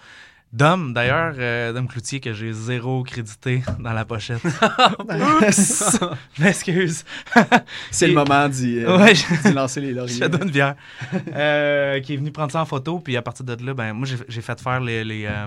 [0.52, 4.40] Dom, d'ailleurs, euh, Dom Cloutier, que j'ai zéro crédité dans la pochette.
[6.32, 7.04] Je m'excuse.
[7.90, 10.20] c'est le moment d'y euh, Ouais, je- d'y lancer les je lauriers.
[10.20, 10.74] te donne bière.
[11.34, 12.98] Euh, qui est venu prendre ça en photo.
[13.00, 15.46] Puis à partir de là, ben, moi, j'ai fait faire les, les, euh,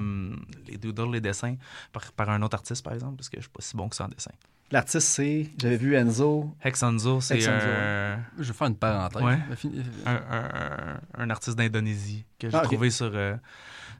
[0.68, 1.56] les doodles, les dessins
[1.92, 3.96] par, par un autre artiste, par exemple, parce que je suis pas si bon que
[3.96, 4.32] ça en dessin.
[4.72, 6.56] L'artiste, c'est, j'avais vu Enzo.
[6.64, 9.22] Hexanzo, c'est Hexanzo, un, Je vais faire une parenthèse.
[9.22, 9.38] Ouais.
[10.06, 13.36] Un, un- un artiste d'Indonésie que j'ai Ah, trouvé sur, euh,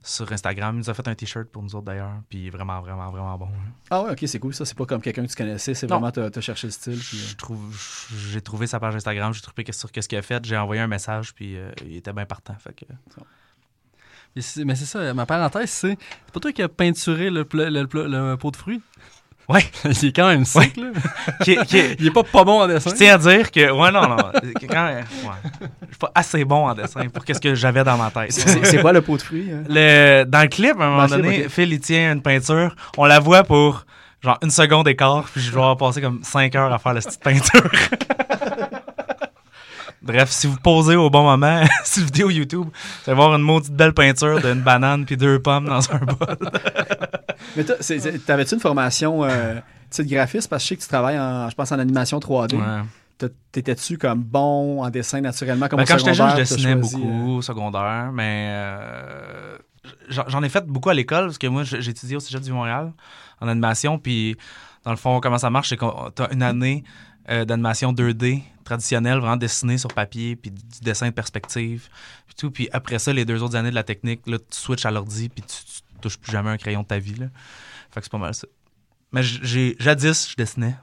[0.04, 0.76] sur Instagram.
[0.76, 2.14] Il nous a fait un t-shirt pour nous autres d'ailleurs.
[2.30, 3.50] Puis il est vraiment, vraiment, vraiment bon.
[3.90, 4.54] Ah ouais, ok, c'est cool.
[4.54, 5.74] Ça, c'est pas comme quelqu'un que tu connaissais.
[5.74, 7.00] C'est vraiment, t'as cherché le style.
[7.00, 7.78] puis, euh, Je trouve,
[8.30, 10.88] j'ai trouvé sa page Instagram, j'ai trouvé sur qu'est-ce qu'il a fait, j'ai envoyé un
[10.88, 12.56] message, puis euh, il était bien partant.
[12.56, 12.86] Fait que,
[14.36, 15.98] Mais c'est ça, ma parenthèse, c'est.
[16.26, 18.82] C'est pas toi qui as peinturé le, le pot de fruits?
[19.50, 19.66] Ouais.
[19.86, 20.88] il est quand même sick, là.
[21.44, 22.90] Qui est- qui est- Il est pas pas bon en dessin.
[22.92, 24.18] Je tiens à dire que, ouais, non, non.
[24.60, 25.04] que Quand, ouais,
[25.82, 28.32] je suis pas assez bon en dessin pour qu'est-ce que j'avais dans ma tête.
[28.32, 29.50] C'est quoi le pot de fruits?
[29.52, 29.64] hein?
[29.68, 31.50] Le, dans le clip, à un moment Dans le clip, donné.
[31.50, 32.76] Phil, il tient une peinture.
[32.98, 33.86] On la voit pour
[34.24, 37.02] genre une seconde d'écart, puis je vais avoir passé comme 5 heures à faire la
[37.02, 37.70] petite peinture.
[40.04, 42.72] Bref, si vous posez au bon moment, sur vidéo YouTube, vous
[43.12, 46.38] allez voir une maudite belle peinture d'une banane puis deux pommes dans un bol.
[47.56, 47.64] Mais
[48.26, 49.60] t'avais-tu une formation euh,
[49.98, 50.50] de graphiste?
[50.50, 52.56] Parce que je sais que tu travailles, en, je pense, en animation 3D.
[52.56, 52.84] Ouais.
[53.18, 55.68] T'as- T'étais-tu comme bon en dessin naturellement?
[55.68, 59.58] Comme Ben, quand j'étais jeune, je t'as dessinais choisi, beaucoup au secondaire, mais euh,
[60.10, 62.94] j'en ai fait beaucoup à l'école parce que moi, étudié au Cégep du Montréal
[63.40, 64.00] en animation.
[64.00, 64.36] Puis,
[64.84, 65.86] dans le fond, comment ça marche, c'est que
[66.16, 66.84] tu as une année
[67.30, 71.90] euh, d'animation 2D traditionnelle, vraiment dessinée sur papier, puis du dessin de perspective,
[72.26, 72.50] puis tout.
[72.50, 75.30] Puis après ça, les deux autres années de la technique, là, tu switches à l'ordi,
[75.30, 77.16] puis tu, tu touches plus jamais un crayon de ta vie.
[77.16, 77.28] Là.
[77.92, 78.48] Fait que c'est pas mal ça.
[79.12, 80.76] Mais j'ai jadis, je dessinais.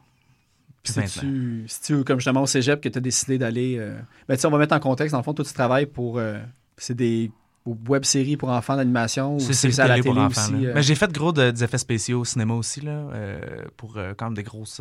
[0.84, 3.76] C'est-tu, c'est-tu, comme justement au cégep, que tu as décidé d'aller.
[3.78, 5.12] euh, Ben, tu sais, on va mettre en contexte.
[5.12, 6.18] Dans le fond, toi, tu travailles pour.
[6.18, 6.38] euh,
[6.78, 7.30] c'est des
[7.66, 10.40] web-séries pour enfants d'animation ou C'est à la télé pour enfants.
[10.54, 10.66] aussi?
[10.66, 10.72] euh?
[10.74, 14.26] Mais j'ai fait gros de- des effets spéciaux au cinéma aussi, là, euh, pour quand
[14.26, 14.80] même des, grosses,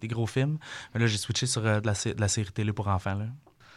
[0.00, 0.58] des gros films.
[0.94, 3.14] Mais là, j'ai switché sur de, la, de la série télé pour enfants.
[3.14, 3.26] Là.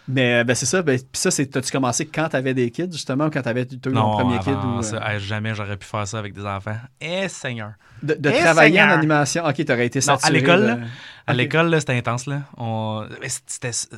[0.07, 0.81] Mais euh, ben, c'est ça.
[0.81, 3.79] Ben, Puis ça, c'est, t'as-tu commencé quand t'avais des kids, justement, ou quand t'avais eu
[3.79, 4.53] ton premier avant kid?
[4.91, 6.75] Ou, euh, hey, jamais j'aurais pu faire ça avec des enfants.
[6.99, 7.73] Eh, Seigneur!
[8.01, 9.45] de de Eh, travailler en animation.
[9.45, 10.39] Ok, t'aurais été Non, à saturé.
[10.39, 10.87] l'école, de-
[11.27, 12.25] À l'école, là, c'était intense.
[12.25, 12.41] Là.
[12.57, 13.07] On,
[13.47, 13.97] c'était, euh,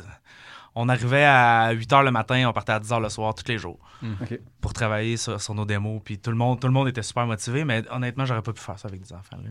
[0.76, 3.48] on arrivait à 8 h le matin, on partait à 10 h le soir, tous
[3.48, 3.80] les jours,
[4.22, 4.40] Ok.
[4.62, 6.02] pour travailler sur, sur nos démos.
[6.06, 8.62] Puis tout le, monde, tout le monde était super motivé, mais honnêtement, j'aurais pas pu
[8.62, 9.38] faire ça avec des enfants.
[9.44, 9.50] Là.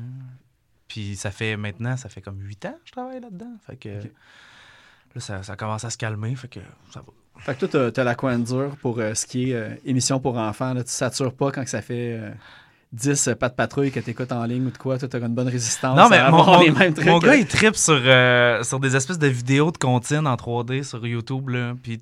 [0.87, 3.57] Puis ça fait maintenant, ça fait comme 8 ans que je travaille là-dedans.
[3.67, 3.89] Fait que.
[5.15, 6.35] Là, ça, ça commence à se calmer.
[6.37, 6.61] Fait que
[6.93, 7.07] ça va.
[7.41, 10.21] Fait que toi, t'as, t'as la coin dure pour euh, ce qui est euh, émission
[10.21, 10.73] pour enfants.
[10.75, 10.85] Là.
[10.85, 12.31] Tu satures pas quand que ça fait euh,
[12.93, 14.99] 10 euh, pas de patrouille que t'écoutes en ligne ou de quoi.
[14.99, 15.97] Toi, t'as une bonne résistance.
[15.99, 17.07] Non, mais à mon, avoir mon- les mêmes trucs.
[17.09, 20.85] mon gars, il tripe sur, euh, sur des espèces de vidéos de comptines en 3D
[20.85, 21.49] sur YouTube.
[21.49, 22.01] Là, puis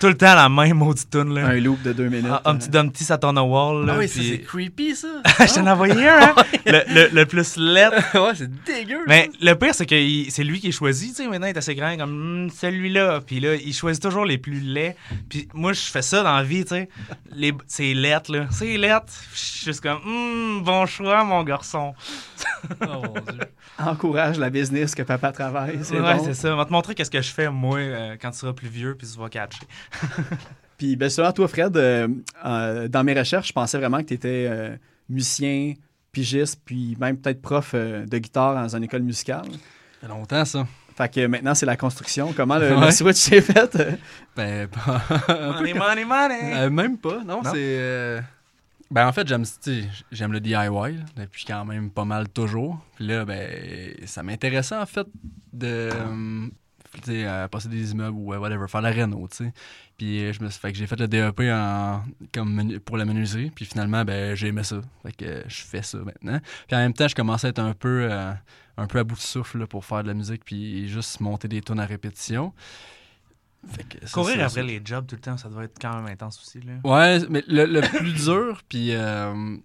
[0.00, 1.34] tout le temps la même maudite tune.
[1.34, 1.46] Là.
[1.46, 2.26] un loop de deux minutes.
[2.26, 3.86] Un Humpty Dumpty sat on a wall.
[3.86, 5.08] Là, Ah oui, ça, puis- c'est creepy, ça.
[5.46, 6.34] je t'en ai envoyé un, hein?
[6.66, 7.90] le, le, le plus laid.
[8.14, 9.00] ouais, c'est dégueu.
[9.06, 9.96] Mais le pire, c'est que
[10.30, 11.08] c'est lui qui est choisi.
[11.10, 13.20] Tu sais, maintenant, il est assez grand, comme Hmm, celui-là.
[13.26, 14.96] Puis là, il choisit toujours les plus laids.
[15.28, 16.88] Puis moi, je fais ça dans la vie, tu sais.
[17.34, 18.46] Les- C'est laid, là.
[18.50, 19.00] C'est laid.
[19.32, 21.94] Je suis juste comme, Hmm, bon choix, mon garçon.
[22.82, 23.00] Oh, mon
[23.32, 23.40] Dieu.
[23.78, 25.80] Encourage la business que papa travaille.
[25.82, 26.24] C'est ouais, bon.
[26.24, 26.52] c'est ça.
[26.54, 28.94] On va te montrer qu'est-ce que je fais, moi, euh, quand tu seras plus vieux,
[28.96, 29.66] puis tu vas catcher.
[30.76, 32.08] Puis, ben, selon toi, Fred, euh,
[32.44, 35.74] euh, dans mes recherches, je pensais vraiment que tu étais musicien,
[36.14, 39.44] pigiste, puis même peut-être prof euh, de guitare dans une école musicale.
[39.44, 39.58] Ça
[40.00, 40.66] fait longtemps, ça.
[40.96, 42.32] Fait que maintenant, c'est la construction.
[42.36, 43.74] Comment le, switch s'est fait?
[43.76, 43.92] euh?
[44.36, 45.02] Ben, pas.
[45.58, 46.54] Money, money, money.
[46.54, 47.50] Euh, même pas, non, Non?
[47.52, 47.52] c'est...
[47.56, 48.20] euh,
[48.92, 49.44] Ben, en fait, j'aime,
[50.12, 52.78] j'aime le DIY, là, depuis quand même pas mal toujours.
[52.94, 53.48] Puis là, ben,
[54.06, 55.06] ça m'intéressait, en fait,
[55.52, 55.90] de...
[57.02, 59.52] sais, euh, passer des immeubles ou euh, whatever, faire la réno, tu sais.
[59.96, 62.96] Puis euh, je me suis fait que j'ai fait le DEP en, comme menu- pour
[62.96, 63.50] la menuiserie.
[63.50, 64.80] Puis finalement, ben, j'ai aimé ça.
[65.02, 66.40] Fait que je fais ça maintenant.
[66.66, 68.32] Puis en même temps, je commençais à être un peu, euh,
[68.76, 71.48] un peu à bout de souffle là, pour faire de la musique puis juste monter
[71.48, 72.52] des tonnes à répétition.
[73.66, 74.62] Fait que Courir ça, après ça.
[74.62, 76.60] les jobs tout le temps, ça doit être quand même intense aussi.
[76.60, 76.74] Là.
[76.84, 79.56] Ouais, mais le, le plus dur, puis euh,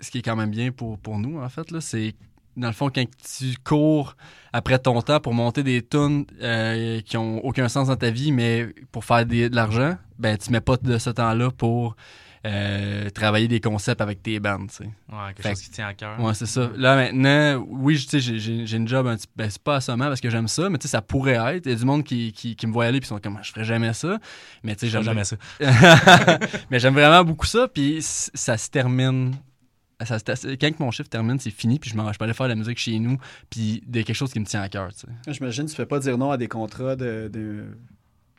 [0.00, 2.14] ce qui est quand même bien pour, pour nous, en fait, c'est
[2.58, 3.04] dans le fond, quand
[3.38, 4.16] tu cours
[4.52, 8.32] après ton temps pour monter des tunes euh, qui ont aucun sens dans ta vie,
[8.32, 11.96] mais pour faire des- de l'argent, ben tu mets pas de ce temps-là pour
[12.46, 14.84] euh, travailler des concepts avec tes bandes, tu sais.
[14.84, 16.20] Ouais, quelque Fait chose qui tient à cœur.
[16.20, 16.70] Ouais, c'est ça.
[16.76, 20.46] Là, maintenant, oui, j'ai- une job un petit ben, c'est pas assommant parce que j'aime
[20.46, 21.66] ça, mais tu sais, ça pourrait être.
[21.66, 23.50] Il y a du monde qui, qui, qui me voit aller puis sont comme, je
[23.50, 24.18] ferais jamais ça.
[24.62, 25.36] Mais tu sais, J'aime jamais ça.
[26.70, 29.34] mais j'aime vraiment beaucoup ça, puis ça se termine.
[30.04, 30.16] Ça,
[30.60, 32.78] quand mon chiffre termine, c'est fini, puis je, m'en- peux aller faire de la musique
[32.78, 33.18] chez nous,
[33.50, 34.90] puis de quelque chose qui me tient à cœur.
[35.26, 37.64] J'imagine que tu ne fais pas dire non à des contrats de, de,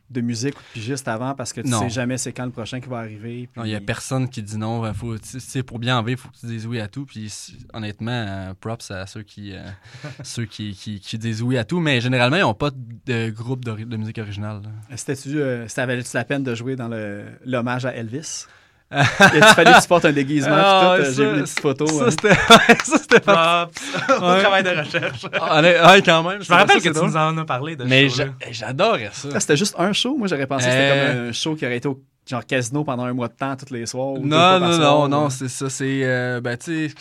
[0.10, 1.82] de musique de pigiste avant parce que tu Non.
[1.82, 3.50] sais jamais c'est quand le prochain qui va arriver.
[3.58, 4.92] Non, il y a puis- personne qui dit non.
[4.94, 7.06] Faut, sais, pour bien en vivre, il faut que tu dises oui à tout.
[7.06, 7.30] Puis
[7.74, 9.62] honnêtement, euh, props à ceux qui, euh,
[10.24, 11.82] ceux qui, qui, qui disent oui à tout.
[11.82, 12.72] Mais généralement, ils n'ont pas
[13.06, 14.62] de groupe de, de musique originale.
[14.96, 18.46] C'était-tu, euh, ça valait-tu la peine de jouer dans le- l'hommage à Elvis?
[18.92, 20.56] Il a fallu que tu portes un déguisement.
[20.56, 21.92] Ah, ouais, euh, J'ai vu des petites photos.
[21.92, 22.10] Ça, hein.
[22.10, 22.36] c'était.
[22.86, 23.70] ça, c'était pas.
[24.10, 25.26] Au travail de recherche.
[25.34, 26.42] Ah, allez, ouais, quand même.
[26.42, 28.08] Je me rappelle que tu nous en as parlé de Mais
[28.52, 29.30] j'adorais ça.
[29.34, 30.18] Ah, c'était juste un show.
[30.18, 31.14] Moi, j'aurais pensé que c'était Euh.
[31.20, 33.74] comme un show qui aurait été au genre casino pendant un mois de temps, tous
[33.74, 34.10] les soirs.
[34.14, 35.68] ou Non, non, soir, non, non, c'est ça.
[35.70, 36.96] C'est, euh, ben, tu sais,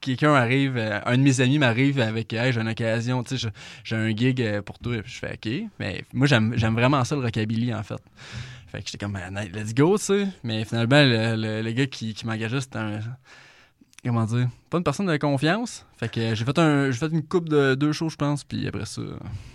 [0.00, 3.48] quelqu'un arrive, euh, un de mes amis m'arrive avec, hey, j'ai une occasion, tu sais,
[3.82, 4.94] j'ai un gig euh, pour toi.
[5.02, 5.62] Puis je fais, OK.
[5.80, 7.98] Mais moi, j'aime, j'aime vraiment ça, le rockabilly, en fait.
[8.70, 10.28] Fait que j'étais comme, Man, let's go, tu sais.
[10.44, 13.00] Mais finalement, le, le- le gars qui, qui m'engageait, c'était un.
[14.04, 15.84] comment dire, pas une personne de confiance.
[15.96, 18.66] Fait que j'ai fait, un, j'ai fait une coupe de deux shows, je pense, puis
[18.68, 19.02] après ça,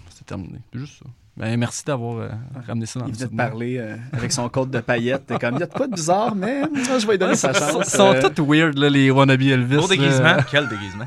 [0.09, 0.59] c'est terminé.
[0.74, 1.05] C'est juste ça.
[1.38, 2.30] Ben, merci d'avoir euh,
[2.66, 5.26] ramené ça dans Il le venait de parler euh, avec son code de paillettes.
[5.26, 7.36] T'es comme, il y a de quoi de bizarre, mais moi, je vais lui donner
[7.36, 7.89] sa Ils sont, chance.
[7.89, 9.76] sont Euh, tous weird, là, les wannabe Elvis.
[9.76, 10.38] Beau déguisement.
[10.49, 11.05] Quel déguisement.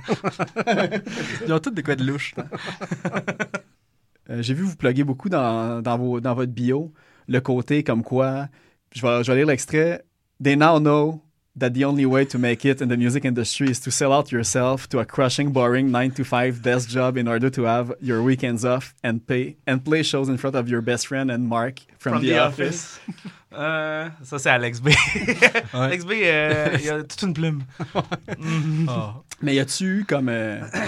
[1.47, 2.35] Ils ont tous des quoi de louche.
[4.31, 6.93] Euh, J'ai vu vous plugger beaucoup dans, dans, vos, dans votre bio
[7.29, 8.49] le côté comme quoi,
[8.95, 10.03] je vais, je vais lire l'extrait.
[10.43, 11.23] They now know
[11.59, 14.31] that the only way to make it in the music industry is to sell out
[14.31, 18.23] yourself to a crushing, boring 9 to 5 desk job in order to have your
[18.23, 21.81] weekends off and pay and play shows in front of your best friend and Mark
[21.99, 23.01] from, the, office.
[23.55, 24.91] Euh, ça, c'est Alex B.
[25.73, 27.63] Alex B, euh, il a toute une plume.
[28.89, 29.15] Ah.
[29.41, 30.29] Mais y a-tu comme.
[30.29, 30.79] euh, tu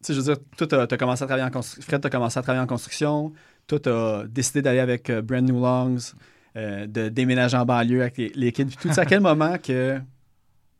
[0.00, 1.86] sais, je veux dire, toi, t'as as commencé à travailler en construction.
[1.86, 3.32] Fred, t'as commencé à travailler en construction.
[3.66, 6.12] Toi, t'as décidé d'aller avec euh, Brand New Lungs,
[6.56, 8.64] euh, de déménager en banlieue avec les, les kids.
[8.66, 10.00] Puis tout ça, à quel moment que.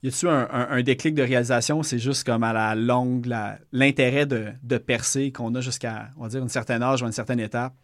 [0.03, 1.83] Y a-tu un, un- un déclic de réalisation?
[1.83, 3.31] C'est juste comme à la longue,
[3.71, 7.13] l'intérêt de, de percer qu'on a jusqu'à, on va dire, une certaine âge ou une
[7.13, 7.75] certaine étape?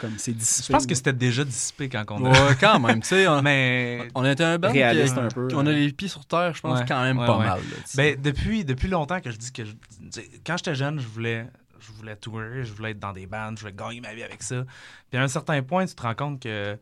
[0.00, 0.66] Comme c'est dissipé.
[0.68, 2.30] Je pense que c'était déjà dissipé quand on a.
[2.30, 3.28] Ouais, quand même, tu sais.
[3.28, 6.54] On, Mais on était un band Réaliste un peu, On a les pieds sur terre,
[6.54, 7.44] je pense, Ouais, quand même ouais, pas ouais.
[7.46, 7.58] mal.
[7.60, 7.96] là, tu.
[7.96, 9.76] Ben, depuis, depuis longtemps que je dis que je- tu
[10.10, 11.46] sais, quand j'étais jeune, je voulais
[11.80, 14.42] je voulais tourer, je voulais être dans des bandes, je voulais gagner ma vie avec
[14.42, 14.64] ça.
[15.10, 16.78] Puis à un certain point, tu te rends compte que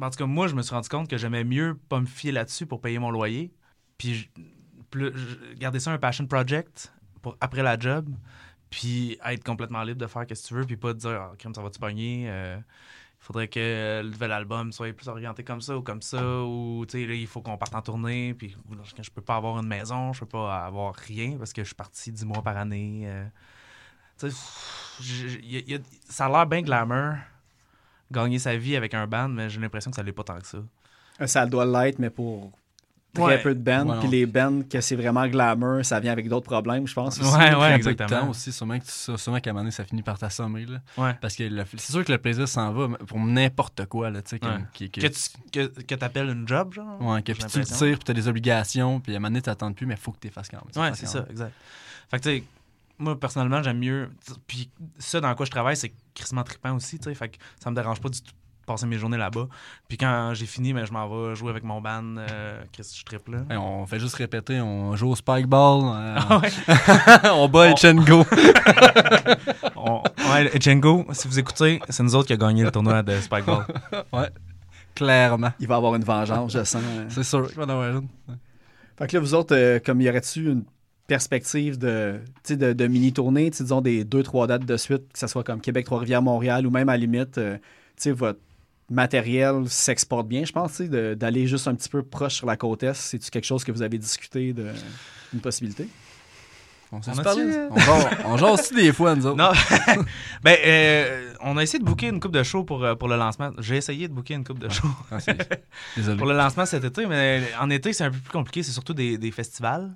[0.00, 2.32] en tout cas, moi, je me suis rendu compte que j'aimais mieux pas me fier
[2.32, 3.52] là-dessus pour payer mon loyer.
[3.96, 4.30] Puis
[5.56, 6.92] garder ça un passion project
[7.22, 8.08] pour après la job,
[8.70, 11.32] puis être complètement libre de faire ce que tu veux, puis pas te dire ah,
[11.38, 12.26] crème, ça va-tu pogner?
[12.28, 16.42] Euh, il faudrait que le nouvel album soit plus orienté comme ça ou comme ça,
[16.42, 18.54] ou tu sais, là, il faut qu'on parte en tournée, puis
[19.00, 21.74] je peux pas avoir une maison, je peux pas avoir rien parce que je suis
[21.74, 23.04] parti 10 mois par année.
[23.06, 23.26] euh.
[24.18, 27.14] Tu sais, pff, j- y a- y a- ça a l'air bien glamour,
[28.10, 30.46] gagner sa vie avec un band, mais j'ai l'impression que ça l'est pas tant que
[30.46, 30.58] ça.
[31.20, 32.52] Euh, Ça doit l'être, mais pour
[33.12, 33.42] très Ouais.
[33.42, 33.86] peu de bands.
[33.88, 37.20] Ouais, Puis les bands que c'est vraiment glamour, ça vient avec d'autres problèmes, je pense.
[37.20, 37.28] aussi.
[37.36, 38.08] Ouais, peu de exactement.
[38.08, 40.66] temps aussi, sûrement que tu- sûrement qu'à un moment donné, ça finit par t'assommer.
[40.66, 40.78] Là.
[40.96, 41.14] Ouais.
[41.20, 44.10] Parce que le- c'est sûr que le plaisir s'en va mais pour n'importe quoi.
[44.10, 44.64] Là, tu sais, que, Ouais.
[44.72, 45.20] qui- qui- Que tu
[45.52, 47.00] que, que appelles une job, genre?
[47.00, 49.42] ouais, que puis tu le tires, puis t'as des obligations, puis à un moment donné,
[49.42, 50.72] t'attends plus, mais il faut que tu fasses quand même.
[50.72, 51.52] tu Ouais, c'est ça, exact.
[52.10, 52.44] Fait que, tu sais,
[53.04, 54.10] moi, personnellement, j'aime mieux.
[54.46, 57.14] Puis, ça dans quoi je travaille, c'est crissement trippant aussi, tu sais.
[57.14, 59.46] Fait que ça me dérange pas du tout de passer mes journées là-bas.
[59.88, 62.16] Puis, quand j'ai fini, ben, je m'en vais jouer avec mon band.
[62.16, 63.38] Euh, je trippe là.
[63.50, 67.30] Ouais, on fait juste répéter, on joue au spikeball, euh, Ah ouais.
[67.32, 68.24] on bat On- Echengo.
[69.76, 70.02] On-
[70.32, 73.66] ouais, Django, si vous écoutez, c'est nous autres qui a gagné le tournoi de Spikeball.
[74.94, 75.50] Clairement.
[75.58, 76.82] Il va avoir une vengeance, je sens.
[76.84, 77.06] euh.
[77.08, 78.08] C'est sûr qu'il va en avoir une.
[78.96, 80.64] Fait que là, vous autres, euh, comme y aurait-tu une
[81.06, 85.18] perspective de, tu sais, de, de mini-tournée, disons des deux, trois dates de suite, que
[85.18, 87.62] ce soit comme Québec, Trois-Rivières, Montréal, ou même à la limite, euh, tu
[87.98, 88.40] sais, votre
[88.90, 92.46] matériel s'exporte bien, je pense, tu sais, de- d'aller juste un petit peu proche sur
[92.46, 92.94] la côte Est.
[92.94, 94.68] C'est-tu quelque chose que vous avez discuté de-
[95.32, 95.88] d'une possibilité?
[96.92, 99.36] On s'est On jase- jase aussi des fois, nous autres?
[99.36, 99.50] Non,
[100.44, 103.16] ben, euh, on a essayé de booker une coupe de show pour, euh, pour le
[103.16, 103.50] lancement.
[103.58, 105.36] J'ai essayé de booker une coupe de show Ah, c'est-
[105.96, 106.16] Désolé.
[106.16, 108.62] pour le lancement cet été, mais en été, c'est un peu plus compliqué.
[108.62, 109.90] C'est surtout des, des festivals.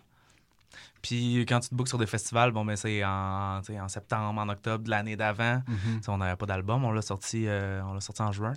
[1.03, 4.49] Puis quand tu te bookes sur des festivals, bon, ben, c'est en, en septembre, en
[4.49, 5.63] octobre de l'année d'avant.
[5.67, 6.01] Mhm.
[6.09, 8.53] On n'avait pas d'album, on l'a sorti, euh, on sorti en juin.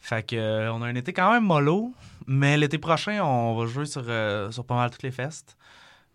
[0.00, 1.94] Fait que euh, on a un été quand même mollo,
[2.26, 5.56] mais l'été prochain, on va jouer sur, euh, sur pas mal toutes les festes.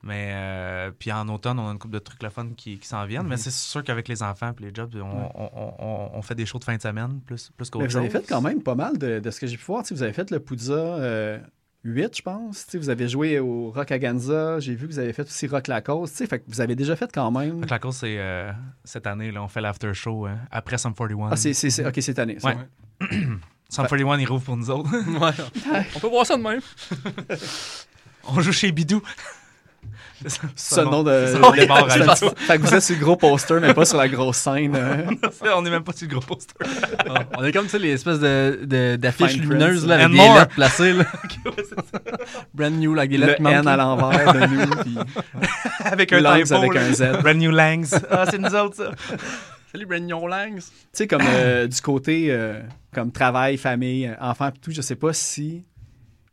[0.03, 2.87] Mais euh, puis en automne, on a une couple de trucs le fun qui, qui
[2.87, 3.27] s'en viennent.
[3.27, 6.35] Mais c'est sûr qu'avec les enfants et les jobs, on, on- on- on- on fait
[6.35, 8.61] des shows de fin de semaine plus, plus qu'autre Mais vous avez fait quand même
[8.61, 9.81] pas mal de, de ce que j'ai pu voir.
[9.83, 11.39] Tu sais, vous avez fait le Poudza euh,
[11.87, 12.65] 8, je pense.
[12.65, 14.59] Tu sais, vous avez joué au Rock Aganza.
[14.59, 16.17] J'ai vu que vous avez fait aussi Rock Lacoste.
[16.27, 17.61] Fait que vous avez déjà fait quand même.
[17.61, 18.51] Fait que la cause, c'est euh,
[18.83, 21.29] cette année, là, on fait l'after show hein, après Sum 41.
[21.31, 22.37] Ah, c'est, c'est, c'est- ok, cette année.
[22.39, 22.49] ça.
[22.49, 23.07] Ouais.
[23.69, 24.89] Sum 41, il rouvre pour nous autres.
[25.19, 25.85] Ouais.
[25.95, 26.61] On peut voir ça de même.
[28.27, 29.01] on joue chez Bidou.
[30.25, 31.25] C'est ça le nom de.
[32.47, 34.75] Fait que vous êtes sur le gros poster, mais pas sur la grosse scène.
[34.75, 35.03] euh.
[35.55, 36.53] on est même pas sur le gros poster.
[37.09, 40.09] Ah, On est comme, tu sais, les espèces de, de- d'affiches lumineuses, là, avec And
[40.09, 40.35] des more.
[40.39, 41.05] lettres placées, là.
[42.53, 43.69] Brand new, là, avec des Le lettres N manquées.
[43.69, 44.75] à l'envers de nous.
[44.83, 44.97] Puis
[45.83, 47.03] avec un avec un Z.
[47.21, 47.85] Brand New Langs.
[48.09, 48.91] Ah, c'est nous autres, ça.
[49.71, 50.55] Salut, Brand new Langs.
[50.55, 50.63] Tu
[50.93, 52.59] sais, comme euh, du côté euh,
[52.93, 55.65] comme travail, famille, enfant, pis tout, je sais pas si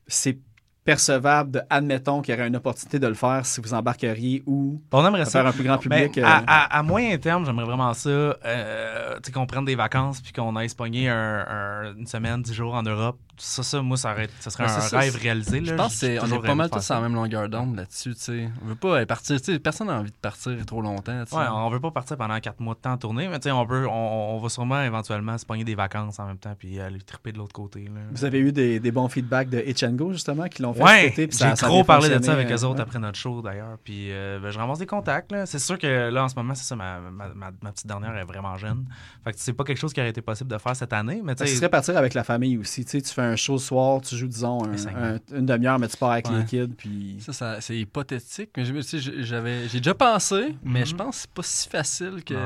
[0.06, 0.38] c'est
[0.84, 4.80] percevable de, admettons qu'il y aurait une opportunité de le faire si vous embarqueriez ou
[4.92, 5.40] On aimerait ça.
[5.40, 6.18] faire un plus grand public.
[6.18, 8.08] euh, à, à- à moyen terme, j'aimerais vraiment ça.
[8.10, 12.06] euh, tu sais, qu'on prenne des vacances puis qu'on aille se pogner un- un- une
[12.06, 14.98] semaine, dix jours en Europe, Ça, ça, moi, ça, aurait- ça serait Ouais, un ça,
[14.98, 15.60] rêve réalisé.
[15.60, 15.72] Là.
[15.72, 16.98] Je pense que J'ai c'est- on est pas mal tous ça.
[16.98, 18.48] en même longueur d'onde là-dessus, tu sais.
[18.62, 21.12] On veut pas euh, partir, tu sais, personne n'a envie de partir trop longtemps.
[21.32, 23.50] Ouais, on veut pas partir pendant quatre mois de temps en tournée, mais tu sais,
[23.50, 26.78] on, peut, on, on va sûrement éventuellement se pogner des vacances en même temps puis
[26.80, 27.84] aller triper de l'autre côté.
[27.84, 28.00] Là.
[28.12, 31.12] Vous avez eu des, des bons feedbacks de Itch Go, justement, qui l'ont fait Ouais,
[31.16, 32.80] j'ai trop parlé de ça avec eux euh, autres ouais.
[32.82, 33.78] après notre show d'ailleurs.
[33.82, 35.32] Puis euh, ben, je ramasse des contacts.
[35.32, 35.46] là.
[35.46, 38.16] C'est sûr que là en ce moment, c'est ça, ma, ma, ma- ma petite dernière
[38.16, 38.84] est vraiment jeune.
[39.24, 41.20] Fait que c'est pas quelque chose qui aurait été possible de faire cette année.
[41.24, 42.84] Mais tu sais, serait partir avec la famille aussi.
[42.84, 45.78] Tu sais, tu fais un show le soir, tu joues, disons, un- un- une demi-heure,
[45.78, 46.38] mais tu pars avec Ouais.
[46.38, 46.74] les kids.
[46.76, 47.16] Puis...
[47.20, 50.86] Ça, ça- c'est hypothétique, mais j'avais, j'ai déjà pensé, mais Mhm.
[50.86, 52.34] je pense que c'est pas si facile que.
[52.34, 52.40] Non.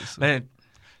[0.00, 0.16] que ça.
[0.20, 0.42] ben,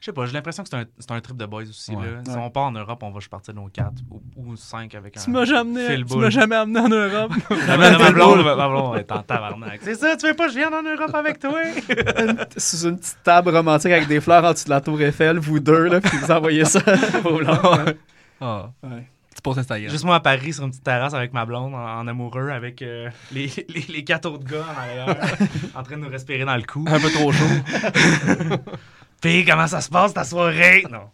[0.00, 1.94] je sais pas, j'ai l'impression que c'est un, c'est un trip de boys aussi.
[1.94, 2.06] Ouais.
[2.10, 2.22] Là.
[2.24, 2.38] Si Ouais.
[2.38, 5.20] on part en Europe, on va partir nos quatre ou, ou cinq avec un.
[5.20, 7.32] tu m'as jamais, Phil tu m'as jamais amené en Europe.
[7.68, 9.80] Ma, ma, ma blonde, ma blonde est en tabarnak.
[9.82, 11.60] C'est ça, tu veux pas que je vienne en Europe avec toi?
[12.56, 15.60] Sous une petite table romantique avec des fleurs en dessous de la tour Eiffel, vous
[15.60, 16.80] deux, là, puis vous envoyez ça
[17.26, 17.40] au.
[18.42, 19.06] Ah, Ouais.
[19.40, 19.90] Tu poses Instagram.
[19.90, 22.82] Juste moi à Paris sur une petite terrasse avec ma blonde en, en amoureux avec
[22.82, 25.16] euh, les, les, les quatre autres gars en arrière
[25.74, 26.84] en train de nous respirer dans le cou.
[26.86, 27.44] Un peu trop chaud.
[29.22, 30.84] Puis comment ça se passe ta soirée?
[30.90, 31.04] Non.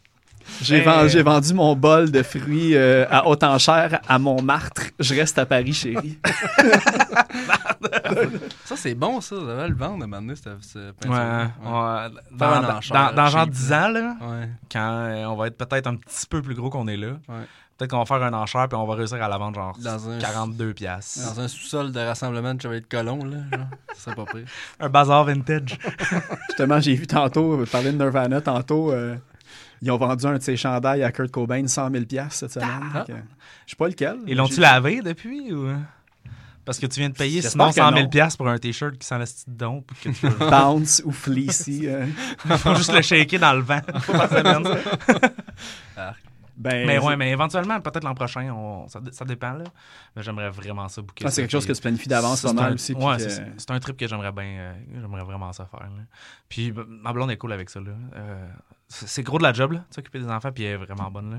[0.62, 4.82] J'ai j'ai vendu mon bol de fruits euh, à haute enchère à Montmartre.
[5.00, 6.18] Je reste à Paris, chérie.
[8.64, 9.34] ça, c'est bon, ça.
[9.36, 11.14] Vous le vendre à m'amener, cette, cette Ouais, peinture.
[11.64, 12.20] ouais.
[12.30, 14.48] Dans, un dans, dans- dans genre cheap, 10 ans, là, Ouais.
[14.70, 17.44] quand euh, on va être peut-être un petit peu plus gros qu'on est là, Ouais.
[17.76, 20.08] Peut-être qu'on va faire un enchère puis on va réussir à la vendre genre Dans
[20.10, 21.20] un- 42 piastres.
[21.34, 23.38] Dans un sous-sol de rassemblement de chevaliers de colons, là.
[23.52, 24.46] Genre, ça serait pas pire.
[24.80, 25.78] Un bazar vintage.
[26.48, 28.92] Justement, j'ai vu tantôt, euh, parler de Nirvana tantôt.
[28.92, 29.16] euh,
[29.82, 32.68] ils ont vendu un de ses chandails à Kurt Cobain 100 000 cette semaine.
[32.94, 33.04] Ah.
[33.06, 33.12] Je
[33.70, 34.16] sais pas lequel.
[34.26, 35.68] Ils l'ont-tu lavé depuis ou...
[36.64, 38.08] Parce que tu viens de payer sinon que 100 000 non.
[38.08, 41.86] piastres pour un t-shirt qui sent le style don que tu Bounce ou Fleecy.
[41.88, 42.06] euh.
[42.56, 44.66] faut juste le shaker dans le vent par semaine.
[46.56, 49.64] Ben, Mais ouais, mais éventuellement, peut-être l'an prochain, on- ça, dé- ça dépend là.
[50.14, 51.26] Mais j'aimerais vraiment ça bouquer.
[51.26, 52.94] ah, c'est quelque chose que tu planifies d'avance C'est un- aussi.
[52.94, 53.28] Ouais, que-
[53.58, 55.80] c'est un trip que j'aimerais bien, euh, j'aimerais vraiment ça faire.
[55.80, 56.02] là.
[56.48, 57.80] Puis b- ma blonde est cool avec ça.
[57.80, 57.92] là.
[58.16, 58.48] Euh,
[58.88, 61.30] c'est gros de la job, là, s'occuper des enfants, puis elle est vraiment bonne.
[61.30, 61.36] Là.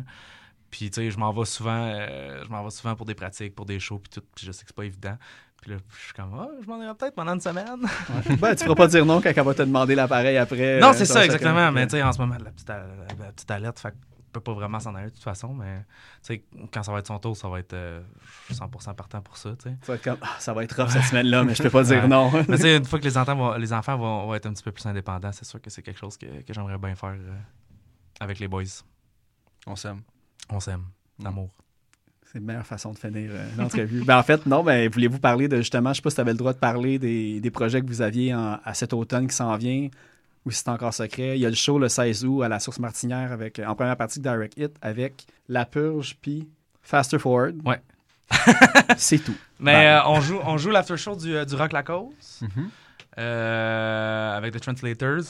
[0.69, 3.55] Puis tu sais, je m'en vais souvent, euh, je m'en vais souvent pour des pratiques,
[3.55, 4.21] pour des shows, puis tout.
[4.35, 5.17] Puis je sais que c'est pas évident.
[5.61, 7.65] Puis là, je suis comme, ah, je m'en irai peut-être pendant une semaine.
[8.39, 10.79] Ben, tu pourras pas dire non quand elle va te demander l'appareil après.
[10.79, 11.25] non, c'est ça, chacun.
[11.25, 11.71] exactement.
[11.71, 13.93] Mais tu sais, en ce moment, la petite, la petite alerte, fait
[14.31, 15.53] peut pas vraiment s'en aller de toute façon.
[15.53, 15.83] Mais
[16.71, 18.01] quand ça va être son tour, ça va être euh,
[18.51, 21.43] 100% partant pour ça, Tu vas être comme, Ah, ça va être rough cette semaine-là,
[21.43, 22.31] mais je peux pas dire non.
[22.47, 24.71] Mais une fois que les enfants vont, les enfants vont, vont être un petit peu
[24.71, 27.35] plus indépendants, c'est sûr que c'est quelque chose que, que j'aimerais bien faire euh,
[28.19, 28.63] avec les boys.
[29.65, 30.01] On s'aime.
[30.49, 30.83] On s'aime.
[31.21, 31.49] L'amour.
[32.31, 34.03] C'est la meilleure façon de finir euh, l'entrevue.
[34.03, 36.31] ben, en fait, non, mais voulez-vous parler de justement, je sais pas si tu avais
[36.33, 39.35] le droit de parler des, des projets que vous aviez en- à cet automne qui
[39.35, 39.87] s'en vient
[40.47, 41.37] ou si c'est encore secret.
[41.37, 43.97] Il y a le show le 16 août à la Source Martinière avec, en première
[43.97, 46.47] partie de Direct Hit avec La Purge puis
[46.81, 47.57] Faster Forward.
[47.65, 47.81] Ouais.
[48.97, 49.35] c'est tout.
[49.59, 52.69] Mais euh, on joue, on joue l'after show du, euh, du Rock La Cause Mhm.
[53.19, 55.23] euh, avec The Translators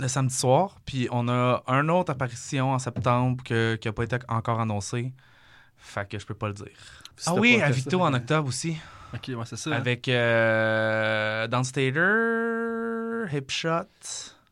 [0.00, 0.76] le samedi soir.
[0.84, 5.12] Puis on a une autre apparition en septembre que- qui n'a pas été encore annoncée.
[5.78, 6.66] Fait que je peux pas le dire.
[7.16, 8.76] Si ah oui, à ça, en octobre aussi.
[9.14, 9.70] Ok, ouais, c'est ça.
[9.70, 9.74] hein.
[9.74, 13.86] Avec euh, Downstater, Hipshot.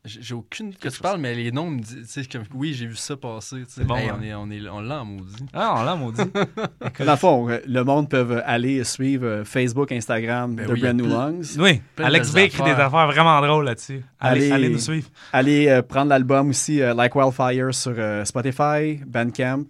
[0.07, 2.87] J'ai aucune que tu parles, mais les noms me disent, tu sais, comme, oui, j'ai
[2.87, 3.63] vu ça passer.
[3.83, 4.17] bon, Hey, hein.
[4.19, 5.45] on est, on est, on l'a en maudit.
[5.53, 6.21] Ah, on l'a maudit.
[6.93, 10.73] que- Dans le fond, euh, le monde peut aller suivre euh, Facebook, Instagram Ben de
[10.73, 11.41] oui, Brand New Lungs.
[11.59, 13.07] oui, Alex B écrit des affaires.
[13.07, 14.03] vraiment drôles là-dessus.
[14.19, 15.07] Allez, Allez- allez nous suivre.
[15.33, 19.65] Allez euh, prendre l'album aussi euh, Like Wildfire sur euh, Spotify, Bandcamp.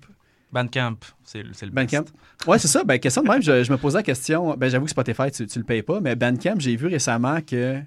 [0.52, 2.04] Bandcamp, c'est le c'est le Bandcamp?
[2.04, 2.14] best.
[2.48, 2.84] Ouais, c'est ça.
[2.86, 4.56] Ben, question de même, je, je me posais la question.
[4.56, 7.82] Ben, j'avoue que Spotify, tu, tu le payes pas, mais Bandcamp, j'ai vu récemment que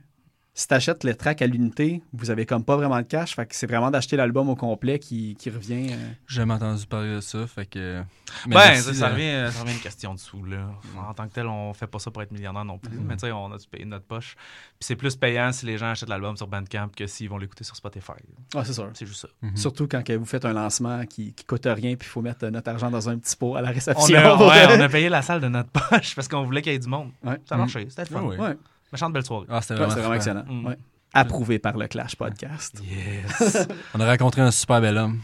[0.53, 3.35] si tu achètes les tracks à l'unité, vous avez comme pas vraiment de cash.
[3.37, 5.93] Fait que c'est vraiment d'acheter l'album au complet qui, qui revient.
[5.93, 6.11] euh.
[6.27, 8.03] J'ai jamais entendu parler de ça, fait que.
[8.47, 9.15] Mais Ben, merci, ça, ça là.
[9.15, 10.45] revient, ça revient à une question de sous.
[10.45, 10.69] Là.
[11.09, 12.99] En tant que tel, on fait pas ça pour être millionnaire non plus.
[12.99, 14.35] Mais tu sais, on a dû payer de notre poche.
[14.37, 17.65] Puis c'est plus payant si les gens achètent l'album sur Bandcamp que s'ils vont l'écouter
[17.65, 18.13] sur Spotify.
[18.55, 18.91] Ah, c'est sûr.
[18.95, 19.29] C'est juste ça.
[19.43, 19.57] Mhm.
[19.57, 22.45] Surtout quand que vous faites un lancement qui, qui coûte rien, puis il faut mettre
[22.45, 24.19] euh, notre argent dans un petit pot à la On réception.
[24.19, 26.73] a, pour- ouais, on a payé la salle de notre poche parce qu'on voulait qu'il
[26.73, 27.13] y ait du monde.
[27.25, 27.39] Ouais.
[27.49, 27.87] Ça a marché.
[27.89, 28.31] C'était le fun.
[28.39, 28.43] Ah.
[28.43, 28.57] Ouais.
[28.93, 29.47] Méchante belle soirée.
[29.49, 30.45] Ah, c'était vraiment, c'est vraiment excellent.
[30.49, 30.67] Mm.
[30.67, 30.77] Ouais.
[31.13, 32.81] Approuvé par le Clash Podcast.
[32.89, 33.69] Yes.
[33.95, 35.21] On a rencontré un super bel homme.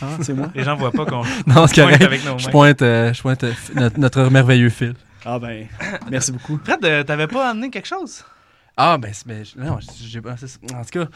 [0.00, 0.48] Ah, c'est moi?
[0.54, 2.02] les gens voient pas qu'on Non, c'est pointe correct.
[2.02, 2.50] avec nos Je mains.
[2.52, 4.94] pointe, euh, je pointe euh, notre, notre merveilleux fil.
[5.24, 5.66] Ah ben,
[6.10, 6.58] merci beaucoup.
[6.64, 8.24] Fred, euh, t'avais pas amené quelque chose?
[8.76, 10.32] Ah, ben, c'est- ben, je- non, j'ai pas.
[10.32, 11.06] En tout cas,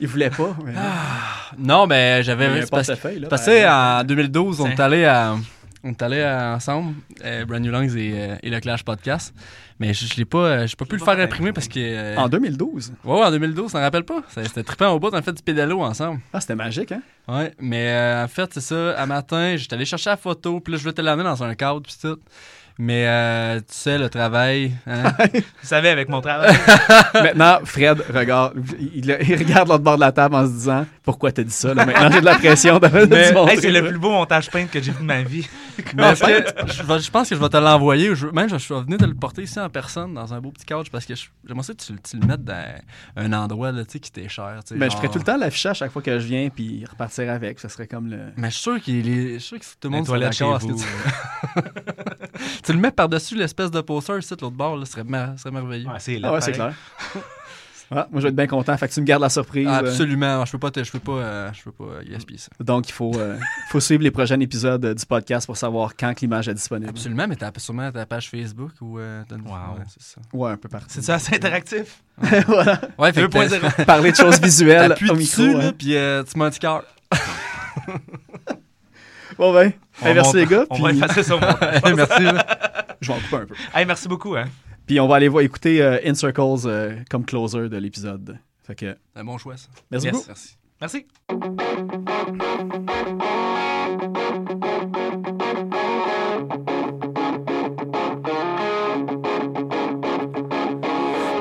[0.00, 0.56] Il voulait pas.
[0.64, 0.74] mais-
[1.56, 2.66] non, ben, Il y a j'avais.
[2.66, 3.28] parce- portefeuille, là.
[3.28, 5.36] Parce que en 2012, on est allé à.
[5.86, 9.32] On est allés euh, ensemble, euh, Brand New Lungs et, euh, et le Clash Podcast.
[9.78, 11.78] Mais je, je l'ai pas, j'ai pas pu le faire imprimer parce que.
[11.78, 12.92] euh, En 2012.
[13.04, 14.22] Ouais, ouais, en 2012, t'en rappelles pas?
[14.30, 16.20] Ça- C'était trippant au bout, on a fait du pédalo ensemble.
[16.32, 17.02] Ah, c'était magique, hein?
[17.28, 18.98] Ouais, mais en fait, c'est ça.
[18.98, 21.54] À matin, j'étais allé chercher la photo, puis là, je voulais te l'amener dans un
[21.54, 22.18] cadre, puis tout.
[22.78, 24.72] Mais euh, tu sais, le travail.
[24.86, 26.54] hein, Tu savais avec mon travail.
[27.14, 31.32] Maintenant, Fred regarde, il, il regarde l'autre bord de la table en se disant Pourquoi
[31.32, 31.72] t'as dit ça?
[31.72, 34.66] Là, maintenant, j'ai de la pression de, Mais- Hey, c'est le plus beau montage peint
[34.66, 35.48] que j'ai vu de ma vie.
[35.94, 38.10] mais je, vais- je pense que je vais te l'envoyer.
[38.32, 40.90] Même, je, vais venir te le porter ici en personne, dans un beau petit couch,
[40.90, 42.64] parce que je- j'aimerais ça que tu, tu le mettes dans
[43.16, 44.60] un endroit là, tu sais, qui t'est cher.
[44.72, 47.30] Ben, je ferais tout le temps l'afficher à chaque fois que je viens, puis repartir
[47.32, 47.58] avec.
[47.58, 48.18] Ça serait comme le.
[48.36, 50.56] Mais je suis sûr, qu'il est- je suis sûr que tout le monde chez d'accord.
[50.56, 50.84] à ce que vous.
[52.64, 52.65] Tu...
[52.66, 55.32] tu le mets par-dessus l'espèce de poster ici, de l'autre bord, là, ce serait, mer-
[55.36, 55.86] ce serait merveilleux.
[55.86, 56.74] Ouais, c'est Ah ouais, c'est clair.
[57.88, 58.76] Ah, moi, je vais être bien content.
[58.76, 59.68] Fait que tu me gardes la surprise.
[59.70, 59.88] Ah, euh.
[59.90, 60.44] absolument.
[60.44, 62.48] Je peux pas, te- je peux pas, euh, je peux pas euh, gaspiller ça.
[62.58, 63.38] Donc, il faut, euh,
[63.68, 66.90] faut suivre les prochains épisodes euh, du podcast pour savoir quand l'image est disponible.
[66.90, 69.50] Absolument, mais t'as sûrement ta page Facebook ou euh, t'as une- Wow.
[69.78, 70.20] ouais, c'est ça.
[70.32, 70.86] Ouais, un peu partout.
[70.88, 72.02] C'est ça, assez interactif.
[72.48, 72.80] voilà.
[72.98, 73.84] Ouais, fait que t'as- 2.0.
[73.86, 75.58] Parler de choses visuelles au dessus, micro.
[75.58, 75.72] là, hein.
[75.78, 76.82] puis euh, tu mets un petit cœur.
[79.38, 79.72] Bon, ben.
[80.02, 80.64] Hey, merci monte- les gars.
[80.70, 81.82] On va puis effacer ça montage.
[81.96, 82.22] Merci.
[82.22, 82.46] là.
[83.00, 83.54] Je vais en couper un peu.
[83.74, 84.34] Hey, merci beaucoup.
[84.36, 84.44] Hein.
[84.86, 88.38] Puis on va aller voir, écouter euh, In Circles euh, comme closer de l'épisode.
[88.66, 89.68] Fait que, Un bon choix, ça.
[89.90, 90.14] merci Yes.
[90.14, 90.26] beaucoup.
[90.28, 90.56] Merci.
[90.80, 91.06] Merci.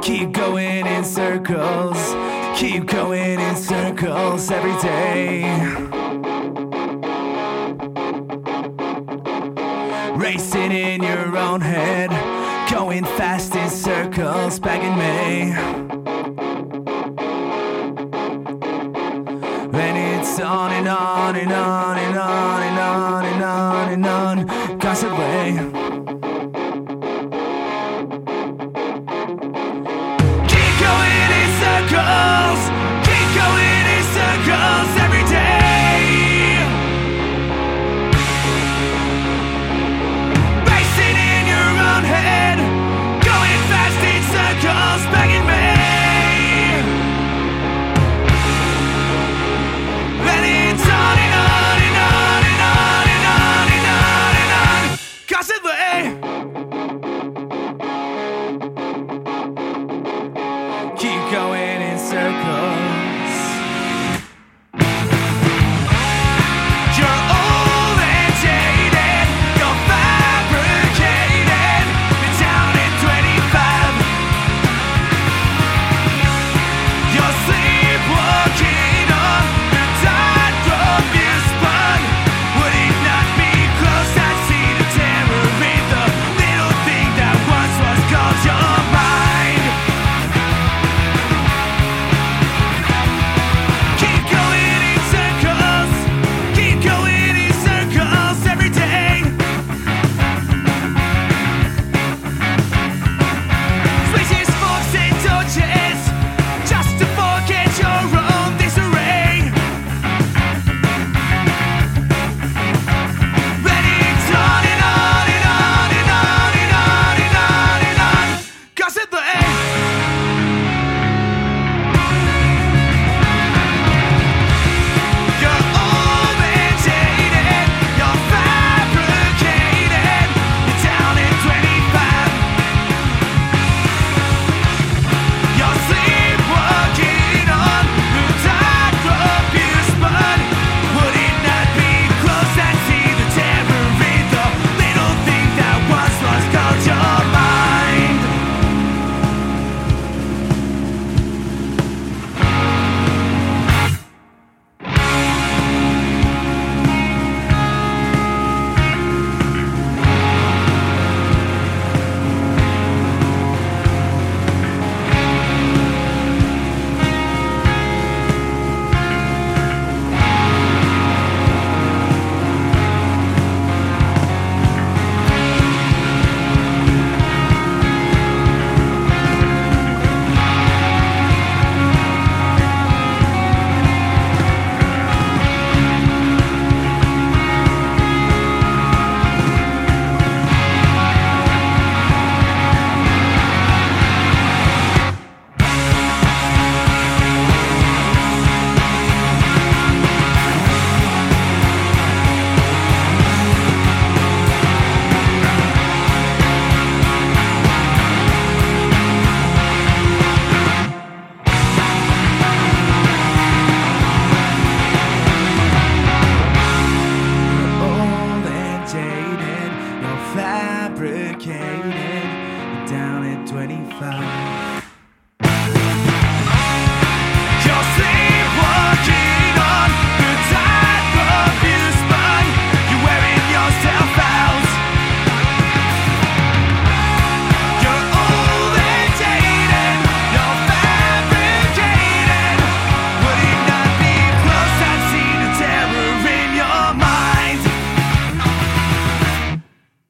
[0.01, 1.93] Keep going in circles,
[2.55, 5.91] keep going in circles every day.
[10.25, 12.09] Racing in your own head,
[12.71, 15.51] going fast in circles begging me.
[19.71, 24.79] And it's on and on and on and on and on and on and on,
[24.79, 25.84] constantly.